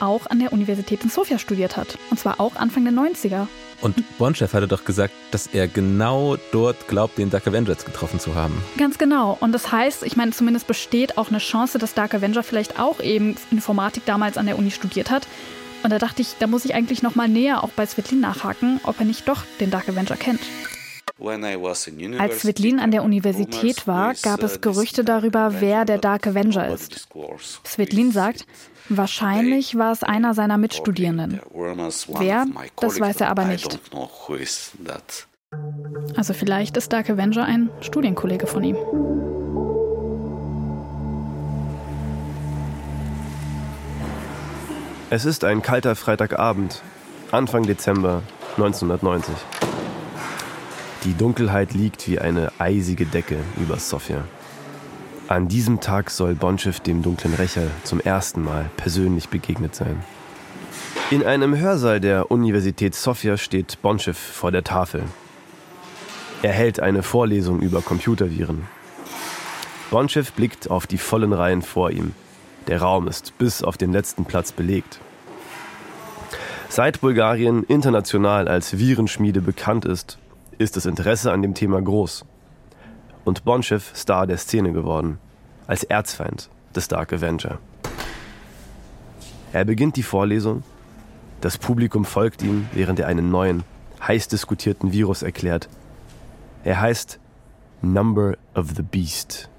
auch 0.00 0.26
an 0.26 0.38
der 0.38 0.52
Universität 0.52 1.02
in 1.02 1.10
Sofia 1.10 1.38
studiert 1.38 1.76
hat. 1.76 1.98
Und 2.10 2.18
zwar 2.18 2.40
auch 2.40 2.56
Anfang 2.56 2.84
der 2.84 2.92
90er. 2.92 3.46
Und 3.80 4.18
Bonchef 4.18 4.54
hatte 4.54 4.66
doch 4.66 4.84
gesagt, 4.84 5.14
dass 5.30 5.46
er 5.46 5.68
genau 5.68 6.36
dort 6.50 6.88
glaubt, 6.88 7.18
den 7.18 7.30
Dark 7.30 7.46
Avengers 7.46 7.84
getroffen 7.84 8.18
zu 8.18 8.34
haben. 8.34 8.60
Ganz 8.76 8.98
genau. 8.98 9.36
Und 9.40 9.52
das 9.52 9.70
heißt, 9.70 10.02
ich 10.02 10.16
meine, 10.16 10.32
zumindest 10.32 10.66
besteht 10.66 11.16
auch 11.16 11.28
eine 11.28 11.38
Chance, 11.38 11.78
dass 11.78 11.94
Dark 11.94 12.14
Avenger 12.14 12.42
vielleicht 12.42 12.80
auch 12.80 13.00
eben 13.00 13.36
Informatik 13.50 14.04
damals 14.04 14.36
an 14.36 14.46
der 14.46 14.58
Uni 14.58 14.70
studiert 14.70 15.10
hat. 15.10 15.28
Und 15.84 15.90
da 15.90 15.98
dachte 15.98 16.22
ich, 16.22 16.34
da 16.40 16.48
muss 16.48 16.64
ich 16.64 16.74
eigentlich 16.74 17.02
noch 17.02 17.14
mal 17.14 17.28
näher 17.28 17.62
auch 17.62 17.70
bei 17.70 17.86
Svetlin 17.86 18.20
nachhaken, 18.20 18.80
ob 18.82 18.98
er 18.98 19.06
nicht 19.06 19.28
doch 19.28 19.44
den 19.60 19.70
Dark 19.70 19.88
Avenger 19.88 20.16
kennt. 20.16 20.40
Als 21.20 22.40
Svetlin 22.42 22.78
an 22.78 22.90
der 22.92 23.02
Universität 23.02 23.86
war, 23.86 24.14
gab 24.14 24.42
es 24.42 24.56
uh, 24.56 24.60
Gerüchte 24.60 25.02
darüber, 25.04 25.60
wer 25.60 25.84
der 25.84 25.98
Dark 25.98 26.26
Avenger 26.28 26.68
ist. 26.68 27.08
Svetlin 27.64 28.12
sagt, 28.12 28.46
Wahrscheinlich 28.88 29.76
war 29.76 29.92
es 29.92 30.02
einer 30.02 30.34
seiner 30.34 30.56
Mitstudierenden. 30.56 31.40
Wer, 31.52 32.46
das 32.76 33.00
weiß 33.00 33.20
er 33.20 33.28
aber 33.28 33.44
nicht. 33.44 33.78
Also 36.16 36.34
vielleicht 36.34 36.76
ist 36.76 36.92
Dark 36.92 37.10
Avenger 37.10 37.44
ein 37.44 37.70
Studienkollege 37.80 38.46
von 38.46 38.64
ihm. 38.64 38.76
Es 45.10 45.24
ist 45.24 45.44
ein 45.44 45.62
kalter 45.62 45.96
Freitagabend, 45.96 46.82
Anfang 47.30 47.62
Dezember 47.62 48.22
1990. 48.56 49.34
Die 51.04 51.14
Dunkelheit 51.14 51.72
liegt 51.72 52.06
wie 52.08 52.18
eine 52.18 52.52
eisige 52.58 53.06
Decke 53.06 53.38
über 53.56 53.78
Sofia. 53.78 54.24
An 55.28 55.46
diesem 55.46 55.80
Tag 55.80 56.10
soll 56.10 56.34
Bonchev 56.34 56.80
dem 56.80 57.02
dunklen 57.02 57.34
Rächer 57.34 57.66
zum 57.84 58.00
ersten 58.00 58.42
Mal 58.42 58.70
persönlich 58.78 59.28
begegnet 59.28 59.74
sein. 59.74 60.02
In 61.10 61.22
einem 61.22 61.54
Hörsaal 61.54 62.00
der 62.00 62.30
Universität 62.30 62.94
Sofia 62.94 63.36
steht 63.36 63.82
Bonchev 63.82 64.18
vor 64.18 64.52
der 64.52 64.64
Tafel. 64.64 65.02
Er 66.40 66.52
hält 66.52 66.80
eine 66.80 67.02
Vorlesung 67.02 67.60
über 67.60 67.82
Computerviren. 67.82 68.66
Bonchev 69.90 70.32
blickt 70.32 70.70
auf 70.70 70.86
die 70.86 70.96
vollen 70.96 71.34
Reihen 71.34 71.60
vor 71.60 71.90
ihm. 71.90 72.14
Der 72.66 72.80
Raum 72.80 73.06
ist 73.06 73.36
bis 73.36 73.62
auf 73.62 73.76
den 73.76 73.92
letzten 73.92 74.24
Platz 74.24 74.52
belegt. 74.52 74.98
Seit 76.70 77.02
Bulgarien 77.02 77.64
international 77.64 78.48
als 78.48 78.78
Virenschmiede 78.78 79.42
bekannt 79.42 79.84
ist, 79.84 80.16
ist 80.56 80.76
das 80.76 80.86
Interesse 80.86 81.32
an 81.32 81.42
dem 81.42 81.52
Thema 81.52 81.82
groß 81.82 82.24
und 83.28 83.44
Bonchev 83.44 83.94
Star 83.94 84.26
der 84.26 84.38
Szene 84.38 84.72
geworden, 84.72 85.18
als 85.66 85.84
Erzfeind 85.84 86.48
des 86.74 86.88
Dark 86.88 87.12
Avenger. 87.12 87.58
Er 89.52 89.66
beginnt 89.66 89.96
die 89.96 90.02
Vorlesung, 90.02 90.62
das 91.42 91.58
Publikum 91.58 92.06
folgt 92.06 92.42
ihm, 92.42 92.66
während 92.72 92.98
er 93.00 93.06
einen 93.06 93.30
neuen, 93.30 93.64
heiß 94.00 94.28
diskutierten 94.28 94.92
Virus 94.92 95.22
erklärt. 95.22 95.68
Er 96.64 96.80
heißt 96.80 97.20
Number 97.82 98.38
of 98.54 98.70
the 98.74 98.82
Beast. 98.82 99.50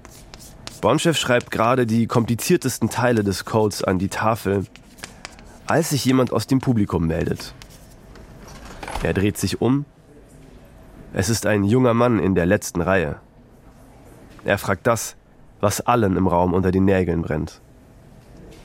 Bonchev 0.80 1.16
schreibt 1.16 1.52
gerade 1.52 1.86
die 1.86 2.08
kompliziertesten 2.08 2.90
Teile 2.90 3.22
des 3.22 3.44
Codes 3.44 3.84
an 3.84 4.00
die 4.00 4.08
Tafel, 4.08 4.66
als 5.66 5.90
sich 5.90 6.04
jemand 6.04 6.32
aus 6.32 6.48
dem 6.48 6.58
Publikum 6.58 7.06
meldet. 7.06 7.54
Er 9.04 9.14
dreht 9.14 9.38
sich 9.38 9.60
um. 9.60 9.84
Es 11.12 11.28
ist 11.28 11.46
ein 11.46 11.62
junger 11.62 11.94
Mann 11.94 12.18
in 12.18 12.34
der 12.34 12.46
letzten 12.46 12.80
Reihe. 12.80 13.20
Er 14.44 14.58
fragt 14.58 14.86
das, 14.86 15.16
was 15.60 15.80
allen 15.82 16.16
im 16.16 16.26
Raum 16.26 16.54
unter 16.54 16.70
den 16.70 16.84
Nägeln 16.84 17.22
brennt. 17.22 17.60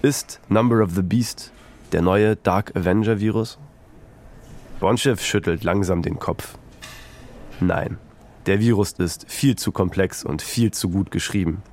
Ist 0.01 0.39
Number 0.47 0.81
of 0.81 0.91
the 0.91 1.01
Beast 1.01 1.51
der 1.91 2.01
neue 2.01 2.35
Dark 2.35 2.75
Avenger 2.75 3.19
Virus? 3.19 3.57
Bonchev 4.79 5.21
schüttelt 5.21 5.63
langsam 5.63 6.01
den 6.01 6.19
Kopf. 6.19 6.57
Nein, 7.59 7.97
der 8.45 8.59
Virus 8.59 8.93
ist 8.93 9.25
viel 9.29 9.55
zu 9.55 9.71
komplex 9.71 10.23
und 10.23 10.41
viel 10.41 10.71
zu 10.71 10.89
gut 10.89 11.11
geschrieben. 11.11 11.63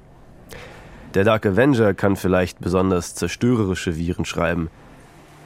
Der 1.15 1.25
Dark 1.25 1.45
Avenger 1.45 1.95
kann 1.95 2.17
vielleicht 2.17 2.61
besonders 2.61 3.15
zerstörerische 3.15 3.97
Viren 3.97 4.25
schreiben, 4.25 4.71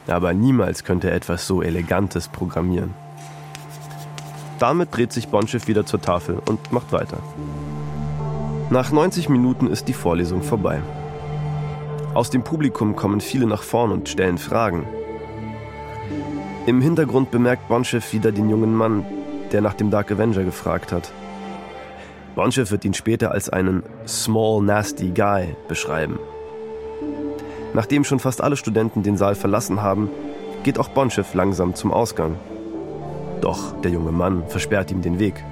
aber 0.07 0.33
niemals 0.33 0.85
könnte 0.85 1.11
er 1.11 1.17
etwas 1.17 1.47
so 1.47 1.63
Elegantes 1.63 2.29
programmieren. 2.29 2.95
Damit 4.59 4.95
dreht 4.95 5.13
sich 5.13 5.29
Bonchev 5.29 5.67
wieder 5.67 5.85
zur 5.85 6.01
Tafel 6.01 6.41
und 6.47 6.73
macht 6.73 6.93
weiter. 6.93 7.19
Nach 8.69 8.91
90 8.91 9.29
Minuten 9.29 9.69
ist 9.69 9.87
die 9.87 9.93
Vorlesung 9.93 10.43
vorbei. 10.43 10.83
Aus 12.15 12.31
dem 12.31 12.43
Publikum 12.43 12.97
kommen 12.97 13.21
viele 13.21 13.47
nach 13.47 13.63
vorn 13.63 13.93
und 13.93 14.09
stellen 14.09 14.39
Fragen. 14.39 14.85
Im 16.67 16.81
Hintergrund 16.81 17.31
bemerkt 17.31 17.69
Bonchev 17.69 18.13
wieder 18.13 18.33
den 18.33 18.51
jungen 18.51 18.75
Mann, 18.75 19.05
der 19.53 19.61
nach 19.61 19.75
dem 19.75 19.93
Dark 19.93 20.11
Avenger 20.11 20.43
gefragt 20.43 20.91
hat. 20.91 21.13
Bonchev 22.35 22.73
wird 22.73 22.85
ihn 22.85 22.95
später 22.95 23.31
als 23.31 23.49
einen 23.49 23.85
Small 24.05 24.63
Nasty 24.63 25.13
Guy 25.13 25.55
beschreiben. 25.69 26.19
Nachdem 27.73 28.03
schon 28.03 28.19
fast 28.19 28.43
alle 28.43 28.57
Studenten 28.57 29.05
den 29.05 29.17
Saal 29.17 29.37
verlassen 29.37 29.81
haben, 29.81 30.11
geht 30.65 30.81
auch 30.81 30.89
Bonchev 30.89 31.35
langsam 31.35 31.77
zum 31.77 31.93
Ausgang. 31.93 32.35
Doch 33.41 33.81
der 33.83 33.93
junge 33.93 34.11
Mann 34.11 34.43
versperrt 34.49 34.91
ihm 34.91 35.03
den 35.03 35.21
Weg. 35.21 35.45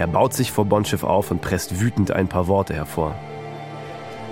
Er 0.00 0.06
baut 0.06 0.32
sich 0.32 0.50
vor 0.50 0.64
Bonchev 0.64 1.04
auf 1.04 1.30
und 1.30 1.42
presst 1.42 1.78
wütend 1.78 2.10
ein 2.10 2.26
paar 2.26 2.48
Worte 2.48 2.72
hervor. 2.72 3.14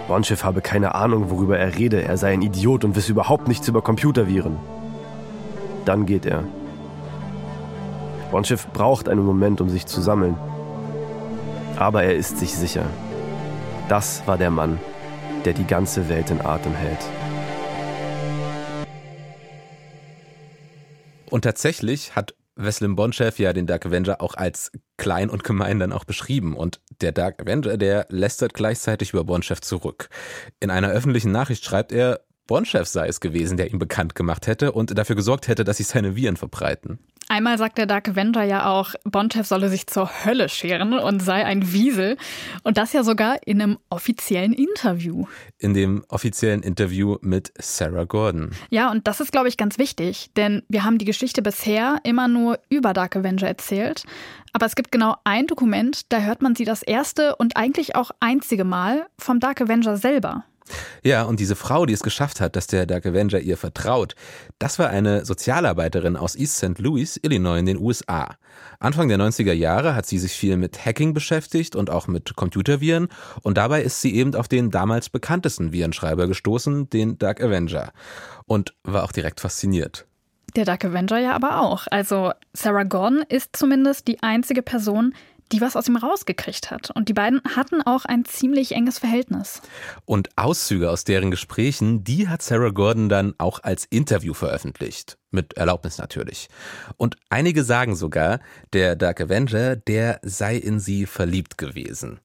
Bonchev 0.08 0.42
habe 0.42 0.62
keine 0.62 0.94
Ahnung, 0.94 1.28
worüber 1.28 1.58
er 1.58 1.76
rede, 1.76 2.02
er 2.02 2.16
sei 2.16 2.32
ein 2.32 2.40
Idiot 2.40 2.86
und 2.86 2.96
wisse 2.96 3.12
überhaupt 3.12 3.48
nichts 3.48 3.68
über 3.68 3.82
Computerviren. 3.82 4.56
Dann 5.84 6.06
geht 6.06 6.24
er. 6.24 6.44
Bonchev 8.30 8.66
braucht 8.72 9.10
einen 9.10 9.22
Moment, 9.22 9.60
um 9.60 9.68
sich 9.68 9.84
zu 9.84 10.00
sammeln. 10.00 10.38
Aber 11.76 12.02
er 12.02 12.14
ist 12.14 12.38
sich 12.38 12.54
sicher. 12.54 12.86
Das 13.90 14.26
war 14.26 14.38
der 14.38 14.50
Mann, 14.50 14.80
der 15.44 15.52
die 15.52 15.66
ganze 15.66 16.08
Welt 16.08 16.30
in 16.30 16.40
Atem 16.40 16.72
hält. 16.72 17.04
Und 21.28 21.42
tatsächlich 21.42 22.16
hat 22.16 22.32
Wesley 22.58 22.88
Bonchef 22.88 23.38
ja 23.38 23.52
den 23.52 23.66
Dark 23.66 23.86
Avenger 23.86 24.20
auch 24.20 24.34
als 24.34 24.72
klein 24.96 25.30
und 25.30 25.44
gemein 25.44 25.78
dann 25.78 25.92
auch 25.92 26.04
beschrieben. 26.04 26.56
Und 26.56 26.80
der 27.00 27.12
Dark 27.12 27.40
Avenger, 27.40 27.76
der 27.76 28.06
lästert 28.10 28.52
gleichzeitig 28.52 29.12
über 29.12 29.24
Bonchef 29.24 29.60
zurück. 29.60 30.08
In 30.60 30.70
einer 30.70 30.90
öffentlichen 30.90 31.32
Nachricht 31.32 31.64
schreibt 31.64 31.92
er, 31.92 32.20
Bonchef 32.46 32.88
sei 32.88 33.06
es 33.06 33.20
gewesen, 33.20 33.56
der 33.56 33.70
ihn 33.70 33.78
bekannt 33.78 34.14
gemacht 34.14 34.46
hätte 34.46 34.72
und 34.72 34.96
dafür 34.98 35.16
gesorgt 35.16 35.48
hätte, 35.48 35.64
dass 35.64 35.76
sich 35.76 35.86
seine 35.86 36.16
Viren 36.16 36.36
verbreiten. 36.36 36.98
Einmal 37.30 37.58
sagt 37.58 37.76
der 37.76 37.84
Dark 37.84 38.08
Avenger 38.08 38.42
ja 38.42 38.66
auch, 38.66 38.94
Bonchev 39.04 39.46
solle 39.46 39.68
sich 39.68 39.86
zur 39.86 40.08
Hölle 40.24 40.48
scheren 40.48 40.94
und 40.94 41.20
sei 41.20 41.44
ein 41.44 41.72
Wiesel. 41.72 42.16
Und 42.62 42.78
das 42.78 42.94
ja 42.94 43.04
sogar 43.04 43.36
in 43.46 43.60
einem 43.60 43.78
offiziellen 43.90 44.54
Interview. 44.54 45.26
In 45.58 45.74
dem 45.74 46.04
offiziellen 46.08 46.62
Interview 46.62 47.16
mit 47.20 47.52
Sarah 47.58 48.04
Gordon. 48.04 48.52
Ja, 48.70 48.90
und 48.90 49.06
das 49.06 49.20
ist, 49.20 49.30
glaube 49.30 49.48
ich, 49.48 49.58
ganz 49.58 49.78
wichtig, 49.78 50.30
denn 50.36 50.62
wir 50.68 50.84
haben 50.84 50.96
die 50.96 51.04
Geschichte 51.04 51.42
bisher 51.42 51.98
immer 52.02 52.28
nur 52.28 52.58
über 52.70 52.94
Dark 52.94 53.14
Avenger 53.14 53.46
erzählt. 53.46 54.04
Aber 54.54 54.64
es 54.64 54.74
gibt 54.74 54.90
genau 54.90 55.16
ein 55.24 55.46
Dokument, 55.46 56.10
da 56.10 56.20
hört 56.20 56.40
man 56.40 56.54
sie 56.54 56.64
das 56.64 56.82
erste 56.82 57.36
und 57.36 57.58
eigentlich 57.58 57.94
auch 57.94 58.10
einzige 58.20 58.64
Mal 58.64 59.06
vom 59.18 59.38
Dark 59.38 59.60
Avenger 59.60 59.98
selber. 59.98 60.44
Ja, 61.02 61.22
und 61.24 61.40
diese 61.40 61.56
Frau, 61.56 61.86
die 61.86 61.92
es 61.92 62.02
geschafft 62.02 62.40
hat, 62.40 62.56
dass 62.56 62.66
der 62.66 62.86
Dark 62.86 63.06
Avenger 63.06 63.40
ihr 63.40 63.56
vertraut, 63.56 64.14
das 64.58 64.78
war 64.78 64.88
eine 64.90 65.24
Sozialarbeiterin 65.24 66.16
aus 66.16 66.36
East 66.36 66.56
St. 66.56 66.78
Louis, 66.78 67.18
Illinois 67.22 67.58
in 67.58 67.66
den 67.66 67.78
USA. 67.78 68.36
Anfang 68.80 69.08
der 69.08 69.18
90er 69.18 69.52
Jahre 69.52 69.94
hat 69.94 70.06
sie 70.06 70.18
sich 70.18 70.32
viel 70.32 70.56
mit 70.56 70.84
Hacking 70.84 71.14
beschäftigt 71.14 71.76
und 71.76 71.90
auch 71.90 72.06
mit 72.06 72.36
Computerviren 72.36 73.08
und 73.42 73.58
dabei 73.58 73.82
ist 73.82 74.00
sie 74.00 74.14
eben 74.14 74.34
auf 74.34 74.48
den 74.48 74.70
damals 74.70 75.08
bekanntesten 75.08 75.72
Virenschreiber 75.72 76.26
gestoßen, 76.26 76.90
den 76.90 77.18
Dark 77.18 77.42
Avenger 77.42 77.92
und 78.46 78.74
war 78.84 79.04
auch 79.04 79.12
direkt 79.12 79.40
fasziniert. 79.40 80.06
Der 80.56 80.64
Dark 80.64 80.84
Avenger 80.84 81.18
ja 81.18 81.34
aber 81.34 81.60
auch. 81.60 81.86
Also 81.90 82.32
Sarah 82.52 82.84
Gordon 82.84 83.22
ist 83.28 83.56
zumindest 83.56 84.08
die 84.08 84.22
einzige 84.22 84.62
Person, 84.62 85.14
die 85.52 85.60
was 85.60 85.76
aus 85.76 85.88
ihm 85.88 85.96
rausgekriegt 85.96 86.70
hat. 86.70 86.90
Und 86.90 87.08
die 87.08 87.14
beiden 87.14 87.40
hatten 87.56 87.82
auch 87.82 88.04
ein 88.04 88.24
ziemlich 88.24 88.72
enges 88.72 88.98
Verhältnis. 88.98 89.62
Und 90.04 90.30
Auszüge 90.36 90.90
aus 90.90 91.04
deren 91.04 91.30
Gesprächen, 91.30 92.04
die 92.04 92.28
hat 92.28 92.42
Sarah 92.42 92.70
Gordon 92.70 93.08
dann 93.08 93.34
auch 93.38 93.62
als 93.62 93.84
Interview 93.86 94.34
veröffentlicht. 94.34 95.18
Mit 95.30 95.54
Erlaubnis 95.54 95.98
natürlich. 95.98 96.48
Und 96.96 97.16
einige 97.28 97.64
sagen 97.64 97.96
sogar, 97.96 98.40
der 98.72 98.96
Dark 98.96 99.20
Avenger, 99.20 99.76
der 99.76 100.20
sei 100.22 100.56
in 100.56 100.80
sie 100.80 101.06
verliebt 101.06 101.58
gewesen. 101.58 102.20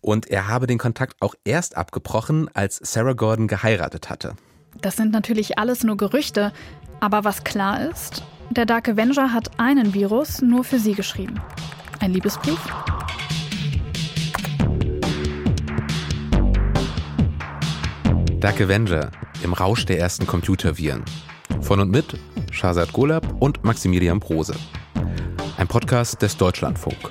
Und 0.00 0.26
er 0.26 0.48
habe 0.48 0.66
den 0.66 0.78
Kontakt 0.78 1.16
auch 1.20 1.34
erst 1.44 1.76
abgebrochen, 1.76 2.50
als 2.52 2.76
Sarah 2.76 3.14
Gordon 3.14 3.48
geheiratet 3.48 4.10
hatte. 4.10 4.34
Das 4.80 4.96
sind 4.96 5.12
natürlich 5.12 5.58
alles 5.58 5.84
nur 5.84 5.96
Gerüchte. 5.96 6.52
Aber 7.00 7.24
was 7.24 7.44
klar 7.44 7.88
ist, 7.88 8.22
der 8.50 8.66
Dark 8.66 8.88
Avenger 8.88 9.32
hat 9.32 9.58
einen 9.58 9.94
Virus 9.94 10.42
nur 10.42 10.64
für 10.64 10.78
sie 10.78 10.94
geschrieben. 10.94 11.40
Ein 12.04 12.12
Liebesbrief? 12.12 12.60
Dark 18.40 18.60
Avenger 18.60 19.10
im 19.42 19.54
Rausch 19.54 19.86
der 19.86 20.00
ersten 20.00 20.26
Computerviren. 20.26 21.02
Von 21.62 21.80
und 21.80 21.90
mit 21.90 22.18
Shazad 22.50 22.92
Golab 22.92 23.40
und 23.40 23.64
Maximilian 23.64 24.20
Prose. 24.20 24.54
Ein 25.56 25.66
Podcast 25.66 26.20
des 26.20 26.36
Deutschlandfunk. 26.36 27.08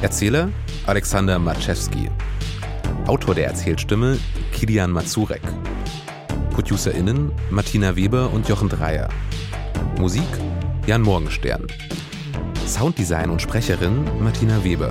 Erzähler 0.00 0.50
Alexander 0.86 1.40
Maczewski. 1.40 2.08
Autor 3.08 3.34
der 3.34 3.48
Erzählstimme 3.48 4.16
Kilian 4.52 4.92
Mazurek. 4.92 5.42
ProducerInnen 6.52 7.32
Martina 7.50 7.96
Weber 7.96 8.32
und 8.32 8.48
Jochen 8.48 8.68
Dreier. 8.68 9.08
Musik 9.98 10.22
Jan 10.86 11.02
Morgenstern. 11.02 11.66
Sounddesign 12.66 13.30
und 13.30 13.42
Sprecherin 13.42 14.04
Martina 14.20 14.62
Weber. 14.64 14.90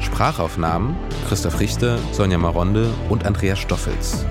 Sprachaufnahmen 0.00 0.96
Christoph 1.28 1.60
Richter, 1.60 1.98
Sonja 2.12 2.38
Maronde 2.38 2.90
und 3.08 3.24
Andreas 3.26 3.58
Stoffels. 3.58 4.24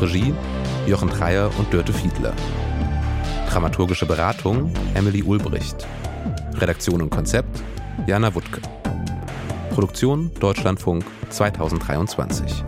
Regie 0.00 0.34
Jochen 0.86 1.08
Dreier 1.08 1.50
und 1.58 1.72
Dörte 1.72 1.92
Fiedler. 1.92 2.32
Dramaturgische 3.50 4.06
Beratung 4.06 4.72
Emily 4.94 5.22
Ulbricht. 5.22 5.86
Redaktion 6.54 7.02
und 7.02 7.10
Konzept 7.10 7.62
Jana 8.06 8.34
Wuttke. 8.34 8.60
Produktion 9.70 10.30
Deutschlandfunk 10.40 11.04
2023. 11.30 12.64